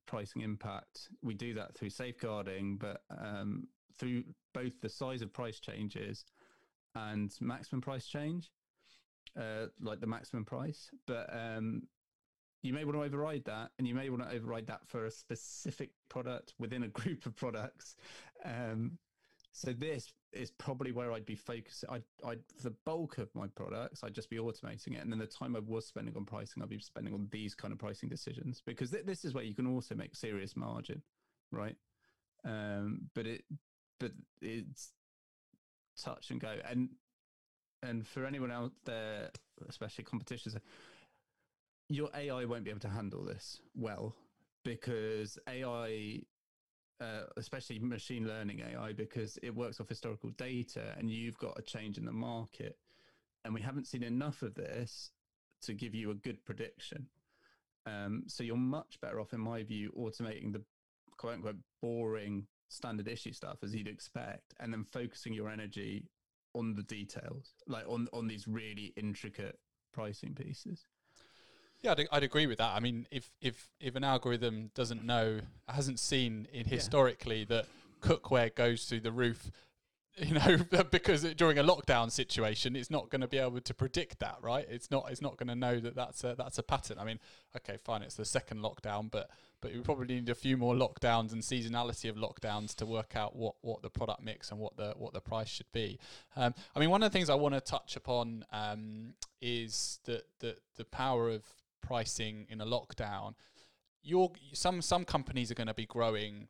pricing 0.06 0.42
impact. 0.42 1.10
We 1.22 1.34
do 1.34 1.56
that 1.56 1.76
through 1.76 1.90
safeguarding, 1.90 2.78
but 2.78 3.02
um, 3.10 3.68
through 3.98 4.24
both 4.54 4.80
the 4.82 4.90
size 4.90 5.22
of 5.22 5.34
price 5.34 5.60
changes 5.60 6.26
and 6.96 7.34
maximum 7.42 7.82
price 7.82 8.06
change, 8.06 8.52
uh, 9.40 9.68
like 9.82 10.00
the 10.00 10.08
maximum 10.08 10.46
price. 10.46 10.92
But 11.08 11.30
um, 11.34 11.84
you 12.62 12.74
may 12.74 12.86
want 12.86 12.96
to 12.98 13.04
override 13.04 13.46
that, 13.46 13.72
and 13.78 13.88
you 13.88 13.96
may 13.96 14.10
want 14.10 14.22
to 14.22 14.36
override 14.36 14.68
that 14.68 14.88
for 14.88 15.06
a 15.06 15.12
specific 15.12 15.90
product 16.10 16.54
within 16.60 16.84
a 16.84 16.88
group 16.88 17.26
of 17.26 17.36
products. 17.36 17.96
Um, 18.46 19.00
So 19.54 19.72
this 19.72 20.12
is 20.32 20.50
probably 20.50 20.92
where 20.92 21.14
I'd 21.14 21.28
be 21.28 21.36
focusing. 21.36 21.88
I, 21.90 22.02
I, 22.28 22.38
the 22.64 22.74
bulk 22.86 23.20
of 23.20 23.30
my 23.36 23.46
products, 23.56 24.04
I'd 24.04 24.16
just 24.16 24.32
be 24.32 24.38
automating 24.38 24.96
it, 24.96 25.02
and 25.02 25.12
then 25.12 25.20
the 25.20 25.28
time 25.28 25.56
I 25.56 25.60
was 25.60 25.86
spending 25.86 26.16
on 26.18 26.26
pricing, 26.26 26.64
I'd 26.64 26.70
be 26.70 26.80
spending 26.80 27.14
on 27.14 27.28
these 27.32 27.54
kind 27.54 27.72
of 27.72 27.78
pricing 27.78 28.10
decisions 28.10 28.64
because 28.66 28.90
th- 28.90 29.06
this 29.06 29.24
is 29.24 29.36
where 29.36 29.44
you 29.44 29.54
can 29.54 29.68
also 29.68 29.94
make 29.94 30.16
serious 30.16 30.56
margin, 30.58 31.04
right? 31.52 31.76
Um, 32.44 33.04
but 33.14 33.28
it, 33.28 33.44
but 34.00 34.12
it's 34.42 34.92
touch 36.04 36.32
and 36.32 36.42
go, 36.42 36.56
and 36.68 36.90
and 37.84 38.08
for 38.08 38.26
anyone 38.26 38.52
out 38.52 38.72
there, 38.86 39.30
especially 39.70 40.04
competitions, 40.04 40.56
your 41.90 42.10
AI 42.16 42.46
won't 42.46 42.64
be 42.64 42.72
able 42.72 42.80
to 42.80 42.90
handle 42.90 43.24
this 43.24 43.62
well 43.76 44.16
because 44.64 45.38
AI 45.48 46.22
uh, 47.04 47.24
especially 47.38 47.80
machine 47.80 48.28
learning 48.28 48.62
AI, 48.62 48.94
because 48.94 49.38
it 49.44 49.54
works 49.54 49.80
off 49.80 49.90
historical 49.90 50.30
data 50.32 50.94
and 50.98 51.10
you've 51.10 51.38
got 51.38 51.58
a 51.60 51.62
change 51.62 51.98
in 51.98 52.06
the 52.06 52.12
market. 52.12 52.78
And 53.44 53.54
we 53.54 53.62
haven't 53.62 53.88
seen 53.88 54.04
enough 54.04 54.42
of 54.42 54.56
this 54.56 55.12
to 55.64 55.74
give 55.74 55.94
you 55.94 56.12
a 56.12 56.16
good 56.16 56.44
prediction. 56.46 57.08
Um, 57.86 58.24
so 58.28 58.44
you're 58.44 58.56
much 58.56 59.00
better 59.02 59.20
off, 59.20 59.34
in 59.34 59.42
my 59.42 59.64
view, 59.64 59.92
automating 59.98 60.54
the 60.54 60.62
quote 61.18 61.36
unquote 61.36 61.58
boring 61.82 62.48
standard 62.70 63.08
issue 63.08 63.34
stuff 63.34 63.58
as 63.64 63.76
you'd 63.76 63.88
expect, 63.88 64.54
and 64.60 64.72
then 64.72 64.86
focusing 64.92 65.34
your 65.34 65.50
energy 65.50 66.06
on 66.56 66.74
the 66.74 66.84
details, 66.84 67.54
like 67.68 67.88
on 67.88 68.08
on 68.14 68.28
these 68.28 68.48
really 68.48 68.94
intricate 68.96 69.60
pricing 69.92 70.34
pieces. 70.34 70.86
Yeah, 71.84 71.92
I'd, 71.92 72.08
I'd, 72.14 72.24
agree 72.24 72.48
with 72.48 72.60
that. 72.60 72.72
I 72.74 72.80
mean, 72.80 73.08
if 73.12 73.30
if 73.42 73.70
if 73.82 73.96
an 73.96 74.06
algorithm 74.06 74.72
doesn't 74.74 75.04
know, 75.04 75.42
hasn't 75.68 76.00
seen 76.00 76.48
in 76.54 76.66
historically 76.66 77.40
yeah. 77.40 77.46
that 77.50 77.66
cookware 78.02 78.56
goes 78.56 78.86
through 78.86 79.02
the 79.02 79.12
roof, 79.12 79.52
you 80.18 80.34
know, 80.34 80.58
because 80.92 81.26
it, 81.26 81.36
during 81.36 81.58
a 81.58 81.64
lockdown 81.64 82.10
situation, 82.10 82.78
it's 82.78 82.90
not 82.90 83.10
going 83.10 83.20
to 83.20 83.28
be 83.28 83.38
able 83.38 83.60
to 83.60 83.74
predict 83.74 84.20
that, 84.20 84.38
right? 84.42 84.66
It's 84.70 84.92
not 84.92 85.08
it's 85.10 85.22
not 85.22 85.36
going 85.36 85.50
to 85.50 85.56
know 85.56 85.78
that 85.82 85.94
that's 85.94 86.24
a 86.24 86.36
that's 86.38 86.58
a 86.58 86.64
pattern. 86.64 87.00
I 87.00 87.04
mean, 87.04 87.20
okay, 87.58 87.78
fine, 87.84 88.02
it's 88.02 88.16
the 88.16 88.24
second 88.24 88.60
lockdown, 88.60 89.12
but 89.12 89.30
but 89.60 89.74
we 89.74 89.82
probably 89.82 90.08
need 90.08 90.30
a 90.30 90.36
few 90.36 90.56
more 90.56 90.76
lockdowns 90.76 91.34
and 91.34 91.42
seasonality 91.42 92.10
of 92.10 92.16
lockdowns 92.16 92.76
to 92.76 92.86
work 92.86 93.18
out 93.18 93.36
what 93.36 93.56
what 93.62 93.82
the 93.82 93.90
product 93.90 94.24
mix 94.24 94.52
and 94.52 94.60
what 94.60 94.78
the 94.78 94.94
what 94.98 95.12
the 95.14 95.22
price 95.22 95.50
should 95.50 95.72
be. 95.74 96.00
Um, 96.38 96.54
I 96.76 96.80
mean, 96.80 96.90
one 96.90 97.04
of 97.04 97.12
the 97.12 97.18
things 97.18 97.30
I 97.30 97.36
want 97.36 97.56
to 97.56 97.62
touch 97.62 97.98
upon 97.98 98.46
um, 98.54 99.16
is 99.42 100.00
the 100.06 100.24
the 100.40 100.56
the 100.78 100.86
power 100.86 101.30
of 101.30 101.44
pricing 101.84 102.48
in 102.50 102.62
a 102.62 102.66
lockdown, 102.66 103.36
you're 104.02 104.32
some 104.54 104.82
some 104.82 105.06
companies 105.06 105.52
are 105.52 105.56
going 105.56 105.68
to 105.68 105.74
be 105.74 105.86
growing 105.86 106.48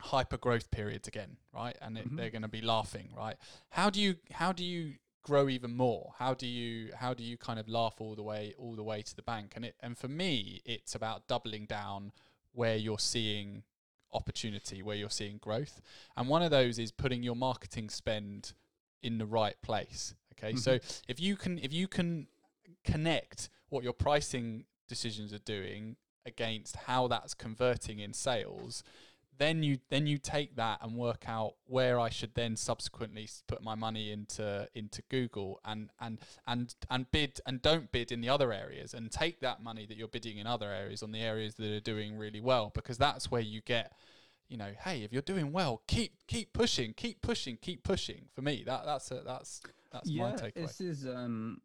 hyper 0.00 0.36
growth 0.36 0.70
periods 0.70 1.08
again, 1.08 1.36
right? 1.52 1.76
And 1.80 1.96
mm-hmm. 1.96 2.16
they're 2.16 2.30
going 2.30 2.42
to 2.42 2.48
be 2.48 2.60
laughing, 2.60 3.08
right? 3.16 3.36
How 3.70 3.90
do 3.90 4.00
you 4.00 4.16
how 4.32 4.52
do 4.52 4.64
you 4.64 4.94
grow 5.22 5.48
even 5.48 5.76
more? 5.76 6.12
How 6.18 6.34
do 6.34 6.46
you 6.46 6.90
how 6.96 7.14
do 7.14 7.22
you 7.22 7.36
kind 7.36 7.58
of 7.58 7.68
laugh 7.68 7.96
all 7.98 8.14
the 8.14 8.22
way 8.22 8.54
all 8.58 8.74
the 8.74 8.82
way 8.82 9.02
to 9.02 9.16
the 9.16 9.22
bank? 9.22 9.52
And 9.56 9.64
it 9.64 9.74
and 9.80 9.96
for 9.96 10.08
me, 10.08 10.60
it's 10.64 10.94
about 10.94 11.26
doubling 11.26 11.66
down 11.66 12.12
where 12.52 12.76
you're 12.76 12.98
seeing 12.98 13.62
opportunity, 14.12 14.82
where 14.82 14.96
you're 14.96 15.10
seeing 15.10 15.38
growth. 15.38 15.80
And 16.16 16.28
one 16.28 16.42
of 16.42 16.50
those 16.50 16.78
is 16.78 16.90
putting 16.92 17.22
your 17.22 17.36
marketing 17.36 17.90
spend 17.90 18.52
in 19.02 19.18
the 19.18 19.26
right 19.26 19.60
place. 19.62 20.14
Okay, 20.32 20.52
mm-hmm. 20.52 20.58
so 20.58 20.78
if 21.08 21.20
you 21.20 21.36
can 21.36 21.58
if 21.58 21.72
you 21.72 21.88
can 21.88 22.28
connect 22.84 23.50
what 23.70 23.84
your 23.84 23.92
pricing 23.92 24.64
decisions 24.88 25.32
are 25.32 25.38
doing 25.38 25.96
against 26.26 26.76
how 26.76 27.08
that's 27.08 27.34
converting 27.34 27.98
in 28.00 28.12
sales 28.12 28.82
then 29.38 29.62
you 29.62 29.78
then 29.88 30.06
you 30.06 30.18
take 30.18 30.56
that 30.56 30.78
and 30.82 30.96
work 30.96 31.24
out 31.26 31.54
where 31.66 31.98
I 31.98 32.10
should 32.10 32.34
then 32.34 32.56
subsequently 32.56 33.28
put 33.46 33.62
my 33.62 33.74
money 33.74 34.10
into 34.10 34.68
into 34.74 35.02
Google 35.08 35.60
and 35.64 35.90
and 36.00 36.18
and 36.46 36.74
and 36.90 37.10
bid 37.10 37.40
and 37.46 37.62
don't 37.62 37.90
bid 37.90 38.12
in 38.12 38.20
the 38.20 38.28
other 38.28 38.52
areas 38.52 38.94
and 38.94 39.10
take 39.10 39.40
that 39.40 39.62
money 39.62 39.86
that 39.86 39.96
you're 39.96 40.08
bidding 40.08 40.38
in 40.38 40.46
other 40.46 40.70
areas 40.70 41.02
on 41.02 41.12
the 41.12 41.20
areas 41.20 41.54
that 41.54 41.70
are 41.70 41.80
doing 41.80 42.18
really 42.18 42.40
well 42.40 42.70
because 42.74 42.98
that's 42.98 43.30
where 43.30 43.40
you 43.40 43.60
get 43.62 43.92
you 44.48 44.56
know 44.56 44.72
hey 44.84 45.02
if 45.02 45.12
you're 45.12 45.22
doing 45.22 45.52
well 45.52 45.82
keep 45.86 46.12
keep 46.26 46.52
pushing 46.52 46.92
keep 46.92 47.22
pushing 47.22 47.56
keep 47.60 47.82
pushing. 47.84 48.26
For 48.34 48.42
me 48.42 48.64
that 48.66 48.84
that's 48.84 49.10
a, 49.10 49.22
that's 49.24 49.62
that's 49.92 50.10
yeah, 50.10 50.30
my 50.30 50.32
takeaway. 50.32 50.54
this 50.54 50.80
is 50.80 51.06
um 51.06 51.60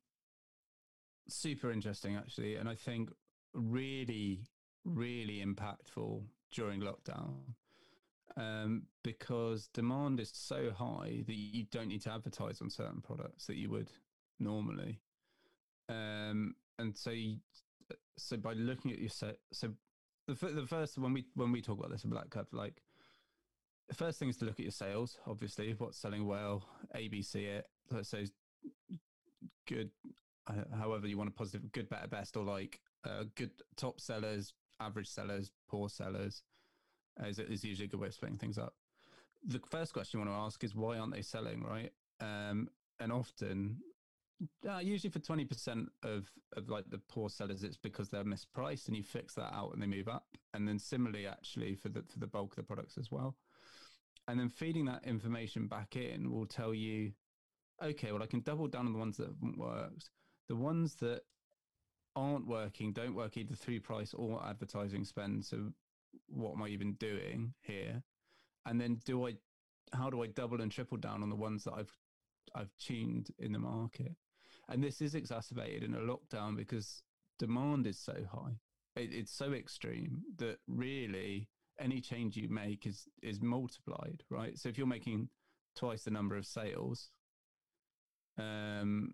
super 1.28 1.72
interesting 1.72 2.16
actually, 2.16 2.56
and 2.56 2.68
I 2.68 2.76
think 2.76 3.10
really, 3.54 4.42
really 4.86 5.44
impactful 5.44 6.24
during 6.52 6.82
lockdown 6.82 7.36
um, 8.38 8.84
because 9.04 9.68
demand 9.74 10.20
is 10.20 10.32
so 10.34 10.72
high 10.72 11.24
that 11.26 11.36
you 11.36 11.66
don't 11.72 11.88
need 11.88 12.02
to 12.04 12.12
advertise 12.12 12.62
on 12.62 12.70
certain 12.70 13.02
products 13.02 13.48
that 13.48 13.56
you 13.56 13.70
would 13.70 13.92
normally. 14.40 15.00
Um, 15.90 16.56
and 16.80 16.96
so, 16.98 17.12
you, 17.12 17.38
so 18.18 18.38
by 18.38 18.54
looking 18.54 18.92
at 18.92 19.00
your 19.00 19.10
set, 19.10 19.38
so 19.52 19.70
the 20.28 20.34
the 20.34 20.66
first 20.66 20.98
when 20.98 21.14
we 21.14 21.26
when 21.36 21.52
we 21.52 21.62
talk 21.62 21.78
about 21.78 21.92
this 21.92 22.06
in 22.06 22.10
BlackCurve, 22.10 22.48
like 22.54 22.82
the 23.90 23.96
first 23.96 24.20
thing 24.20 24.30
is 24.30 24.38
to 24.38 24.46
look 24.46 24.56
at 24.56 24.66
your 24.66 24.72
sales. 24.72 25.20
Obviously, 25.28 25.76
what's 25.78 25.98
selling 25.98 26.26
well, 26.26 26.64
ABC 26.96 27.36
it. 27.36 27.68
So 28.04 28.24
good 29.68 29.92
however 30.78 31.08
you 31.08 31.18
want 31.18 31.30
a 31.30 31.34
positive, 31.34 31.72
good, 31.72 31.90
better, 31.90 32.08
best, 32.08 32.36
or 32.38 32.44
like 32.44 32.80
uh, 33.06 33.24
good 33.36 33.52
top 33.76 34.00
sellers, 34.00 34.54
average 34.80 35.08
sellers, 35.08 35.52
poor 35.68 35.90
sellers, 35.90 36.44
uh, 37.22 37.28
is, 37.28 37.40
is 37.40 37.64
usually 37.64 37.86
a 37.86 37.90
good 37.90 38.00
way 38.00 38.08
of 38.08 38.14
splitting 38.14 38.38
things 38.38 38.58
up. 38.58 38.74
The 39.46 39.60
first 39.70 39.94
question 39.94 40.20
you 40.20 40.26
want 40.26 40.38
to 40.38 40.42
ask 40.46 40.64
is 40.64 40.76
why 40.76 40.98
aren't 40.98 41.14
they 41.14 41.22
selling, 41.22 41.64
right? 41.64 41.92
Um, 42.22 42.70
and 43.00 43.12
often, 43.12 43.78
uh, 44.68 44.80
usually 44.80 45.12
for 45.12 45.20
20% 45.20 45.88
of, 46.04 46.30
of 46.56 46.70
like 46.70 46.86
the 46.90 46.98
poor 46.98 47.30
sellers, 47.30 47.64
it's 47.64 47.78
because 47.78 48.10
they're 48.10 48.24
mispriced 48.24 48.88
and 48.88 48.96
you 48.96 49.04
fix 49.04 49.36
that 49.36 49.54
out 49.54 49.74
and 49.74 49.82
they 49.82 49.88
move 49.88 50.08
up. 50.08 50.26
And 50.54 50.68
then 50.68 50.80
similarly, 50.80 51.28
actually, 51.28 51.76
for 51.76 51.90
the, 51.90 52.04
for 52.04 52.20
the 52.20 52.28
bulk 52.28 52.54
of 52.54 52.58
the 52.58 52.64
products 52.64 52.98
as 52.98 53.12
well. 53.12 53.36
And 54.28 54.40
then 54.40 54.50
feeding 54.50 54.86
that 54.86 55.06
information 55.06 55.68
back 55.68 55.98
in 55.98 56.32
will 56.32 56.46
tell 56.46 56.74
you, 56.74 57.12
okay, 57.84 58.12
well, 58.12 58.24
I 58.24 58.28
can 58.28 58.40
double 58.42 58.68
down 58.68 58.86
on 58.86 58.94
the 58.94 59.00
ones 59.00 59.18
that 59.18 59.28
haven't 59.28 59.58
worked 59.58 60.10
the 60.48 60.56
ones 60.56 60.96
that 60.96 61.22
aren't 62.16 62.48
working 62.48 62.94
don't 62.94 63.16
work 63.16 63.38
either 63.38 63.56
through 63.56 63.80
price 63.80 64.14
or 64.14 64.44
advertising 64.46 65.04
spend. 65.04 65.46
So 65.46 65.72
what 66.28 66.54
am 66.54 66.64
I 66.64 66.68
even 66.68 66.94
doing 66.94 67.54
here? 67.62 68.04
And 68.66 68.80
then 68.80 69.00
do 69.06 69.28
I 69.28 69.36
how 69.94 70.10
do 70.10 70.24
I 70.24 70.28
double 70.28 70.62
and 70.62 70.72
triple 70.72 70.98
down 70.98 71.22
on 71.22 71.30
the 71.30 71.36
ones 71.36 71.64
that 71.64 71.74
I've 71.74 71.96
I've 72.56 72.76
tuned 72.78 73.30
in 73.40 73.52
the 73.52 73.60
market? 73.60 74.16
And 74.70 74.84
this 74.84 75.02
is 75.02 75.16
exacerbated 75.16 75.84
in 75.84 75.96
a 75.96 76.00
lockdown 76.00 76.56
because 76.56 77.04
demand 77.38 77.86
is 77.88 78.00
so 78.00 78.16
high. 78.32 78.60
It, 78.96 79.12
it's 79.12 79.34
so 79.34 79.54
extreme 79.54 80.22
that 80.38 80.58
really 80.68 81.50
any 81.80 82.00
change 82.00 82.38
you 82.38 82.48
make 82.50 82.86
is 82.86 83.08
is 83.22 83.42
multiplied, 83.42 84.24
right? 84.30 84.58
So 84.58 84.70
if 84.70 84.78
you're 84.78 84.88
making 84.88 85.30
twice 85.76 86.04
the 86.04 86.12
number 86.12 86.36
of 86.38 86.46
sales, 86.46 87.10
um, 88.38 89.14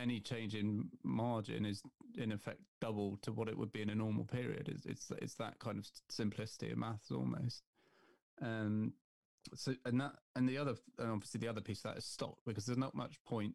any 0.00 0.20
change 0.20 0.54
in 0.54 0.88
margin 1.04 1.64
is 1.64 1.82
in 2.16 2.32
effect 2.32 2.60
double 2.80 3.18
to 3.22 3.32
what 3.32 3.48
it 3.48 3.56
would 3.56 3.72
be 3.72 3.82
in 3.82 3.90
a 3.90 3.94
normal 3.94 4.24
period. 4.24 4.68
It's 4.68 4.86
it's, 4.86 5.12
it's 5.22 5.34
that 5.34 5.58
kind 5.58 5.78
of 5.78 5.86
simplicity 6.08 6.70
of 6.70 6.78
maths 6.78 7.10
almost. 7.10 7.62
Um, 8.42 8.94
so 9.54 9.74
and 9.84 10.00
that 10.00 10.12
and 10.36 10.48
the 10.48 10.58
other 10.58 10.74
and 10.98 11.10
obviously 11.10 11.40
the 11.40 11.48
other 11.48 11.60
piece 11.60 11.78
of 11.78 11.92
that 11.92 11.98
is 11.98 12.04
stock 12.04 12.36
because 12.46 12.66
there's 12.66 12.78
not 12.78 12.94
much 12.94 13.22
point 13.24 13.54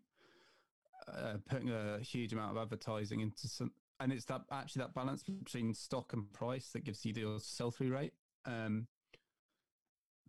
uh, 1.08 1.36
putting 1.50 1.70
a 1.70 2.00
huge 2.00 2.34
amount 2.34 2.52
of 2.52 2.62
advertising 2.62 3.20
into 3.20 3.48
some 3.48 3.72
and 4.00 4.12
it's 4.12 4.26
that 4.26 4.41
actually 4.52 4.82
that 4.82 4.93
balance 4.93 5.24
between 5.24 5.74
stock 5.74 6.14
and 6.14 6.32
price 6.34 6.70
that 6.74 6.84
gives 6.84 7.06
you 7.06 7.14
the 7.14 7.39
sell 7.39 7.72
through 7.72 7.93
rate. 7.93 8.14
Um, 8.46 8.88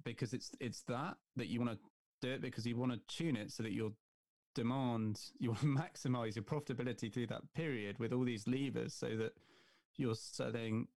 because 0.05 0.33
it's 0.33 0.53
it's 0.61 0.83
that 0.83 1.17
that 1.37 1.49
you 1.49 1.61
want 1.61 1.73
to 1.73 1.79
do 2.23 2.33
it 2.33 2.41
because 2.41 2.65
you 2.65 2.77
want 2.77 2.93
to 2.93 3.01
tune 3.09 3.37
it 3.37 3.51
so 3.51 3.63
that 3.63 3.73
your 3.73 3.91
demand, 4.57 5.21
you 5.39 5.51
want 5.51 5.61
to 5.63 5.67
maximize 5.67 6.35
your 6.35 6.43
profitability 6.43 7.13
through 7.13 7.29
that 7.29 7.43
period 7.55 7.99
with 8.01 8.13
all 8.13 8.25
these 8.25 8.49
levers 8.49 8.93
so 8.95 9.17
that 9.17 9.35
you're 9.97 10.17
selling 10.17 10.89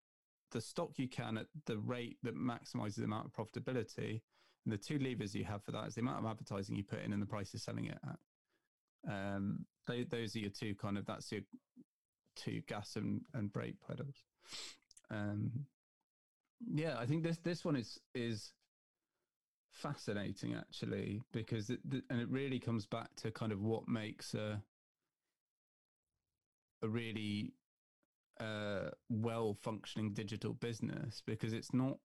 the 0.53 0.61
stock 0.63 0.93
you 0.97 1.09
can 1.09 1.37
at 1.37 1.47
the 1.67 1.77
rate 1.77 2.17
that 2.23 2.35
maximizes 2.35 2.97
the 2.97 3.05
amount 3.05 3.27
of 3.27 3.33
profitability. 3.33 4.23
And 4.65 4.73
the 4.73 4.79
two 4.79 4.99
levers 4.99 5.35
you 5.35 5.45
have 5.45 5.63
for 5.63 5.73
that 5.73 5.89
is 5.89 5.95
the 5.97 6.01
amount 6.01 6.25
of 6.25 6.31
advertising 6.31 6.77
you 6.77 6.85
put 6.85 7.03
in 7.03 7.13
and 7.13 7.21
the 7.21 7.27
price 7.27 7.51
you're 7.53 7.61
selling 7.61 7.87
it 7.87 7.99
at. 8.09 9.13
Um, 9.13 9.67
those 9.87 10.35
are 10.35 10.39
your 10.39 10.51
two 10.51 10.75
kind 10.75 10.97
of, 10.97 11.05
that's 11.05 11.31
your 11.31 11.43
two 12.37 12.63
gas 12.67 12.97
and, 12.97 13.21
and 13.35 13.53
brake 13.53 13.77
pedals. 13.87 14.25
Um, 15.11 15.51
yeah, 16.73 16.97
I 16.99 17.07
think 17.07 17.23
this, 17.23 17.39
this 17.39 17.65
one 17.65 17.77
is, 17.77 17.99
is 18.15 18.53
fascinating 19.79 20.55
actually 20.55 21.23
because 21.33 21.71
it, 21.71 21.81
and 22.11 22.21
it 22.21 22.29
really 22.29 22.59
comes 22.59 22.87
back 22.87 23.15
to 23.17 23.31
kind 23.31 23.53
of 23.53 23.63
what 23.63 23.89
makes 23.89 24.35
a 24.35 24.63
a 26.83 26.89
really 26.89 27.53
uh, 28.41 28.91
well 29.09 29.57
functioning 29.63 30.13
digital 30.13 30.53
business 30.53 31.23
because 31.27 31.53
it's 31.53 31.73
not 31.73 31.99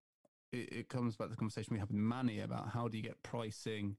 it, 0.52 0.72
it 0.72 0.90
comes 0.90 1.16
back 1.16 1.28
to 1.28 1.32
the 1.32 1.38
conversation 1.38 1.74
we 1.74 1.80
had 1.80 1.90
with 1.90 1.98
Manny 1.98 2.40
about 2.40 2.70
how 2.70 2.88
do 2.88 2.98
you 2.98 3.04
get 3.04 3.22
pricing 3.24 3.98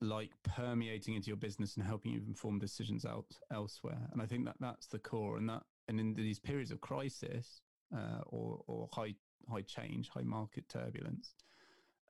like 0.00 0.30
permeating 0.42 1.14
into 1.14 1.28
your 1.28 1.36
business 1.36 1.76
and 1.76 1.84
helping 1.84 2.12
you 2.12 2.22
inform 2.26 2.58
decisions 2.58 3.04
out 3.04 3.26
elsewhere. 3.52 4.08
And 4.12 4.22
I 4.22 4.26
think 4.26 4.46
that 4.46 4.56
that's 4.58 4.86
the 4.86 4.98
core. 4.98 5.36
And 5.36 5.48
that 5.48 5.62
and 5.88 6.00
in 6.00 6.14
these 6.14 6.38
periods 6.38 6.70
of 6.70 6.80
crisis 6.80 7.60
uh, 7.94 8.20
or 8.26 8.62
or 8.66 8.88
high 8.92 9.14
high 9.50 9.62
change, 9.62 10.08
high 10.08 10.22
market 10.22 10.68
turbulence, 10.68 11.34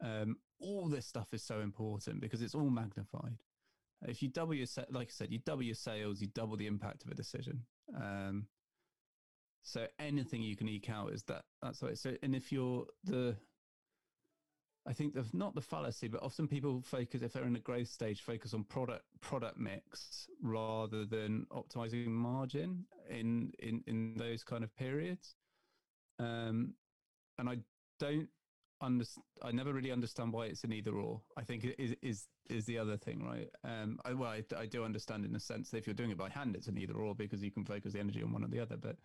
um, 0.03 0.37
all 0.61 0.89
this 0.89 1.07
stuff 1.07 1.29
is 1.33 1.43
so 1.43 1.61
important 1.61 2.21
because 2.21 2.43
it's 2.43 2.55
all 2.55 2.71
magnified. 2.71 3.39
If 4.03 4.23
you 4.23 4.29
double 4.29 4.55
your 4.55 4.67
like 4.91 5.09
I 5.09 5.11
said, 5.11 5.31
you 5.31 5.41
double 5.45 5.63
your 5.63 5.75
sales, 5.75 6.21
you 6.21 6.29
double 6.29 6.57
the 6.57 6.67
impact 6.67 7.05
of 7.05 7.11
a 7.11 7.15
decision. 7.15 7.63
Um, 7.95 8.47
so 9.63 9.87
anything 9.99 10.43
you 10.43 10.57
can 10.57 10.69
eke 10.69 10.89
out 10.89 11.13
is 11.13 11.23
that 11.25 11.43
that's 11.63 11.83
right. 11.83 11.99
So 11.99 12.15
and 12.23 12.35
if 12.35 12.51
you're 12.51 12.87
the 13.05 13.37
I 14.89 14.95
think 14.95 15.13
the 15.13 15.25
not 15.35 15.55
the 15.55 15.61
fallacy, 15.61 16.09
but 16.09 16.23
often 16.23 16.49
people 16.49 16.83
focus 16.83 17.23
if 17.23 17.33
they're 17.33 17.45
in 17.45 17.57
a 17.57 17.61
growth 17.61 17.89
stage, 17.89 18.23
focus 18.23 18.55
on 18.55 18.65
product 18.65 19.05
product 19.21 19.59
mix 19.59 20.29
rather 20.43 21.05
than 21.05 21.47
optimizing 21.53 22.07
margin 22.09 22.87
in 23.11 23.53
in 23.59 23.85
in 23.87 24.15
those 24.17 24.43
kind 24.43 24.65
of 24.65 24.75
periods. 24.77 25.35
Um, 26.19 26.75
and 27.39 27.49
I 27.49 27.59
don't 27.99 28.29
understand. 28.83 29.25
I 29.43 29.53
never 29.53 29.73
really 29.73 29.93
understand 29.93 30.33
why 30.33 30.47
it's 30.47 30.65
an 30.65 30.73
either 30.73 30.93
or. 30.93 31.21
I 31.37 31.43
think 31.43 31.65
it 31.65 31.77
is 31.79 31.95
is 32.03 32.27
is 32.49 32.65
the 32.67 32.79
other 32.79 32.97
thing, 32.97 33.23
right? 33.25 33.49
Um, 33.65 33.99
I, 34.05 34.13
well, 34.15 34.31
I, 34.31 34.43
I 34.57 34.67
do 34.67 34.85
understand 34.85 35.25
in 35.25 35.35
a 35.37 35.41
sense 35.41 35.71
that 35.71 35.79
if 35.79 35.87
you're 35.87 35.95
doing 35.95 36.11
it 36.11 36.19
by 36.19 36.29
hand, 36.29 36.57
it's 36.57 36.69
an 36.69 36.79
either 36.79 36.95
or 36.95 37.15
because 37.15 37.43
you 37.43 37.51
can 37.51 37.65
focus 37.65 37.93
the 37.93 38.01
energy 38.01 38.23
on 38.23 38.33
one 38.33 38.45
or 38.45 38.49
the 38.49 38.61
other. 38.61 38.77
But 38.77 38.97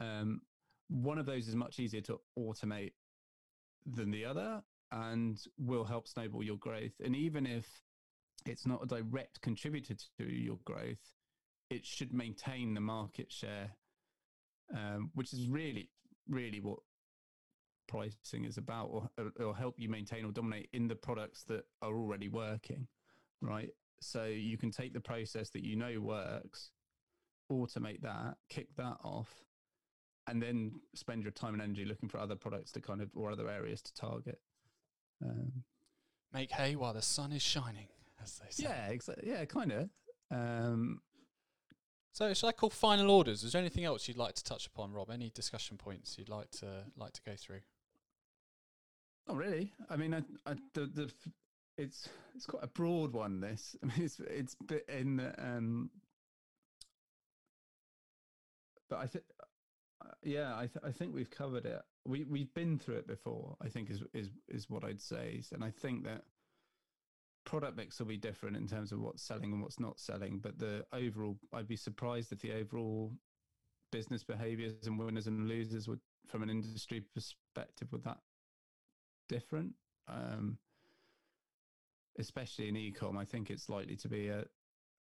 um, 0.00 0.40
one 0.88 1.18
of 1.18 1.26
those 1.26 1.48
is 1.48 1.54
much 1.54 1.78
easier 1.78 2.02
to 2.02 2.20
automate 2.38 2.92
than 3.86 4.10
the 4.10 4.24
other 4.24 4.62
and 4.92 5.38
will 5.58 5.84
help 5.84 6.06
snowball 6.06 6.42
your 6.42 6.58
growth. 6.58 6.92
And 7.04 7.16
even 7.16 7.46
if 7.46 7.66
it's 8.44 8.66
not 8.66 8.82
a 8.82 8.86
direct 8.86 9.40
contributor 9.40 9.94
to 10.18 10.24
your 10.24 10.58
growth, 10.64 11.14
it 11.70 11.84
should 11.84 12.12
maintain 12.12 12.74
the 12.74 12.80
market 12.80 13.32
share, 13.32 13.70
um, 14.74 15.10
which 15.14 15.32
is 15.32 15.48
really, 15.48 15.90
really 16.28 16.60
what 16.60 16.78
pricing 17.86 18.44
is 18.44 18.58
about, 18.58 18.90
or, 18.90 19.10
or 19.38 19.56
help 19.56 19.78
you 19.78 19.88
maintain 19.88 20.24
or 20.24 20.32
dominate 20.32 20.68
in 20.72 20.88
the 20.88 20.94
products 20.94 21.44
that 21.44 21.64
are 21.82 21.94
already 21.94 22.28
working, 22.28 22.86
right? 23.40 23.70
So 24.00 24.24
you 24.24 24.58
can 24.58 24.70
take 24.70 24.92
the 24.92 25.00
process 25.00 25.50
that 25.50 25.64
you 25.64 25.76
know 25.76 26.00
works, 26.00 26.70
automate 27.50 28.02
that, 28.02 28.36
kick 28.48 28.68
that 28.76 28.96
off, 29.02 29.32
and 30.26 30.42
then 30.42 30.72
spend 30.94 31.22
your 31.22 31.32
time 31.32 31.54
and 31.54 31.62
energy 31.62 31.84
looking 31.84 32.08
for 32.08 32.18
other 32.18 32.34
products 32.34 32.72
to 32.72 32.80
kind 32.80 33.00
of 33.00 33.10
or 33.14 33.30
other 33.30 33.48
areas 33.48 33.80
to 33.82 33.94
target. 33.94 34.40
Um, 35.24 35.64
Make 36.32 36.50
hay 36.50 36.76
while 36.76 36.92
the 36.92 37.02
sun 37.02 37.32
is 37.32 37.42
shining, 37.42 37.88
as 38.22 38.38
they 38.38 38.50
say. 38.50 38.64
Yeah, 38.64 38.88
exactly. 38.88 39.28
Yeah, 39.28 39.44
kind 39.44 39.72
of. 39.72 39.88
Um, 40.30 41.00
so, 42.12 42.32
should 42.34 42.48
I 42.48 42.52
call 42.52 42.70
final 42.70 43.10
orders? 43.10 43.44
Is 43.44 43.52
there 43.52 43.60
anything 43.60 43.84
else 43.84 44.08
you'd 44.08 44.16
like 44.16 44.34
to 44.34 44.44
touch 44.44 44.66
upon, 44.66 44.92
Rob? 44.92 45.10
Any 45.10 45.30
discussion 45.30 45.76
points 45.76 46.16
you'd 46.18 46.28
like 46.28 46.50
to 46.52 46.84
like 46.96 47.12
to 47.12 47.20
go 47.22 47.32
through? 47.36 47.60
Not 49.28 49.36
really. 49.36 49.72
I 49.90 49.96
mean, 49.96 50.14
I, 50.14 50.22
I, 50.46 50.54
the 50.74 50.86
the 50.86 51.12
it's 51.78 52.08
it's 52.34 52.46
quite 52.46 52.64
a 52.64 52.68
broad 52.68 53.12
one. 53.12 53.40
This, 53.40 53.76
I 53.82 53.86
mean, 53.86 54.02
it's 54.04 54.20
it's 54.20 54.54
bit 54.54 54.84
in 54.88 55.20
um, 55.38 55.90
but 58.88 58.98
I 58.98 59.06
think 59.06 59.24
uh, 60.04 60.10
yeah, 60.22 60.54
I 60.56 60.66
th- 60.66 60.84
I 60.84 60.92
think 60.92 61.14
we've 61.14 61.30
covered 61.30 61.66
it. 61.66 61.82
We 62.06 62.24
we've 62.24 62.52
been 62.54 62.78
through 62.78 62.96
it 62.96 63.06
before. 63.06 63.56
I 63.62 63.68
think 63.68 63.90
is 63.90 64.02
is 64.14 64.30
is 64.48 64.70
what 64.70 64.84
I'd 64.84 65.00
say, 65.00 65.42
and 65.52 65.64
I 65.64 65.70
think 65.70 66.04
that 66.04 66.24
product 67.44 67.76
mix 67.76 67.98
will 67.98 68.06
be 68.06 68.16
different 68.16 68.56
in 68.56 68.66
terms 68.66 68.92
of 68.92 69.00
what's 69.00 69.22
selling 69.22 69.52
and 69.52 69.62
what's 69.62 69.80
not 69.80 70.00
selling. 70.00 70.38
But 70.38 70.58
the 70.58 70.84
overall, 70.92 71.38
I'd 71.52 71.68
be 71.68 71.76
surprised 71.76 72.32
if 72.32 72.40
the 72.40 72.52
overall 72.52 73.12
business 73.92 74.24
behaviors 74.24 74.86
and 74.86 74.98
winners 74.98 75.26
and 75.26 75.48
losers 75.48 75.88
would, 75.88 76.00
from 76.26 76.42
an 76.42 76.50
industry 76.50 77.02
perspective, 77.14 77.88
would 77.92 78.04
that 78.04 78.18
different. 79.28 79.74
Um, 80.08 80.58
especially 82.18 82.68
in 82.68 82.74
ecom, 82.74 83.18
I 83.18 83.24
think 83.24 83.50
it's 83.50 83.68
likely 83.68 83.96
to 83.96 84.08
be 84.08 84.28
a 84.28 84.44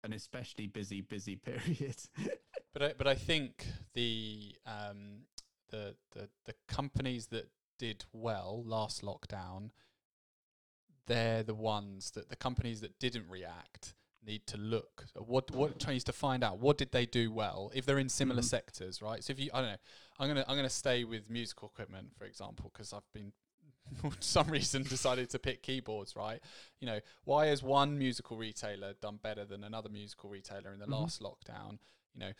an 0.02 0.12
especially 0.12 0.66
busy, 0.66 1.00
busy 1.00 1.36
period. 1.44 1.96
but 2.72 2.82
I, 2.82 2.92
but 2.96 3.06
I 3.06 3.14
think 3.14 3.66
the 3.94 4.54
um, 4.66 5.22
the 5.70 5.94
the 6.12 6.28
the 6.44 6.54
companies 6.68 7.26
that 7.28 7.48
did 7.78 8.04
well 8.12 8.62
last 8.64 9.02
lockdown, 9.02 9.70
they're 11.06 11.42
the 11.42 11.54
ones 11.54 12.12
that 12.12 12.28
the 12.28 12.36
companies 12.36 12.80
that 12.80 12.98
didn't 12.98 13.28
react 13.28 13.94
need 14.26 14.46
to 14.46 14.56
look 14.56 15.04
what 15.16 15.50
what 15.50 15.86
needs 15.86 16.02
to 16.02 16.12
find 16.12 16.42
out 16.42 16.58
what 16.58 16.78
did 16.78 16.90
they 16.92 17.04
do 17.04 17.30
well 17.30 17.70
if 17.74 17.84
they're 17.84 17.98
in 17.98 18.08
similar 18.08 18.40
mm-hmm. 18.40 18.46
sectors 18.46 19.02
right 19.02 19.22
so 19.22 19.30
if 19.32 19.38
you 19.38 19.50
i 19.52 19.60
don't 19.60 19.72
know 19.72 19.76
i'm 20.18 20.28
gonna 20.28 20.42
i'm 20.48 20.56
gonna 20.56 20.70
stay 20.70 21.04
with 21.04 21.28
musical 21.28 21.68
equipment 21.68 22.08
for 22.16 22.24
example 22.24 22.70
because 22.72 22.94
i've 22.94 23.02
been 23.12 23.32
for 24.00 24.12
some 24.20 24.48
reason 24.48 24.82
decided 24.82 25.30
to 25.30 25.38
pick 25.38 25.62
keyboards, 25.62 26.16
right? 26.16 26.40
You 26.80 26.86
know, 26.86 27.00
why 27.24 27.46
has 27.46 27.62
one 27.62 27.98
musical 27.98 28.36
retailer 28.36 28.94
done 29.00 29.18
better 29.22 29.44
than 29.44 29.64
another 29.64 29.88
musical 29.88 30.30
retailer 30.30 30.72
in 30.72 30.78
the 30.78 30.86
mm-hmm. 30.86 30.94
last 30.94 31.22
lockdown? 31.22 31.78
You 32.14 32.20
know, 32.20 32.32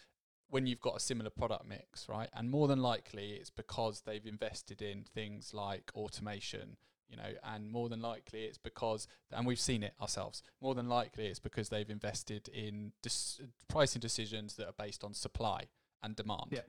when 0.49 0.67
you've 0.67 0.81
got 0.81 0.97
a 0.97 1.01
similar 1.01 1.31
product 1.31 1.67
mix, 1.67 2.09
right? 2.09 2.29
And 2.35 2.51
more 2.51 2.69
than 2.69 2.81
likely 2.81 3.33
it's 3.33 3.51
because 3.51 4.03
they've 4.03 4.25
invested 4.27 4.83
in 4.83 5.05
things 5.15 5.53
like 5.53 5.91
automation, 5.95 6.77
you 7.09 7.17
know, 7.17 7.33
and 7.43 7.71
more 7.71 7.89
than 7.89 8.01
likely 8.01 8.45
it's 8.45 8.59
because, 8.59 9.09
and 9.33 9.47
we've 9.47 9.61
seen 9.61 9.83
it 9.83 9.95
ourselves, 10.01 10.43
more 10.61 10.75
than 10.75 10.89
likely 10.89 11.27
it's 11.27 11.41
because 11.41 11.69
they've 11.69 11.91
invested 11.91 12.49
in 12.49 12.93
dis- 13.03 13.41
pricing 13.69 14.01
decisions 14.01 14.55
that 14.57 14.67
are 14.67 14.75
based 14.79 15.03
on 15.03 15.13
supply 15.13 15.65
and 16.03 16.15
demand. 16.15 16.47
Yeah. 16.51 16.61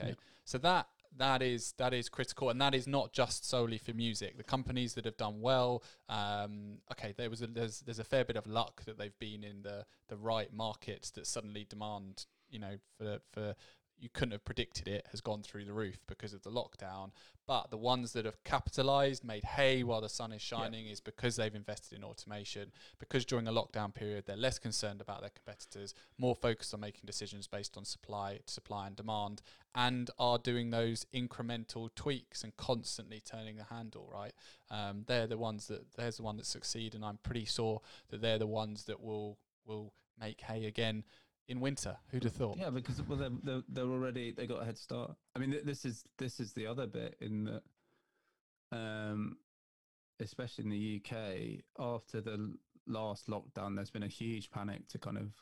Okay. 0.00 0.16
So 0.44 0.58
that 0.58 0.88
that 1.16 1.42
is 1.42 1.74
that 1.78 1.92
is 1.92 2.08
critical, 2.08 2.50
and 2.50 2.60
that 2.60 2.74
is 2.74 2.86
not 2.86 3.12
just 3.12 3.48
solely 3.48 3.78
for 3.78 3.92
music. 3.92 4.36
The 4.36 4.44
companies 4.44 4.94
that 4.94 5.04
have 5.04 5.16
done 5.16 5.40
well, 5.40 5.82
um, 6.08 6.78
okay, 6.92 7.14
there 7.16 7.30
was 7.30 7.42
a, 7.42 7.46
there's 7.46 7.80
there's 7.80 7.98
a 7.98 8.04
fair 8.04 8.24
bit 8.24 8.36
of 8.36 8.46
luck 8.46 8.84
that 8.84 8.98
they've 8.98 9.18
been 9.18 9.44
in 9.44 9.62
the 9.62 9.84
the 10.08 10.16
right 10.16 10.52
markets 10.52 11.10
that 11.12 11.26
suddenly 11.26 11.66
demand, 11.68 12.26
you 12.48 12.58
know, 12.58 12.76
for 12.96 13.18
for 13.32 13.54
you 14.00 14.08
couldn't 14.08 14.32
have 14.32 14.44
predicted 14.44 14.88
it 14.88 15.06
has 15.10 15.20
gone 15.20 15.42
through 15.42 15.64
the 15.64 15.72
roof 15.72 15.98
because 16.06 16.32
of 16.32 16.42
the 16.42 16.50
lockdown. 16.50 17.10
But 17.46 17.70
the 17.70 17.76
ones 17.76 18.12
that 18.12 18.24
have 18.24 18.42
capitalized, 18.44 19.24
made 19.24 19.44
hay 19.44 19.82
while 19.82 20.00
the 20.00 20.08
sun 20.08 20.32
is 20.32 20.40
shining, 20.40 20.86
is 20.86 21.00
because 21.00 21.36
they've 21.36 21.54
invested 21.54 21.96
in 21.98 22.04
automation. 22.04 22.70
Because 22.98 23.24
during 23.24 23.48
a 23.48 23.52
lockdown 23.52 23.92
period, 23.92 24.24
they're 24.26 24.36
less 24.36 24.58
concerned 24.58 25.00
about 25.00 25.20
their 25.20 25.30
competitors, 25.30 25.94
more 26.16 26.36
focused 26.36 26.72
on 26.72 26.80
making 26.80 27.02
decisions 27.04 27.46
based 27.46 27.76
on 27.76 27.84
supply, 27.84 28.38
supply 28.46 28.86
and 28.86 28.96
demand, 28.96 29.42
and 29.74 30.10
are 30.18 30.38
doing 30.38 30.70
those 30.70 31.06
incremental 31.14 31.90
tweaks 31.94 32.44
and 32.44 32.56
constantly 32.56 33.20
turning 33.20 33.56
the 33.56 33.64
handle. 33.64 34.08
Right, 34.12 34.32
um, 34.70 35.04
they're 35.06 35.26
the 35.26 35.38
ones 35.38 35.66
that 35.66 35.92
there's 35.96 36.18
the 36.18 36.22
one 36.22 36.36
that 36.36 36.46
succeed, 36.46 36.94
and 36.94 37.04
I'm 37.04 37.18
pretty 37.22 37.44
sure 37.44 37.80
that 38.10 38.22
they're 38.22 38.38
the 38.38 38.46
ones 38.46 38.84
that 38.84 39.02
will 39.02 39.38
will 39.66 39.92
make 40.20 40.40
hay 40.42 40.66
again 40.66 41.04
in 41.50 41.60
winter. 41.60 41.96
Who'd 42.10 42.24
have 42.24 42.32
thought? 42.32 42.56
Yeah, 42.56 42.70
because 42.70 43.02
well, 43.02 43.18
they're, 43.18 43.30
they're, 43.42 43.62
they're 43.68 43.84
already 43.84 44.32
they 44.32 44.46
got 44.46 44.62
a 44.62 44.64
head 44.64 44.78
start. 44.78 45.12
I 45.34 45.40
mean, 45.40 45.50
th- 45.50 45.64
this 45.64 45.84
is 45.84 46.04
this 46.16 46.38
is 46.40 46.52
the 46.52 46.66
other 46.66 46.86
bit 46.86 47.16
in 47.20 47.44
that, 47.44 47.62
um, 48.72 49.36
especially 50.20 50.64
in 50.64 50.70
the 50.70 51.02
UK 51.04 51.64
after 51.78 52.20
the 52.20 52.54
last 52.86 53.26
lockdown, 53.26 53.74
there's 53.74 53.90
been 53.90 54.04
a 54.04 54.08
huge 54.08 54.50
panic 54.50 54.86
to 54.88 54.98
kind 54.98 55.18
of 55.18 55.32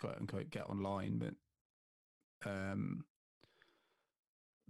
quote 0.00 0.16
unquote 0.18 0.50
get 0.50 0.68
online, 0.68 1.18
but 1.18 2.50
um, 2.50 3.04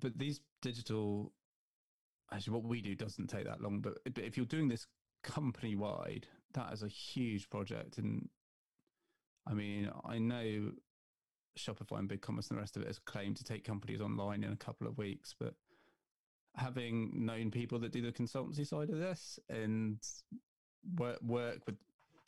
but 0.01 0.18
these 0.18 0.40
digital 0.61 1.32
actually 2.32 2.53
what 2.53 2.64
we 2.64 2.82
do 2.82 2.94
doesn't 2.94 3.28
take 3.28 3.47
that 3.47 3.62
long. 3.62 3.80
But, 3.80 3.94
but 4.05 4.24
if 4.24 4.36
you're 4.36 4.47
doing 4.47 4.68
this 4.68 4.86
company 5.22 5.74
wide, 5.74 6.26
that 6.53 6.72
is 6.72 6.82
a 6.82 6.88
huge 6.88 7.49
project 7.49 7.99
and 7.99 8.28
I 9.47 9.55
mean, 9.55 9.90
I 10.05 10.18
know 10.18 10.72
Shopify 11.59 11.99
and 11.99 12.09
BigCommerce 12.09 12.51
and 12.51 12.59
the 12.59 12.61
rest 12.61 12.76
of 12.76 12.82
it 12.82 12.88
has 12.88 12.99
claimed 12.99 13.36
to 13.36 13.44
take 13.44 13.64
companies 13.64 14.01
online 14.01 14.44
in 14.44 14.53
a 14.53 14.57
couple 14.57 14.86
of 14.86 14.99
weeks, 14.99 15.34
but 15.38 15.55
having 16.57 17.12
known 17.14 17.51
people 17.51 17.78
that 17.78 17.92
do 17.92 18.03
the 18.03 18.12
consultancy 18.12 18.66
side 18.66 18.90
of 18.90 18.99
this 18.99 19.38
and 19.49 19.99
work 20.97 21.20
work 21.22 21.61
with 21.66 21.76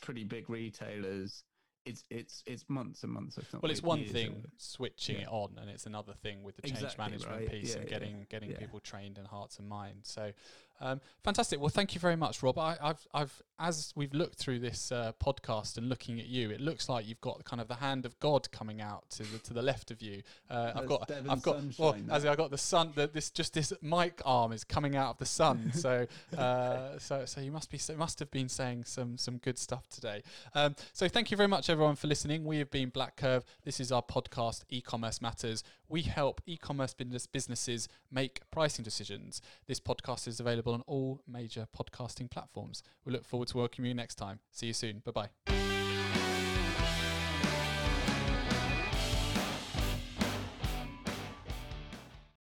pretty 0.03 0.25
big 0.25 0.49
retailers, 0.49 1.45
it's 1.85 2.05
it's 2.11 2.43
it's 2.47 2.65
months 2.69 3.03
and 3.03 3.13
months. 3.13 3.39
well, 3.61 3.71
it's 3.71 3.83
one 3.83 4.05
thing 4.05 4.45
switching 4.57 5.17
yeah. 5.17 5.23
it 5.23 5.29
on, 5.29 5.57
and 5.61 5.71
it's 5.71 5.87
another 5.87 6.13
thing 6.23 6.43
with 6.43 6.57
the 6.57 6.63
change 6.63 6.83
exactly, 6.83 7.05
management 7.05 7.41
right? 7.41 7.51
piece 7.51 7.75
yeah, 7.75 7.81
and 7.81 7.89
getting 7.89 8.19
yeah, 8.19 8.25
getting 8.29 8.53
people 8.53 8.81
trained 8.81 9.19
in 9.19 9.25
hearts 9.25 9.59
and 9.59 9.69
minds. 9.69 10.11
So, 10.13 10.33
Um, 10.81 11.01
fantastic. 11.25 11.61
Well, 11.61 11.69
thank 11.69 11.95
you 11.95 12.01
very 12.01 12.17
much, 12.17 12.43
Rob. 12.43 12.59
I, 12.59 12.77
have 12.81 13.07
I've, 13.13 13.43
as 13.59 13.93
we've 13.97 14.15
looked 14.15 14.37
through 14.37 14.61
this 14.61 14.93
uh, 14.93 15.13
podcast 15.23 15.77
and 15.77 15.89
looking 15.89 16.21
at 16.21 16.27
you, 16.27 16.51
it 16.51 16.61
looks 16.61 16.89
like 16.89 17.09
you've 17.09 17.21
got 17.21 17.45
kind 17.45 17.61
of 17.61 17.69
the 17.69 17.77
hand 17.77 18.07
of 18.07 18.19
God 18.21 18.51
coming 18.53 18.81
out 18.81 19.09
to 19.11 19.25
the 19.25 19.39
to 19.39 19.55
the 19.55 19.63
left 19.63 19.91
of 19.91 20.01
you. 20.01 20.23
Uh, 20.49 20.73
I've 20.77 20.87
got, 20.87 21.09
Devon 21.09 21.31
I've 21.31 21.43
got, 21.43 21.63
well, 21.79 21.97
as. 22.11 22.25
I 22.25 22.37
got 22.37 22.51
the 22.51 22.59
sun. 22.59 22.93
The, 22.95 23.09
this 23.09 23.31
just 23.31 23.55
this 23.55 23.73
mic 23.83 24.21
arm 24.25 24.53
is 24.53 24.65
coming 24.65 24.97
out 24.97 25.11
of 25.11 25.19
the 25.19 25.27
sun. 25.27 25.73
so, 25.75 26.07
uh, 26.37 26.99
so, 26.99 27.25
so 27.25 27.41
you 27.41 27.51
must 27.51 27.71
be, 27.71 27.79
so 27.79 27.97
must 27.97 28.19
have 28.21 28.31
been 28.31 28.49
saying 28.49 28.85
some 28.85 29.19
some 29.19 29.39
good 29.39 29.59
stuff 29.59 29.89
today. 29.89 30.23
Um, 30.55 30.77
so, 30.93 31.09
thank 31.09 31.31
you 31.31 31.37
very 31.37 31.49
much, 31.49 31.69
everyone, 31.69 31.97
for 31.97 32.07
listening. 32.07 32.45
We 32.45 32.59
have 32.59 32.71
been 32.71 32.91
BlackCurve. 32.91 33.43
This 33.65 33.81
is 33.81 33.91
our 33.91 34.03
podcast, 34.03 34.65
E-commerce 34.69 35.21
Matters. 35.21 35.65
We 35.89 36.03
help 36.03 36.43
e-commerce 36.47 36.93
business 36.93 37.27
businesses 37.27 37.89
make 38.11 38.41
pricing 38.51 38.85
decisions. 38.85 39.41
This 39.67 39.81
podcast 39.81 40.29
is 40.29 40.39
available 40.39 40.75
on 40.75 40.83
all 40.87 41.23
major 41.27 41.67
podcasting 41.77 42.31
platforms. 42.31 42.83
We 43.05 43.13
look 43.13 43.25
forward 43.25 43.49
to 43.49 43.59
welcoming 43.59 43.89
you 43.89 43.95
next 43.95 44.17
time. 44.17 44.41
See 44.51 44.67
you 44.67 44.75
soon. 44.75 45.03
Bye 45.05 45.13
bye. 45.13 45.78